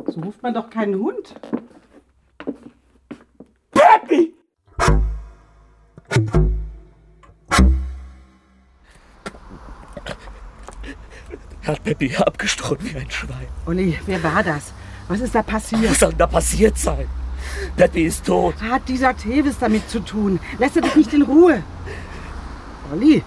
So 0.06 0.20
ruft 0.20 0.42
man 0.42 0.54
doch 0.54 0.70
keinen 0.70 0.98
Hund. 0.98 1.34
Peppi! 3.70 4.34
Hat 11.66 11.84
Peppi 11.84 12.16
abgestochen 12.16 12.78
wie 12.80 12.96
ein 12.96 13.10
Schwein. 13.10 13.46
Olli, 13.66 13.98
wer 14.06 14.22
war 14.22 14.42
das? 14.42 14.72
Was 15.08 15.20
ist 15.20 15.34
da 15.34 15.42
passiert? 15.42 15.90
Was 15.90 15.98
soll 16.00 16.14
da 16.14 16.26
passiert 16.26 16.78
sein? 16.78 17.06
Peppi 17.76 18.04
ist 18.04 18.24
tot. 18.24 18.54
Hat 18.62 18.88
dieser 18.88 19.16
Tevis 19.16 19.58
damit 19.58 19.88
zu 19.90 20.00
tun? 20.00 20.40
Lässt 20.58 20.76
er 20.76 20.82
dich 20.82 20.96
nicht 20.96 21.12
in 21.12 21.22
Ruhe? 21.22 21.62
Olli, 22.92 23.22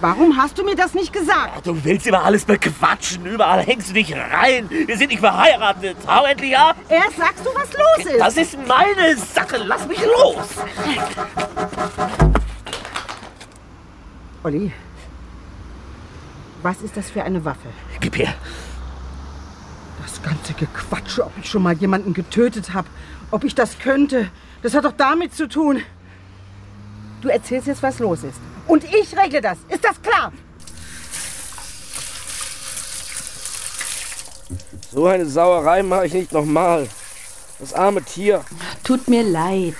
warum 0.00 0.36
hast 0.36 0.56
du 0.58 0.64
mir 0.64 0.76
das 0.76 0.94
nicht 0.94 1.12
gesagt? 1.12 1.66
Du 1.66 1.84
willst 1.84 2.06
immer 2.06 2.24
alles 2.24 2.44
bequatschen. 2.44 3.26
Überall 3.26 3.62
hängst 3.62 3.90
du 3.90 3.94
dich 3.94 4.14
rein. 4.14 4.68
Wir 4.70 4.96
sind 4.96 5.08
nicht 5.08 5.20
verheiratet. 5.20 5.96
Hau 6.06 6.24
endlich 6.24 6.56
ab. 6.56 6.76
Erst 6.88 7.16
sagst 7.18 7.44
du, 7.44 7.50
was 7.54 7.70
los 7.72 8.12
ist. 8.12 8.20
Das 8.20 8.36
ist 8.36 8.56
meine 8.66 9.16
Sache. 9.16 9.58
Lass 9.58 9.86
mich 9.86 10.00
los. 10.00 10.46
Olli, 14.42 14.72
was 16.62 16.82
ist 16.82 16.96
das 16.96 17.10
für 17.10 17.22
eine 17.22 17.44
Waffe? 17.44 17.68
Gib 18.00 18.18
her. 18.18 18.34
Das 20.02 20.22
ganze 20.22 20.54
Gequatsche, 20.54 21.24
ob 21.24 21.32
ich 21.40 21.48
schon 21.48 21.62
mal 21.62 21.74
jemanden 21.74 22.14
getötet 22.14 22.72
habe, 22.74 22.88
ob 23.30 23.44
ich 23.44 23.54
das 23.54 23.78
könnte, 23.78 24.30
das 24.62 24.74
hat 24.74 24.84
doch 24.84 24.92
damit 24.96 25.34
zu 25.34 25.48
tun. 25.48 25.82
Du 27.20 27.28
erzählst 27.28 27.66
jetzt, 27.66 27.82
was 27.82 27.98
los 27.98 28.22
ist. 28.22 28.38
Und 28.66 28.84
ich 28.84 29.16
regle 29.16 29.40
das. 29.40 29.58
Ist 29.68 29.84
das 29.84 30.00
klar? 30.00 30.32
So 34.90 35.06
eine 35.06 35.26
Sauerei 35.26 35.82
mache 35.82 36.06
ich 36.06 36.14
nicht 36.14 36.32
nochmal. 36.32 36.88
Das 37.58 37.74
arme 37.74 38.02
Tier. 38.02 38.44
Tut 38.84 39.08
mir 39.08 39.22
leid. 39.22 39.74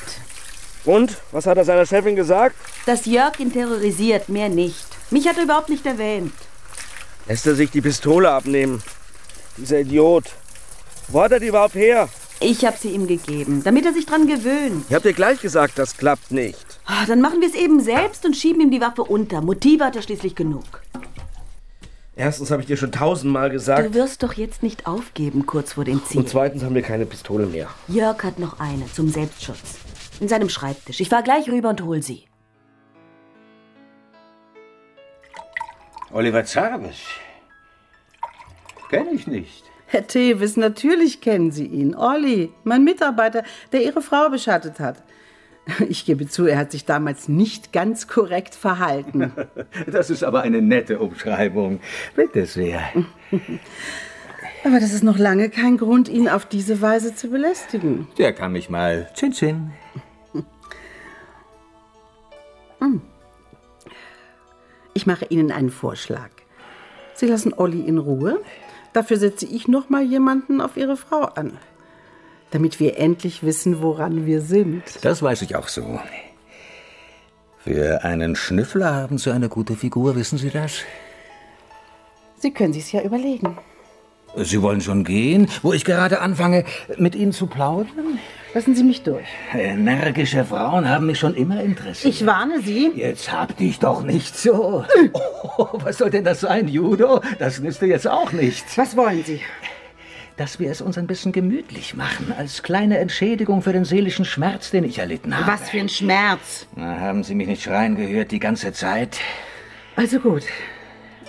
Und? 0.84 1.16
Was 1.32 1.46
hat 1.46 1.56
er 1.58 1.64
seiner 1.64 1.86
Chefin 1.86 2.16
gesagt? 2.16 2.56
Dass 2.86 3.06
Jörg 3.06 3.38
ihn 3.38 3.52
terrorisiert, 3.52 4.28
mehr 4.28 4.48
nicht. 4.48 4.86
Mich 5.10 5.28
hat 5.28 5.36
er 5.36 5.44
überhaupt 5.44 5.68
nicht 5.68 5.86
erwähnt. 5.86 6.32
Lässt 7.28 7.46
er 7.46 7.54
sich 7.54 7.70
die 7.70 7.80
Pistole 7.82 8.30
abnehmen? 8.30 8.82
Dieser 9.56 9.80
Idiot. 9.80 10.24
Wo 11.08 11.22
hat 11.22 11.32
er 11.32 11.40
die 11.40 11.48
überhaupt 11.48 11.74
her? 11.74 12.08
Ich 12.40 12.64
habe 12.64 12.76
sie 12.80 12.90
ihm 12.90 13.06
gegeben, 13.06 13.62
damit 13.64 13.84
er 13.84 13.92
sich 13.92 14.06
dran 14.06 14.26
gewöhnt. 14.26 14.84
Ich 14.88 14.94
hab 14.94 15.02
dir 15.02 15.12
gleich 15.12 15.40
gesagt, 15.40 15.78
das 15.78 15.96
klappt 15.96 16.30
nicht. 16.30 16.64
Ah, 16.86 17.04
Dann 17.06 17.20
machen 17.20 17.40
wir 17.40 17.48
es 17.48 17.54
eben 17.54 17.80
selbst 17.80 18.24
und 18.24 18.36
schieben 18.36 18.60
ihm 18.62 18.70
die 18.70 18.80
Waffe 18.80 19.02
unter. 19.04 19.40
Motive 19.42 19.84
hat 19.84 19.96
er 19.96 20.02
schließlich 20.02 20.34
genug. 20.36 20.64
Erstens 22.16 22.50
habe 22.50 22.62
ich 22.62 22.68
dir 22.68 22.76
schon 22.76 22.92
tausendmal 22.92 23.50
gesagt. 23.50 23.88
Du 23.88 23.94
wirst 23.94 24.22
doch 24.22 24.32
jetzt 24.34 24.62
nicht 24.62 24.86
aufgeben, 24.86 25.46
kurz 25.46 25.74
vor 25.74 25.84
dem 25.84 26.04
Ziel. 26.04 26.18
Und 26.20 26.28
zweitens 26.28 26.62
haben 26.64 26.74
wir 26.74 26.82
keine 26.82 27.06
Pistole 27.06 27.46
mehr. 27.46 27.68
Jörg 27.88 28.22
hat 28.24 28.38
noch 28.38 28.58
eine 28.58 28.90
zum 28.92 29.08
Selbstschutz. 29.08 29.76
In 30.20 30.28
seinem 30.28 30.48
Schreibtisch. 30.48 31.00
Ich 31.00 31.08
fahr 31.08 31.22
gleich 31.22 31.48
rüber 31.48 31.68
und 31.70 31.82
hol 31.82 32.02
sie. 32.02 32.24
Oliver 36.12 36.44
Zarbisch. 36.44 37.20
Kenne 38.90 39.10
ich 39.12 39.26
nicht. 39.26 39.64
Herr 39.86 40.06
Tevis, 40.06 40.56
natürlich 40.56 41.20
kennen 41.20 41.50
Sie 41.50 41.66
ihn. 41.66 41.94
Olli, 41.94 42.52
mein 42.64 42.84
Mitarbeiter, 42.84 43.42
der 43.72 43.82
Ihre 43.82 44.02
Frau 44.02 44.28
beschattet 44.28 44.80
hat. 44.80 45.02
Ich 45.88 46.06
gebe 46.06 46.26
zu, 46.26 46.46
er 46.46 46.58
hat 46.58 46.72
sich 46.72 46.86
damals 46.86 47.28
nicht 47.28 47.72
ganz 47.72 48.06
korrekt 48.08 48.54
verhalten. 48.54 49.32
Das 49.86 50.08
ist 50.10 50.24
aber 50.24 50.42
eine 50.42 50.62
nette 50.62 50.98
Umschreibung. 50.98 51.80
Bitte 52.16 52.46
sehr. 52.46 52.80
Aber 54.64 54.80
das 54.80 54.92
ist 54.92 55.04
noch 55.04 55.18
lange 55.18 55.50
kein 55.50 55.76
Grund, 55.76 56.08
ihn 56.08 56.28
auf 56.28 56.44
diese 56.44 56.80
Weise 56.82 57.14
zu 57.14 57.28
belästigen. 57.30 58.08
Der 58.18 58.32
kann 58.32 58.50
mich 58.52 58.68
mal. 58.68 59.08
Chin 59.14 59.32
Chin. 59.32 59.70
Ich 64.98 65.06
mache 65.06 65.26
Ihnen 65.26 65.52
einen 65.52 65.70
Vorschlag. 65.70 66.30
Sie 67.14 67.26
lassen 67.26 67.54
Olli 67.56 67.82
in 67.82 67.98
Ruhe. 67.98 68.40
Dafür 68.92 69.16
setze 69.16 69.46
ich 69.46 69.68
noch 69.68 69.90
mal 69.90 70.02
jemanden 70.02 70.60
auf 70.60 70.76
Ihre 70.76 70.96
Frau 70.96 71.20
an. 71.20 71.56
Damit 72.50 72.80
wir 72.80 72.98
endlich 72.98 73.44
wissen, 73.44 73.80
woran 73.80 74.26
wir 74.26 74.40
sind. 74.40 74.82
Das 75.02 75.22
weiß 75.22 75.42
ich 75.42 75.54
auch 75.54 75.68
so. 75.68 76.00
Für 77.58 78.02
einen 78.02 78.34
Schnüffler 78.34 78.92
haben 78.92 79.18
Sie 79.18 79.32
eine 79.32 79.48
gute 79.48 79.76
Figur, 79.76 80.16
wissen 80.16 80.36
Sie 80.36 80.50
das? 80.50 80.80
Sie 82.40 82.50
können 82.50 82.72
sich's 82.72 82.90
ja 82.90 83.00
überlegen. 83.00 83.56
Sie 84.34 84.60
wollen 84.62 84.80
schon 84.80 85.04
gehen, 85.04 85.46
wo 85.62 85.72
ich 85.72 85.84
gerade 85.84 86.20
anfange, 86.20 86.64
mit 86.96 87.14
Ihnen 87.14 87.30
zu 87.30 87.46
plaudern? 87.46 88.18
Lassen 88.58 88.74
Sie 88.74 88.82
mich 88.82 89.04
durch. 89.04 89.24
Energische 89.54 90.44
Frauen 90.44 90.88
haben 90.88 91.06
mich 91.06 91.20
schon 91.20 91.36
immer 91.36 91.62
interessiert. 91.62 92.12
Ich 92.12 92.26
warne 92.26 92.60
Sie. 92.60 92.90
Jetzt 92.96 93.30
hab 93.30 93.56
dich 93.56 93.78
doch 93.78 94.02
nicht 94.02 94.36
so. 94.36 94.84
Oh, 95.12 95.68
was 95.74 95.98
soll 95.98 96.10
denn 96.10 96.24
das 96.24 96.40
sein, 96.40 96.66
Judo? 96.66 97.20
Das 97.38 97.60
nützt 97.60 97.82
dir 97.82 97.86
jetzt 97.86 98.08
auch 98.08 98.32
nichts. 98.32 98.76
Was 98.76 98.96
wollen 98.96 99.22
Sie? 99.22 99.40
Dass 100.36 100.58
wir 100.58 100.72
es 100.72 100.80
uns 100.80 100.98
ein 100.98 101.06
bisschen 101.06 101.30
gemütlich 101.30 101.94
machen, 101.94 102.34
als 102.36 102.64
kleine 102.64 102.98
Entschädigung 102.98 103.62
für 103.62 103.72
den 103.72 103.84
seelischen 103.84 104.24
Schmerz, 104.24 104.72
den 104.72 104.82
ich 104.82 104.98
erlitten 104.98 105.38
habe. 105.38 105.52
Was 105.52 105.70
für 105.70 105.78
ein 105.78 105.88
Schmerz. 105.88 106.66
Na, 106.74 106.98
haben 106.98 107.22
Sie 107.22 107.36
mich 107.36 107.46
nicht 107.46 107.62
schreien 107.62 107.94
gehört 107.94 108.32
die 108.32 108.40
ganze 108.40 108.72
Zeit? 108.72 109.20
Also 109.94 110.18
gut. 110.18 110.42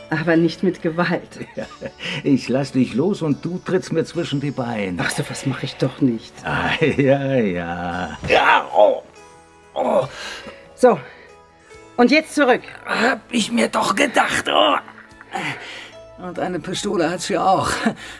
Aber 0.09 0.35
nicht 0.37 0.63
mit 0.63 0.81
Gewalt. 0.81 1.39
Ich 2.23 2.49
lass 2.49 2.71
dich 2.73 2.93
los 2.95 3.21
und 3.21 3.45
du 3.45 3.59
trittst 3.63 3.93
mir 3.93 4.03
zwischen 4.05 4.41
die 4.41 4.51
Beine. 4.51 5.01
Ach 5.05 5.09
so, 5.09 5.23
was 5.29 5.45
mache 5.45 5.65
ich 5.65 5.75
doch 5.75 6.01
nicht. 6.01 6.33
Ah, 6.43 6.71
ja, 6.83 7.35
ja. 7.35 8.17
Ja, 8.27 8.67
oh. 8.75 9.03
Oh, 9.75 10.05
So. 10.75 10.99
Und 11.97 12.11
jetzt 12.11 12.33
zurück. 12.35 12.61
hab 12.85 13.21
ich 13.29 13.51
mir 13.51 13.67
doch 13.67 13.95
gedacht. 13.95 14.45
Oh. 14.49 14.75
Und 16.23 16.39
eine 16.39 16.59
Pistole 16.59 17.09
hat 17.09 17.21
sie 17.21 17.37
auch. 17.37 17.69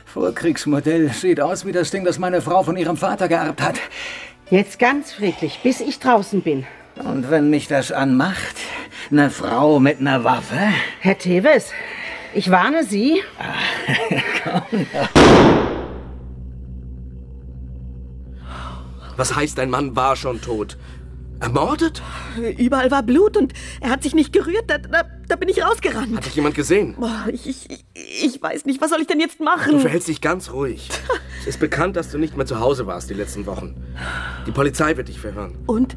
Vorkriegsmodell. 0.06 1.10
Sieht 1.10 1.42
aus 1.42 1.66
wie 1.66 1.72
das 1.72 1.90
Ding, 1.92 2.06
das 2.06 2.20
meine 2.20 2.42
Frau 2.42 2.64
von 2.64 2.78
ihrem 2.78 2.98
Vater 2.98 3.28
geerbt 3.28 3.62
hat. 3.62 3.80
Jetzt 4.50 4.80
ganz 4.80 5.12
friedlich, 5.14 5.60
bis 5.64 5.80
ich 5.82 6.00
draußen 6.00 6.42
bin. 6.42 6.66
Und 6.96 7.30
wenn 7.30 7.50
mich 7.50 7.68
das 7.68 7.92
anmacht, 7.92 8.56
eine 9.12 9.30
Frau 9.30 9.80
mit 9.80 10.00
einer 10.00 10.24
Waffe? 10.24 10.58
Herr 11.00 11.18
Teves, 11.18 11.72
ich 12.34 12.50
warne 12.52 12.84
Sie. 12.84 13.22
Was 19.18 19.36
heißt, 19.36 19.58
dein 19.58 19.70
Mann 19.70 19.96
war 19.96 20.16
schon 20.16 20.42
tot? 20.42 20.78
Ermordet? 21.42 22.02
Überall 22.58 22.92
war 22.92 23.02
Blut 23.04 23.38
und 23.38 23.54
er 23.80 23.92
hat 23.92 24.04
sich 24.04 24.14
nicht 24.14 24.34
gerührt. 24.34 24.66
Da, 24.68 24.78
da, 24.78 25.04
da 25.28 25.36
bin 25.38 25.48
ich 25.48 25.64
rausgerannt. 25.64 26.16
Hat 26.18 26.26
dich 26.26 26.36
jemand 26.36 26.56
gesehen? 26.56 26.96
Boah, 27.00 27.28
ich, 27.32 27.48
ich, 27.48 27.86
ich 27.94 28.42
weiß 28.42 28.66
nicht, 28.66 28.82
was 28.82 28.90
soll 28.90 29.00
ich 29.00 29.08
denn 29.08 29.20
jetzt 29.22 29.40
Du 29.40 29.46
machen? 29.46 29.80
verhältst 29.80 30.10
dich 30.10 30.20
ganz 30.22 30.52
ruhig. 30.52 30.90
es 31.42 31.48
ist 31.48 31.60
bekannt, 31.60 31.96
dass 31.96 32.12
du 32.12 32.18
nicht 32.18 32.36
mehr 32.36 32.46
zu 32.46 32.60
Hause 32.60 32.88
warst 32.88 33.10
die 33.10 33.14
letzten 33.14 33.46
Wochen. 33.46 33.76
Die 34.48 34.52
Polizei 34.52 34.98
wird 34.98 35.08
dich 35.08 35.20
verhören. 35.20 35.58
Und? 35.66 35.96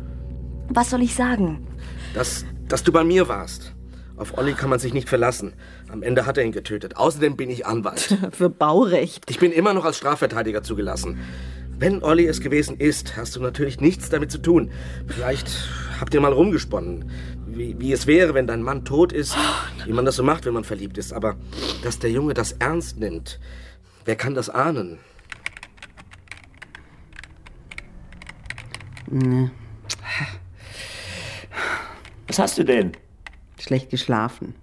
Was 0.68 0.90
soll 0.90 1.02
ich 1.02 1.14
sagen? 1.14 1.66
Dass, 2.14 2.44
dass 2.72 2.82
du 2.82 2.90
bei 2.90 3.04
mir 3.04 3.28
warst. 3.28 3.74
Auf 4.16 4.38
Olli 4.38 4.54
kann 4.54 4.70
man 4.70 4.78
sich 4.78 4.94
nicht 4.94 5.06
verlassen. 5.06 5.52
Am 5.90 6.02
Ende 6.02 6.24
hat 6.24 6.38
er 6.38 6.44
ihn 6.44 6.52
getötet. 6.52 6.96
Außerdem 6.96 7.36
bin 7.36 7.50
ich 7.50 7.66
Anwalt. 7.66 8.16
Für 8.32 8.48
Baurecht. 8.48 9.30
Ich 9.30 9.38
bin 9.38 9.52
immer 9.52 9.74
noch 9.74 9.84
als 9.84 9.98
Strafverteidiger 9.98 10.62
zugelassen. 10.62 11.18
Wenn 11.78 12.02
Olli 12.02 12.26
es 12.26 12.40
gewesen 12.40 12.78
ist, 12.78 13.14
hast 13.14 13.36
du 13.36 13.40
natürlich 13.40 13.80
nichts 13.80 14.08
damit 14.08 14.32
zu 14.32 14.38
tun. 14.38 14.70
Vielleicht 15.06 15.50
habt 16.00 16.14
ihr 16.14 16.22
mal 16.22 16.32
rumgesponnen, 16.32 17.10
wie, 17.46 17.78
wie 17.78 17.92
es 17.92 18.06
wäre, 18.06 18.32
wenn 18.32 18.46
dein 18.46 18.62
Mann 18.62 18.86
tot 18.86 19.12
ist, 19.12 19.36
wie 19.84 19.92
man 19.92 20.06
das 20.06 20.16
so 20.16 20.22
macht, 20.22 20.46
wenn 20.46 20.54
man 20.54 20.64
verliebt 20.64 20.96
ist. 20.96 21.12
Aber 21.12 21.36
dass 21.82 21.98
der 21.98 22.10
Junge 22.10 22.32
das 22.32 22.52
ernst 22.52 22.98
nimmt, 22.98 23.38
wer 24.06 24.16
kann 24.16 24.34
das 24.34 24.48
ahnen? 24.48 24.98
Was 32.32 32.38
hast 32.38 32.56
du 32.56 32.64
denn? 32.64 32.92
Schlecht 33.60 33.90
geschlafen. 33.90 34.54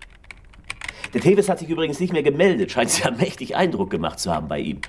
Der 1.13 1.21
Tevis 1.21 1.49
hat 1.49 1.59
sich 1.59 1.69
übrigens 1.69 1.99
nicht 1.99 2.11
mehr 2.11 2.23
gemeldet. 2.23 2.71
Scheint 2.71 2.89
sehr 2.89 3.11
mächtig 3.11 3.55
Eindruck 3.55 3.91
gemacht 3.91 4.19
zu 4.19 4.33
haben 4.33 4.47
bei 4.47 4.57
ihm. 4.57 4.81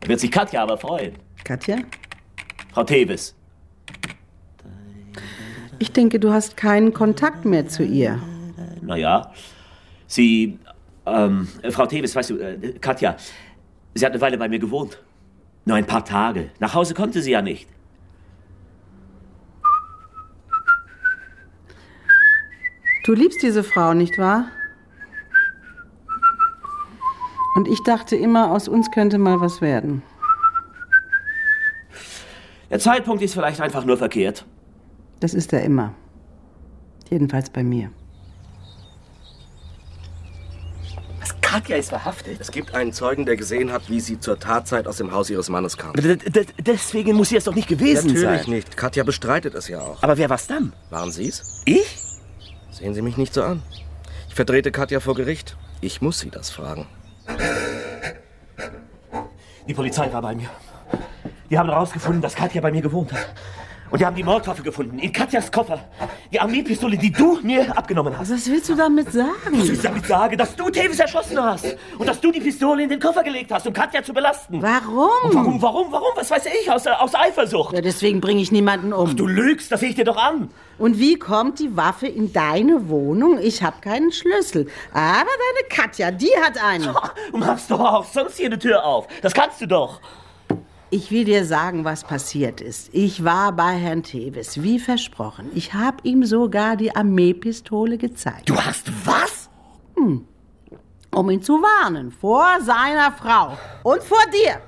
Da 0.00 0.08
wird 0.08 0.20
sich 0.20 0.30
Katja 0.30 0.62
aber 0.62 0.78
freuen. 0.78 1.12
Katja? 1.44 1.76
Frau 2.72 2.82
Tevis. 2.84 3.34
Ich 5.80 5.92
denke, 5.92 6.18
du 6.18 6.32
hast 6.32 6.56
keinen 6.56 6.94
Kontakt 6.94 7.44
mehr 7.44 7.68
zu 7.68 7.84
ihr. 7.84 8.22
Naja, 8.80 9.30
sie, 10.06 10.58
ähm, 11.04 11.46
äh, 11.60 11.70
Frau 11.70 11.84
Tevis, 11.84 12.16
weißt 12.16 12.30
du, 12.30 12.38
äh, 12.38 12.72
Katja, 12.80 13.16
sie 13.92 14.06
hat 14.06 14.12
eine 14.12 14.20
Weile 14.22 14.38
bei 14.38 14.48
mir 14.48 14.60
gewohnt. 14.60 14.98
Nur 15.66 15.76
ein 15.76 15.86
paar 15.86 16.06
Tage. 16.06 16.52
Nach 16.58 16.72
Hause 16.72 16.94
konnte 16.94 17.20
sie 17.20 17.32
ja 17.32 17.42
nicht. 17.42 17.68
Du 23.04 23.12
liebst 23.12 23.42
diese 23.42 23.62
Frau, 23.62 23.92
nicht 23.92 24.16
wahr? 24.18 24.46
Und 27.54 27.68
ich 27.68 27.82
dachte 27.84 28.16
immer, 28.16 28.50
aus 28.50 28.66
uns 28.66 28.90
könnte 28.90 29.18
mal 29.18 29.40
was 29.40 29.60
werden. 29.60 30.02
Der 32.70 32.80
Zeitpunkt 32.80 33.22
ist 33.22 33.34
vielleicht 33.34 33.60
einfach 33.60 33.84
nur 33.84 33.96
verkehrt. 33.98 34.44
Das 35.20 35.34
ist 35.34 35.52
er 35.52 35.62
immer. 35.62 35.94
Jedenfalls 37.10 37.50
bei 37.50 37.62
mir. 37.62 37.90
Was, 41.20 41.40
Katja 41.42 41.76
ist 41.76 41.90
verhaftet? 41.90 42.40
Es 42.40 42.50
gibt 42.50 42.74
einen 42.74 42.92
Zeugen, 42.92 43.26
der 43.26 43.36
gesehen 43.36 43.70
hat, 43.70 43.88
wie 43.90 44.00
sie 44.00 44.18
zur 44.18 44.38
Tatzeit 44.40 44.88
aus 44.88 44.96
dem 44.96 45.12
Haus 45.12 45.30
ihres 45.30 45.50
Mannes 45.50 45.76
kam. 45.76 45.92
D 45.92 46.16
d 46.16 46.46
deswegen 46.58 47.14
muss 47.14 47.28
sie 47.28 47.36
es 47.36 47.44
doch 47.44 47.54
nicht 47.54 47.68
gewesen 47.68 48.08
Natürlich 48.08 48.42
sein. 48.42 48.50
nicht. 48.50 48.76
Katja 48.76 49.04
bestreitet 49.04 49.54
es 49.54 49.68
ja 49.68 49.80
auch. 49.80 50.02
Aber 50.02 50.16
wer 50.16 50.28
war's 50.30 50.46
dann? 50.46 50.72
Waren 50.90 51.12
Sie's? 51.12 51.62
Ich? 51.66 52.03
Sehen 52.74 52.92
Sie 52.92 53.02
mich 53.02 53.16
nicht 53.16 53.32
so 53.32 53.44
an. 53.44 53.62
Ich 54.28 54.34
vertrete 54.34 54.72
Katja 54.72 54.98
vor 54.98 55.14
Gericht. 55.14 55.56
Ich 55.80 56.02
muss 56.02 56.18
Sie 56.18 56.30
das 56.30 56.50
fragen. 56.50 56.88
Die 59.68 59.74
Polizei 59.74 60.12
war 60.12 60.20
bei 60.20 60.34
mir. 60.34 60.48
Die 61.48 61.56
haben 61.56 61.68
herausgefunden, 61.68 62.20
dass 62.20 62.34
Katja 62.34 62.60
bei 62.60 62.72
mir 62.72 62.82
gewohnt 62.82 63.12
hat. 63.12 63.28
Und 63.94 64.00
die 64.00 64.06
haben 64.06 64.16
die 64.16 64.24
Mordwaffe 64.24 64.64
gefunden. 64.64 64.98
In 64.98 65.12
Katjas 65.12 65.52
Koffer. 65.52 65.78
Die 66.32 66.40
Armeepistole, 66.40 66.96
die 66.98 67.12
du 67.12 67.38
mir 67.44 67.78
abgenommen 67.78 68.18
hast. 68.18 68.32
Was 68.32 68.50
willst 68.50 68.68
du 68.68 68.74
damit 68.74 69.12
sagen? 69.12 69.52
Was 69.52 69.68
ich 69.68 69.80
damit 69.80 70.04
sage, 70.04 70.36
dass 70.36 70.56
du 70.56 70.68
Tevis 70.68 70.98
erschossen 70.98 71.40
hast. 71.40 71.76
Und 71.96 72.08
dass 72.08 72.20
du 72.20 72.32
die 72.32 72.40
Pistole 72.40 72.82
in 72.82 72.88
den 72.88 72.98
Koffer 72.98 73.22
gelegt 73.22 73.52
hast, 73.52 73.68
um 73.68 73.72
Katja 73.72 74.02
zu 74.02 74.12
belasten. 74.12 74.60
Warum? 74.60 75.30
Und 75.30 75.34
warum, 75.36 75.62
warum, 75.62 75.92
warum? 75.92 76.08
Was 76.16 76.28
weiß 76.28 76.46
ich? 76.46 76.68
Aus, 76.68 76.88
aus 76.88 77.14
Eifersucht. 77.14 77.72
Ja, 77.72 77.82
deswegen 77.82 78.20
bringe 78.20 78.42
ich 78.42 78.50
niemanden 78.50 78.92
um. 78.92 79.14
Du 79.14 79.28
lügst, 79.28 79.70
das 79.70 79.78
sehe 79.78 79.90
ich 79.90 79.94
dir 79.94 80.04
doch 80.04 80.16
an. 80.16 80.50
Und 80.76 80.98
wie 80.98 81.16
kommt 81.16 81.60
die 81.60 81.76
Waffe 81.76 82.08
in 82.08 82.32
deine 82.32 82.88
Wohnung? 82.88 83.38
Ich 83.38 83.62
habe 83.62 83.76
keinen 83.80 84.10
Schlüssel. 84.10 84.66
Aber 84.92 85.30
deine 85.30 85.68
Katja, 85.70 86.10
die 86.10 86.32
hat 86.42 86.60
einen. 86.60 86.92
Du 87.30 87.38
machst 87.38 87.70
doch 87.70 87.78
auch 87.78 88.04
sonst 88.04 88.38
hier 88.38 88.46
eine 88.46 88.58
Tür 88.58 88.84
auf. 88.84 89.06
Das 89.22 89.34
kannst 89.34 89.60
du 89.60 89.68
doch. 89.68 90.00
Ich 90.96 91.10
will 91.10 91.24
dir 91.24 91.44
sagen, 91.44 91.84
was 91.84 92.04
passiert 92.04 92.60
ist. 92.60 92.88
Ich 92.92 93.24
war 93.24 93.50
bei 93.50 93.72
Herrn 93.72 94.04
Tevis, 94.04 94.62
wie 94.62 94.78
versprochen. 94.78 95.50
Ich 95.52 95.74
habe 95.74 95.96
ihm 96.04 96.24
sogar 96.24 96.76
die 96.76 96.94
Armeepistole 96.94 97.98
gezeigt. 97.98 98.48
Du 98.48 98.54
hast 98.54 98.92
was? 99.04 99.50
Hm. 99.96 100.24
Um 101.12 101.30
ihn 101.30 101.42
zu 101.42 101.54
warnen 101.54 102.12
vor 102.12 102.46
seiner 102.60 103.10
Frau 103.10 103.58
und 103.82 104.04
vor 104.04 104.22
dir. 104.32 104.60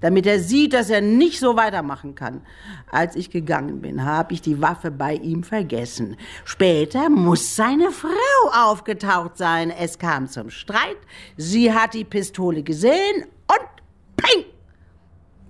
Damit 0.00 0.26
er 0.26 0.38
sieht, 0.38 0.74
dass 0.74 0.90
er 0.90 1.00
nicht 1.00 1.40
so 1.40 1.56
weitermachen 1.56 2.14
kann. 2.14 2.42
Als 2.88 3.16
ich 3.16 3.28
gegangen 3.28 3.80
bin, 3.80 4.04
habe 4.04 4.34
ich 4.34 4.42
die 4.42 4.62
Waffe 4.62 4.92
bei 4.92 5.14
ihm 5.14 5.42
vergessen. 5.42 6.16
Später 6.44 7.10
muss 7.10 7.56
seine 7.56 7.90
Frau 7.90 8.10
aufgetaucht 8.52 9.38
sein. 9.38 9.70
Es 9.70 9.98
kam 9.98 10.28
zum 10.28 10.50
Streit. 10.50 10.98
Sie 11.36 11.72
hat 11.74 11.94
die 11.94 12.04
Pistole 12.04 12.62
gesehen! 12.62 13.24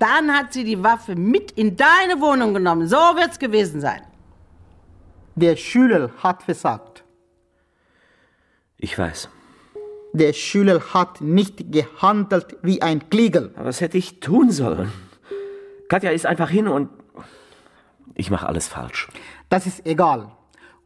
Dann 0.02 0.32
hat 0.36 0.52
sie 0.52 0.64
die 0.64 0.82
Waffe 0.82 1.14
mit 1.14 1.52
in 1.52 1.76
deine 1.76 2.20
Wohnung 2.20 2.54
genommen. 2.54 2.88
So 2.88 2.96
wird's 2.96 3.38
gewesen 3.38 3.80
sein. 3.80 4.02
Der 5.36 5.54
Schüler 5.54 6.10
hat 6.20 6.42
versagt. 6.42 7.04
Ich 8.78 8.98
weiß. 8.98 9.28
Der 10.12 10.32
Schüler 10.32 10.80
hat 10.92 11.20
nicht 11.20 11.70
gehandelt 11.70 12.56
wie 12.62 12.82
ein 12.82 13.10
Kliegel. 13.10 13.52
Aber 13.54 13.66
was 13.66 13.80
hätte 13.80 13.96
ich 13.96 14.18
tun 14.18 14.50
sollen? 14.50 14.90
Katja 15.88 16.10
ist 16.10 16.26
einfach 16.26 16.50
hin 16.50 16.66
und 16.66 16.88
ich 18.16 18.28
mache 18.28 18.48
alles 18.48 18.66
falsch. 18.66 19.06
Das 19.50 19.66
ist 19.66 19.86
egal. 19.86 20.32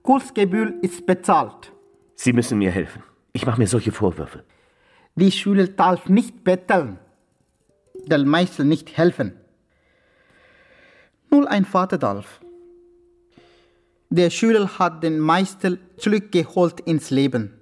Kursgebühr 0.03 0.75
ist 0.83 1.07
bezahlt. 1.07 1.73
Sie 2.17 2.35
müssen 2.35 2.59
mir 2.59 2.71
helfen. 2.71 3.03
Ich 3.33 3.47
mache 3.47 3.59
mir 3.59 3.67
solche 3.67 3.93
Vorwürfe. 3.93 4.45
Die 5.15 5.33
Schüler 5.33 5.69
darf 5.69 6.07
nicht 6.11 6.45
betteln. 6.45 6.99
Der 8.05 8.25
Meister 8.25 8.65
nicht 8.65 8.97
helfen. 8.97 9.33
Nur 11.31 11.51
ein 11.51 11.65
Vater 11.65 11.99
darf. 11.99 12.41
Der 14.11 14.31
Schüler 14.31 14.79
hat 14.79 15.03
den 15.03 15.19
Meister 15.19 15.77
zurückgeholt 15.97 16.81
ins 16.81 17.11
Leben, 17.11 17.53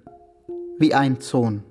wie 0.77 0.93
ein 0.93 1.19
Sohn. 1.19 1.63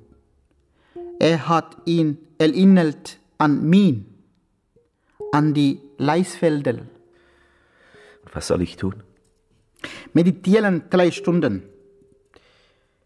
Er 1.21 1.49
hat 1.49 1.77
ihn 1.85 2.19
erinnert 2.39 3.19
an 3.39 3.69
mich, 3.69 3.99
an 5.33 5.55
die 5.55 5.81
Leisfelder. 5.99 6.79
Was 8.33 8.49
soll 8.49 8.63
ich 8.63 8.77
tun? 8.77 9.03
Meditieren 10.13 10.85
drei 10.91 11.11
Stunden. 11.11 11.63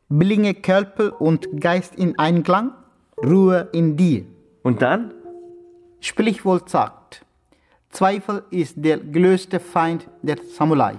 Bringe 0.09 0.55
Körper 0.55 1.21
und 1.21 1.61
Geist 1.61 1.95
in 1.97 2.19
Einklang, 2.19 2.73
Ruhe 3.23 3.69
in 3.73 3.97
dir. 3.97 4.25
Und 4.63 4.81
dann? 4.81 5.13
Sprichwort 6.01 6.71
sagt, 6.71 7.25
Zweifel 7.91 8.45
ist 8.51 8.75
der 8.77 8.99
größte 8.99 9.59
Feind 9.59 10.07
der 10.23 10.37
Samurai. 10.57 10.95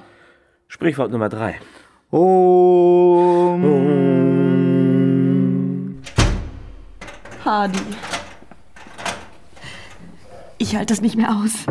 Sprichwort 0.67 1.11
Nummer 1.11 1.29
drei. 1.29 1.59
Om. 2.11 3.63
Hardy. 7.45 7.79
Ich 10.57 10.75
halte 10.75 10.93
es 10.93 11.01
nicht 11.01 11.15
mehr 11.15 11.29
aus. 11.31 11.65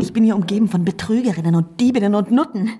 Ich 0.00 0.12
bin 0.12 0.22
hier 0.24 0.36
umgeben 0.36 0.68
von 0.68 0.84
Betrügerinnen 0.84 1.56
und 1.56 1.80
Diebinnen 1.80 2.14
und 2.14 2.30
Nutten. 2.30 2.78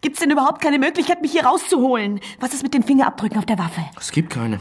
Gibt's 0.00 0.20
denn 0.20 0.30
überhaupt 0.30 0.62
keine 0.62 0.78
Möglichkeit, 0.78 1.20
mich 1.20 1.32
hier 1.32 1.44
rauszuholen? 1.44 2.20
Was 2.38 2.54
ist 2.54 2.62
mit 2.62 2.74
den 2.74 2.84
Fingerabdrücken 2.84 3.38
auf 3.38 3.46
der 3.46 3.58
Waffe? 3.58 3.80
Es 3.98 4.12
gibt 4.12 4.30
keine. 4.30 4.60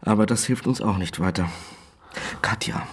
Aber 0.00 0.24
das 0.24 0.46
hilft 0.46 0.66
uns 0.66 0.80
auch 0.80 0.96
nicht 0.96 1.20
weiter. 1.20 1.48
Katja, 2.40 2.86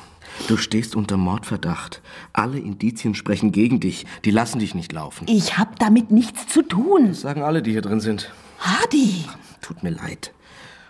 du 0.50 0.58
stehst 0.58 0.96
unter 0.96 1.18
Mordverdacht. 1.18 2.02
Alle 2.34 2.60
Indizien 2.60 3.14
sprechen 3.14 3.52
gegen 3.52 3.80
dich. 3.80 4.06
Die 4.26 4.32
lassen 4.32 4.60
dich 4.60 4.74
nicht 4.74 4.92
laufen. 4.92 5.26
Ich 5.30 5.58
hab 5.58 5.80
damit 5.80 6.12
nichts 6.12 6.48
zu 6.48 6.64
tun. 6.64 7.10
Das 7.10 7.22
sagen 7.22 7.44
alle, 7.44 7.62
die 7.62 7.72
hier 7.72 7.82
drin 7.82 8.00
sind. 8.00 8.32
Hardy! 8.60 9.26
Tut 9.62 9.84
mir 9.84 9.92
leid. 9.92 10.34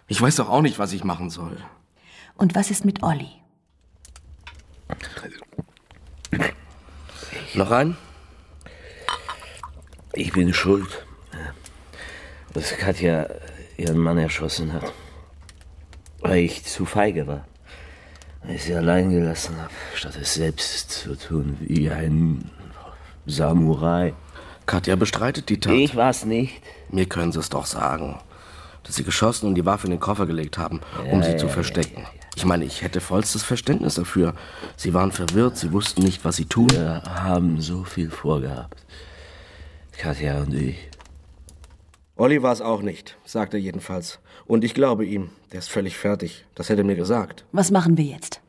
Ich 0.07 0.21
weiß 0.21 0.37
doch 0.37 0.49
auch 0.49 0.61
nicht, 0.61 0.79
was 0.79 0.93
ich 0.93 1.03
machen 1.03 1.29
soll. 1.29 1.57
Und 2.35 2.55
was 2.55 2.71
ist 2.71 2.85
mit 2.85 3.03
Olli? 3.03 3.29
Noch 7.53 7.71
ein? 7.71 7.97
Ich 10.13 10.31
bin 10.31 10.53
schuld, 10.53 11.05
dass 12.53 12.75
Katja 12.77 13.27
ihren 13.77 13.97
Mann 13.97 14.17
erschossen 14.17 14.73
hat. 14.73 14.93
Weil 16.21 16.39
ich 16.39 16.63
zu 16.65 16.85
feige 16.85 17.27
war. 17.27 17.48
Weil 18.43 18.55
ich 18.55 18.63
sie 18.63 18.75
allein 18.75 19.09
gelassen 19.09 19.57
habe, 19.57 19.73
statt 19.95 20.17
es 20.21 20.33
selbst 20.33 20.91
zu 20.91 21.15
tun 21.15 21.57
wie 21.59 21.89
ein 21.89 22.49
Samurai. 23.25 24.13
Katja 24.65 24.95
bestreitet 24.95 25.49
die 25.49 25.59
Tat. 25.59 25.73
Ich 25.73 25.95
war's 25.95 26.25
nicht. 26.25 26.61
Mir 26.89 27.05
können 27.05 27.31
Sie 27.31 27.39
es 27.39 27.49
doch 27.49 27.65
sagen. 27.65 28.19
Dass 28.83 28.95
Sie 28.95 29.03
geschossen 29.03 29.47
und 29.47 29.55
die 29.55 29.65
Waffe 29.65 29.87
in 29.87 29.91
den 29.91 29.99
Koffer 29.99 30.25
gelegt 30.25 30.57
haben, 30.57 30.81
um 31.11 31.21
sie 31.23 31.31
ja, 31.31 31.37
zu 31.37 31.47
ja, 31.47 31.51
verstecken. 31.51 32.05
Ich 32.35 32.45
meine, 32.45 32.65
ich 32.65 32.81
hätte 32.81 33.01
vollstes 33.01 33.43
Verständnis 33.43 33.95
dafür. 33.95 34.33
Sie 34.77 34.93
waren 34.93 35.11
verwirrt, 35.11 35.57
Sie 35.57 35.73
wussten 35.73 36.03
nicht, 36.03 36.23
was 36.23 36.37
Sie 36.37 36.45
tun. 36.45 36.69
Wir 36.71 37.01
haben 37.03 37.59
so 37.59 37.83
viel 37.83 38.09
vorgehabt. 38.09 38.85
Katja 39.97 40.39
und 40.39 40.53
ich. 40.53 40.89
Olli 42.15 42.41
war 42.41 42.53
es 42.53 42.61
auch 42.61 42.81
nicht, 42.81 43.17
sagt 43.25 43.53
er 43.53 43.59
jedenfalls. 43.59 44.19
Und 44.49 44.63
ich 44.63 44.73
glaube 44.73 45.05
ihm. 45.05 45.29
Der 45.51 45.59
ist 45.59 45.69
völlig 45.69 45.95
fertig. 45.95 46.43
Das 46.55 46.69
hätte 46.69 46.81
er 46.81 46.83
mir 46.83 46.95
gesagt. 46.95 47.45
Was 47.51 47.69
machen 47.69 47.97
wir 47.99 48.05
jetzt? 48.05 48.41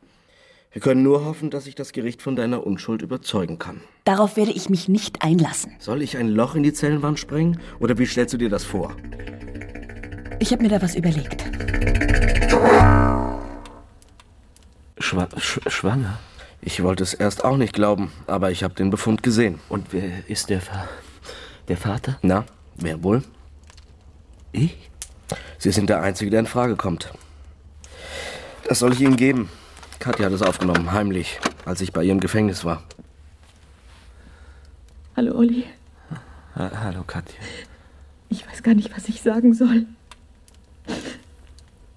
Wir 0.73 0.81
können 0.81 1.03
nur 1.03 1.27
hoffen, 1.27 1.51
dass 1.51 1.67
ich 1.67 1.75
das 1.75 1.93
Gericht 1.93 2.23
von 2.23 2.37
deiner 2.37 2.67
Unschuld 2.67 3.03
überzeugen 3.03 3.59
kann. 3.59 3.83
Darauf 4.05 4.39
werde 4.39 4.51
ich 4.51 4.71
mich 4.71 4.89
nicht 4.89 5.23
einlassen. 5.23 5.73
Soll 5.79 6.01
ich 6.01 6.17
ein 6.17 6.29
Loch 6.29 6.55
in 6.55 6.63
die 6.63 6.73
Zellenwand 6.73 7.19
sprengen? 7.19 7.61
Oder 7.81 7.99
wie 7.99 8.07
stellst 8.07 8.33
du 8.33 8.39
dir 8.39 8.49
das 8.49 8.65
vor? 8.65 8.97
Ich 10.39 10.53
habe 10.53 10.63
mir 10.63 10.71
da 10.71 10.81
was 10.81 10.95
überlegt. 10.95 11.45
Schwa 14.99 15.29
sch 15.37 15.61
schwanger? 15.67 16.19
Ich 16.63 16.83
wollte 16.83 17.03
es 17.03 17.13
erst 17.13 17.45
auch 17.45 17.59
nicht 17.59 17.75
glauben, 17.75 18.11
aber 18.27 18.51
ich 18.51 18.63
habe 18.63 18.73
den 18.73 18.89
Befund 18.89 19.23
gesehen. 19.23 19.61
Und 19.69 19.93
wer 19.93 20.27
ist 20.31 20.49
der, 20.49 20.63
Fa 20.63 20.89
der 21.69 21.77
Vater? 21.77 22.19
Na, 22.23 22.47
wer 22.77 23.03
wohl? 23.03 23.23
Ich? 24.53 24.90
Sie 25.61 25.73
sind 25.73 25.91
der 25.91 26.01
Einzige, 26.01 26.31
der 26.31 26.41
in 26.41 26.47
Frage 26.47 26.75
kommt. 26.75 27.13
Das 28.67 28.79
soll 28.79 28.95
ich 28.95 29.01
Ihnen 29.03 29.17
geben. 29.17 29.51
Katja 29.99 30.25
hat 30.25 30.33
es 30.33 30.41
aufgenommen, 30.41 30.91
heimlich, 30.91 31.39
als 31.67 31.83
ich 31.83 31.93
bei 31.93 32.03
ihr 32.03 32.13
im 32.13 32.21
Gefängnis 32.21 32.65
war. 32.65 32.83
Hallo, 35.15 35.37
Olli. 35.37 35.67
Ha 36.57 36.71
Hallo, 36.83 37.05
Katja. 37.07 37.39
Ich 38.31 38.49
weiß 38.49 38.63
gar 38.63 38.73
nicht, 38.73 38.97
was 38.97 39.07
ich 39.11 39.21
sagen 39.21 39.53
soll. 39.53 39.85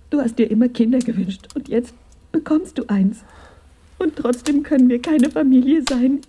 Du 0.09 0.19
hast 0.19 0.37
dir 0.37 0.51
immer 0.51 0.67
Kinder 0.67 0.99
gewünscht 0.99 1.47
und 1.55 1.69
jetzt 1.69 1.93
bekommst 2.33 2.77
du 2.77 2.83
eins. 2.87 3.23
Und 3.97 4.17
trotzdem 4.17 4.63
können 4.63 4.89
wir 4.89 5.01
keine 5.01 5.31
Familie 5.31 5.83
sein. 5.87 6.19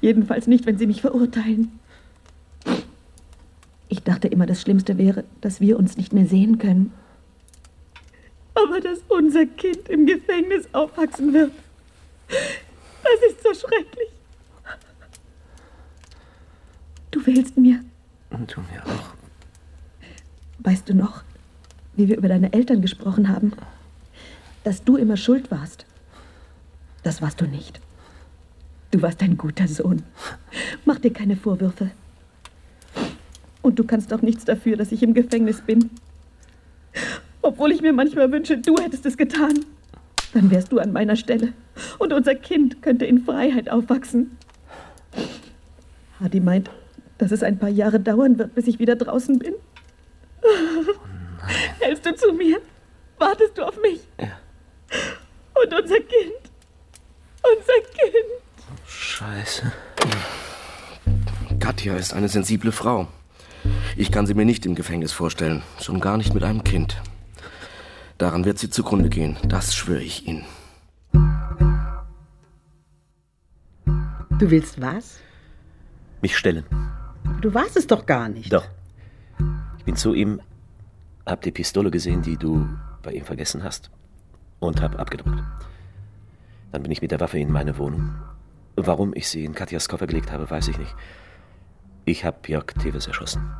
Jedenfalls 0.00 0.46
nicht, 0.46 0.64
wenn 0.64 0.78
sie 0.78 0.86
mich 0.86 1.00
verurteilen. 1.00 1.72
Ich 3.94 4.02
dachte 4.02 4.26
immer, 4.26 4.44
das 4.44 4.60
Schlimmste 4.60 4.98
wäre, 4.98 5.22
dass 5.40 5.60
wir 5.60 5.78
uns 5.78 5.96
nicht 5.96 6.12
mehr 6.12 6.26
sehen 6.26 6.58
können. 6.58 6.92
Aber 8.52 8.80
dass 8.80 8.98
unser 9.06 9.46
Kind 9.46 9.88
im 9.88 10.04
Gefängnis 10.04 10.66
aufwachsen 10.72 11.32
wird, 11.32 11.52
das 12.28 13.30
ist 13.30 13.40
so 13.44 13.54
schrecklich. 13.54 14.08
Du 17.12 17.24
willst 17.24 17.56
mir. 17.56 17.84
Und 18.30 18.56
du 18.56 18.62
mir 18.62 18.84
auch. 18.84 19.14
Weißt 20.58 20.88
du 20.88 20.94
noch, 20.94 21.22
wie 21.94 22.08
wir 22.08 22.16
über 22.16 22.26
deine 22.26 22.52
Eltern 22.52 22.82
gesprochen 22.82 23.28
haben? 23.28 23.52
Dass 24.64 24.82
du 24.82 24.96
immer 24.96 25.16
schuld 25.16 25.52
warst. 25.52 25.86
Das 27.04 27.22
warst 27.22 27.40
du 27.40 27.46
nicht. 27.46 27.80
Du 28.90 29.02
warst 29.02 29.22
ein 29.22 29.36
guter 29.36 29.68
Sohn. 29.68 30.02
Mach 30.84 30.98
dir 30.98 31.12
keine 31.12 31.36
Vorwürfe. 31.36 31.92
Und 33.64 33.78
du 33.78 33.84
kannst 33.84 34.12
auch 34.12 34.20
nichts 34.20 34.44
dafür, 34.44 34.76
dass 34.76 34.92
ich 34.92 35.02
im 35.02 35.14
Gefängnis 35.14 35.62
bin. 35.62 35.88
Obwohl 37.40 37.72
ich 37.72 37.80
mir 37.80 37.94
manchmal 37.94 38.30
wünsche, 38.30 38.58
du 38.58 38.76
hättest 38.76 39.06
es 39.06 39.16
getan. 39.16 39.64
Dann 40.34 40.50
wärst 40.50 40.70
du 40.70 40.80
an 40.80 40.92
meiner 40.92 41.16
Stelle. 41.16 41.54
Und 41.98 42.12
unser 42.12 42.34
Kind 42.34 42.82
könnte 42.82 43.06
in 43.06 43.24
Freiheit 43.24 43.70
aufwachsen. 43.70 44.36
Hadi 46.20 46.40
meint, 46.40 46.68
dass 47.16 47.32
es 47.32 47.42
ein 47.42 47.58
paar 47.58 47.70
Jahre 47.70 48.00
dauern 48.00 48.38
wird, 48.38 48.54
bis 48.54 48.66
ich 48.66 48.78
wieder 48.80 48.96
draußen 48.96 49.38
bin. 49.38 49.54
Hältst 51.80 52.04
du 52.04 52.14
zu 52.14 52.34
mir? 52.34 52.58
Wartest 53.18 53.56
du 53.56 53.62
auf 53.62 53.80
mich? 53.80 54.02
Ja. 54.20 54.38
Und 55.54 55.72
unser 55.72 56.00
Kind? 56.00 56.42
Unser 57.42 57.80
Kind? 57.94 58.42
Scheiße. 58.86 59.72
Katja 61.60 61.96
ist 61.96 62.12
eine 62.12 62.28
sensible 62.28 62.70
Frau. 62.70 63.08
Ich 63.96 64.10
kann 64.10 64.26
sie 64.26 64.34
mir 64.34 64.44
nicht 64.44 64.66
im 64.66 64.74
Gefängnis 64.74 65.12
vorstellen, 65.12 65.62
schon 65.80 66.00
gar 66.00 66.16
nicht 66.16 66.34
mit 66.34 66.42
einem 66.42 66.64
Kind. 66.64 67.00
Daran 68.18 68.44
wird 68.44 68.58
sie 68.58 68.68
zugrunde 68.68 69.08
gehen, 69.08 69.36
das 69.46 69.74
schwöre 69.74 70.02
ich 70.02 70.26
Ihnen. 70.26 70.44
Du 74.38 74.50
willst 74.50 74.80
was? 74.80 75.20
Mich 76.22 76.36
stellen. 76.36 76.64
Du 77.40 77.54
warst 77.54 77.76
es 77.76 77.86
doch 77.86 78.04
gar 78.04 78.28
nicht. 78.28 78.52
Doch. 78.52 78.66
Ich 79.78 79.84
bin 79.84 79.94
zu 79.94 80.12
ihm, 80.12 80.40
hab 81.24 81.42
die 81.42 81.52
Pistole 81.52 81.90
gesehen, 81.90 82.22
die 82.22 82.36
du 82.36 82.68
bei 83.02 83.12
ihm 83.12 83.24
vergessen 83.24 83.62
hast, 83.62 83.90
und 84.58 84.80
hab 84.82 84.98
abgedrückt. 84.98 85.42
Dann 86.72 86.82
bin 86.82 86.90
ich 86.90 87.00
mit 87.00 87.12
der 87.12 87.20
Waffe 87.20 87.38
in 87.38 87.52
meine 87.52 87.78
Wohnung. 87.78 88.16
Warum 88.74 89.14
ich 89.14 89.28
sie 89.28 89.44
in 89.44 89.54
Katjas 89.54 89.88
Koffer 89.88 90.08
gelegt 90.08 90.32
habe, 90.32 90.50
weiß 90.50 90.66
ich 90.68 90.78
nicht. 90.78 90.96
Ich 92.04 92.24
hab 92.24 92.48
Jörg 92.48 92.66
Teves 92.74 93.06
erschossen. 93.06 93.54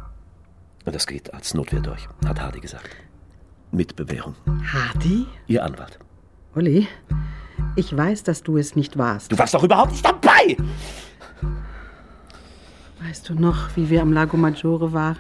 Und 0.85 0.95
das 0.95 1.07
geht 1.07 1.32
als 1.32 1.55
Notwehr 1.55 1.80
durch, 1.80 2.09
hat 2.26 2.41
Hardy 2.41 2.61
gesagt. 2.61 2.91
Mit 3.72 3.97
Bewährung. 3.97 4.35
Hardy? 4.72 5.26
Ihr 5.47 5.64
Anwalt. 5.64 5.99
Olli, 6.55 6.87
ich 7.76 7.97
weiß, 7.97 8.22
dass 8.22 8.43
du 8.43 8.57
es 8.57 8.76
nicht 8.76 8.97
warst. 8.97 9.32
Du 9.32 9.39
warst 9.39 9.55
doch 9.55 9.64
überhaupt 9.64 9.93
nicht 9.93 10.05
dabei! 10.05 10.57
Weißt 13.01 13.28
du 13.28 13.35
noch, 13.35 13.76
wie 13.76 13.91
wir 13.91 14.03
am 14.03 14.12
Lago 14.12 14.37
Maggiore 14.37 14.93
waren? 14.93 15.18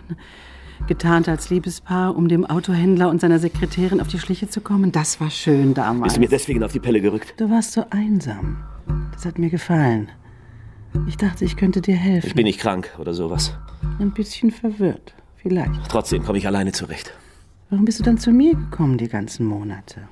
Getarnt 0.86 1.28
als 1.28 1.50
Liebespaar, 1.50 2.14
um 2.16 2.28
dem 2.28 2.44
Autohändler 2.44 3.08
und 3.08 3.20
seiner 3.20 3.38
Sekretärin 3.38 4.00
auf 4.00 4.08
die 4.08 4.18
Schliche 4.18 4.48
zu 4.48 4.60
kommen? 4.60 4.92
Das 4.92 5.20
war 5.20 5.30
schön 5.30 5.74
damals. 5.74 6.04
Bist 6.04 6.16
du 6.16 6.20
mir 6.20 6.28
deswegen 6.28 6.62
auf 6.62 6.72
die 6.72 6.80
Pelle 6.80 7.00
gerückt? 7.00 7.34
Du 7.38 7.50
warst 7.50 7.72
so 7.72 7.84
einsam. 7.90 8.64
Das 9.12 9.24
hat 9.24 9.38
mir 9.38 9.50
gefallen. 9.50 10.10
Ich 11.08 11.16
dachte, 11.16 11.44
ich 11.44 11.56
könnte 11.56 11.80
dir 11.80 11.96
helfen. 11.96 12.26
Ich 12.26 12.34
bin 12.34 12.44
nicht 12.44 12.60
krank 12.60 12.90
oder 12.98 13.14
sowas. 13.14 13.56
Ein 13.98 14.12
bisschen 14.12 14.50
verwirrt, 14.50 15.14
vielleicht. 15.44 15.88
Trotzdem 15.88 16.24
komme 16.24 16.38
ich 16.38 16.46
alleine 16.48 16.72
zurecht. 16.72 17.12
Warum 17.70 17.84
bist 17.84 18.00
du 18.00 18.02
dann 18.02 18.18
zu 18.18 18.32
mir 18.32 18.54
gekommen 18.54 18.98
die 18.98 19.08
ganzen 19.08 19.46
Monate? 19.46 20.08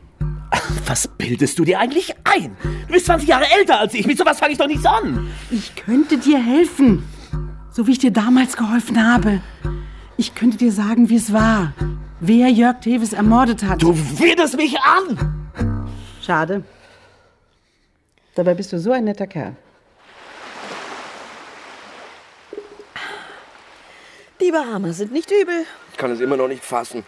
Was 0.87 1.09
bildest 1.09 1.59
du 1.59 1.65
dir 1.65 1.81
eigentlich 1.81 2.15
ein? 2.25 2.57
Du 2.87 2.93
bist 2.93 3.07
20 3.07 3.29
Jahre 3.29 3.47
älter 3.59 3.81
als 3.81 3.95
ich. 3.95 4.07
Mit 4.07 4.19
sowas 4.19 4.39
fange 4.39 4.53
ich 4.53 4.59
doch 4.59 4.69
nichts 4.69 4.85
an. 4.87 5.29
Ich 5.51 5.75
könnte 5.75 6.19
dir 6.19 6.39
helfen. 6.39 7.03
So 7.71 7.87
wie 7.87 7.93
ich 7.93 7.99
dir 7.99 8.13
damals 8.13 8.57
geholfen 8.57 9.03
habe. 9.05 9.41
Ich 10.17 10.35
könnte 10.35 10.59
dir 10.59 10.71
sagen, 10.71 11.09
wie 11.09 11.17
es 11.17 11.33
war. 11.33 11.73
Wer 12.21 12.49
Jörg 12.51 12.81
Teves 12.81 13.13
ermordet 13.13 13.65
hat. 13.65 13.83
Du 13.83 13.97
widest 13.97 14.57
mich 14.57 14.77
an! 14.79 15.49
Schade. 16.21 16.63
Dabei 18.35 18.55
bist 18.55 18.73
du 18.73 18.79
so 18.79 18.93
ein 18.93 19.05
netter 19.05 19.27
Kerl. 19.27 19.57
Die 24.43 24.51
Bahamas 24.51 24.97
sind 24.97 25.13
nicht 25.13 25.31
übel. 25.31 25.65
Ich 25.93 25.99
kann 25.99 26.11
es 26.11 26.19
immer 26.21 26.37
noch 26.37 26.49
nicht 26.49 26.65
fassen. 26.65 27.05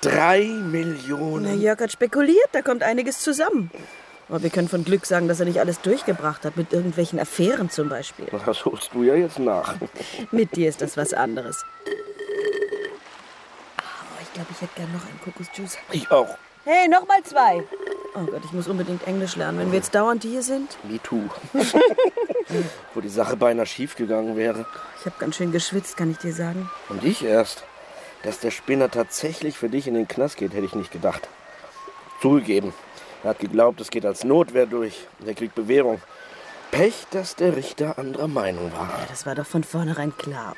Drei 0.00 0.46
Na, 0.48 0.66
Millionen. 0.66 1.60
Jörg 1.60 1.78
hat 1.78 1.92
spekuliert, 1.92 2.48
da 2.52 2.62
kommt 2.62 2.82
einiges 2.82 3.18
zusammen. 3.18 3.70
Aber 4.30 4.42
wir 4.42 4.48
können 4.50 4.68
von 4.68 4.84
Glück 4.84 5.04
sagen, 5.04 5.28
dass 5.28 5.40
er 5.40 5.46
nicht 5.46 5.60
alles 5.60 5.80
durchgebracht 5.80 6.44
hat, 6.44 6.56
mit 6.56 6.72
irgendwelchen 6.72 7.18
Affären 7.18 7.68
zum 7.68 7.88
Beispiel. 7.90 8.26
Das 8.46 8.64
holst 8.64 8.90
du 8.94 9.02
ja 9.02 9.14
jetzt 9.14 9.38
nach. 9.38 9.74
Mit 10.30 10.56
dir 10.56 10.68
ist 10.68 10.80
das 10.80 10.96
was 10.96 11.12
anderes. 11.12 11.64
Oh, 13.78 14.22
ich 14.22 14.32
glaube, 14.32 14.48
ich 14.52 14.60
hätte 14.62 14.72
gern 14.76 14.92
noch 14.92 15.04
einen 15.04 15.20
Kokosjuice. 15.22 15.76
Ich 15.90 16.10
auch. 16.10 16.38
Hey, 16.64 16.88
noch 16.88 17.06
mal 17.08 17.22
zwei. 17.24 17.64
Oh 18.14 18.24
Gott, 18.24 18.42
ich 18.44 18.52
muss 18.52 18.66
unbedingt 18.66 19.06
Englisch 19.06 19.36
lernen, 19.36 19.58
wenn 19.58 19.70
wir 19.70 19.78
jetzt 19.78 19.94
dauernd 19.94 20.22
hier 20.22 20.42
sind. 20.42 20.76
Me 20.84 21.00
too. 21.00 21.28
Wo 22.94 23.00
die 23.00 23.08
Sache 23.08 23.36
beinahe 23.36 23.66
schief 23.66 23.94
gegangen 23.94 24.36
wäre. 24.36 24.66
Ich 24.98 25.06
habe 25.06 25.14
ganz 25.18 25.36
schön 25.36 25.52
geschwitzt, 25.52 25.96
kann 25.96 26.10
ich 26.10 26.18
dir 26.18 26.32
sagen. 26.32 26.68
Und 26.88 27.04
ich 27.04 27.24
erst. 27.24 27.64
Dass 28.22 28.40
der 28.40 28.50
Spinner 28.50 28.90
tatsächlich 28.90 29.56
für 29.56 29.68
dich 29.70 29.86
in 29.86 29.94
den 29.94 30.08
Knast 30.08 30.36
geht, 30.36 30.52
hätte 30.52 30.66
ich 30.66 30.74
nicht 30.74 30.92
gedacht. 30.92 31.28
Zugegeben. 32.20 32.74
Er 33.22 33.30
hat 33.30 33.38
geglaubt, 33.38 33.80
es 33.80 33.90
geht 33.90 34.04
als 34.04 34.24
Notwehr 34.24 34.66
durch. 34.66 35.06
Er 35.24 35.34
kriegt 35.34 35.54
Bewährung. 35.54 36.00
Pech, 36.70 37.06
dass 37.10 37.36
der 37.36 37.56
Richter 37.56 37.98
anderer 37.98 38.28
Meinung 38.28 38.72
war. 38.72 38.88
Ja, 38.88 39.06
das 39.08 39.24
war 39.24 39.34
doch 39.34 39.46
von 39.46 39.64
vornherein 39.64 40.16
klar. 40.16 40.54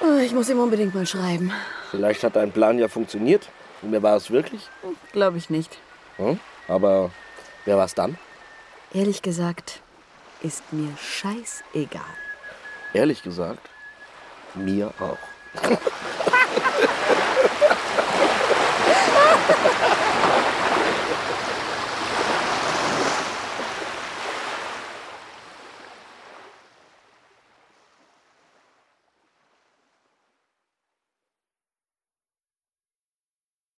Oh, 0.00 0.18
ich 0.18 0.32
muss 0.32 0.48
ihm 0.48 0.58
unbedingt 0.58 0.94
mal 0.94 1.06
schreiben. 1.06 1.52
Vielleicht 1.90 2.24
hat 2.24 2.36
dein 2.36 2.50
Plan 2.50 2.78
ja 2.78 2.88
funktioniert. 2.88 3.48
Und 3.82 3.92
wer 3.92 4.02
war 4.02 4.16
es 4.16 4.30
wirklich? 4.30 4.68
Glaube 5.12 5.38
ich 5.38 5.50
nicht. 5.50 5.78
Hm? 6.16 6.38
Aber 6.68 7.10
wer 7.64 7.76
war 7.76 7.84
es 7.84 7.94
dann? 7.94 8.16
Ehrlich 8.92 9.22
gesagt, 9.22 9.80
ist 10.40 10.72
mir 10.72 10.96
scheißegal. 10.96 12.02
Ehrlich 12.92 13.22
gesagt, 13.22 13.68
mir 14.54 14.92
auch. 15.00 15.18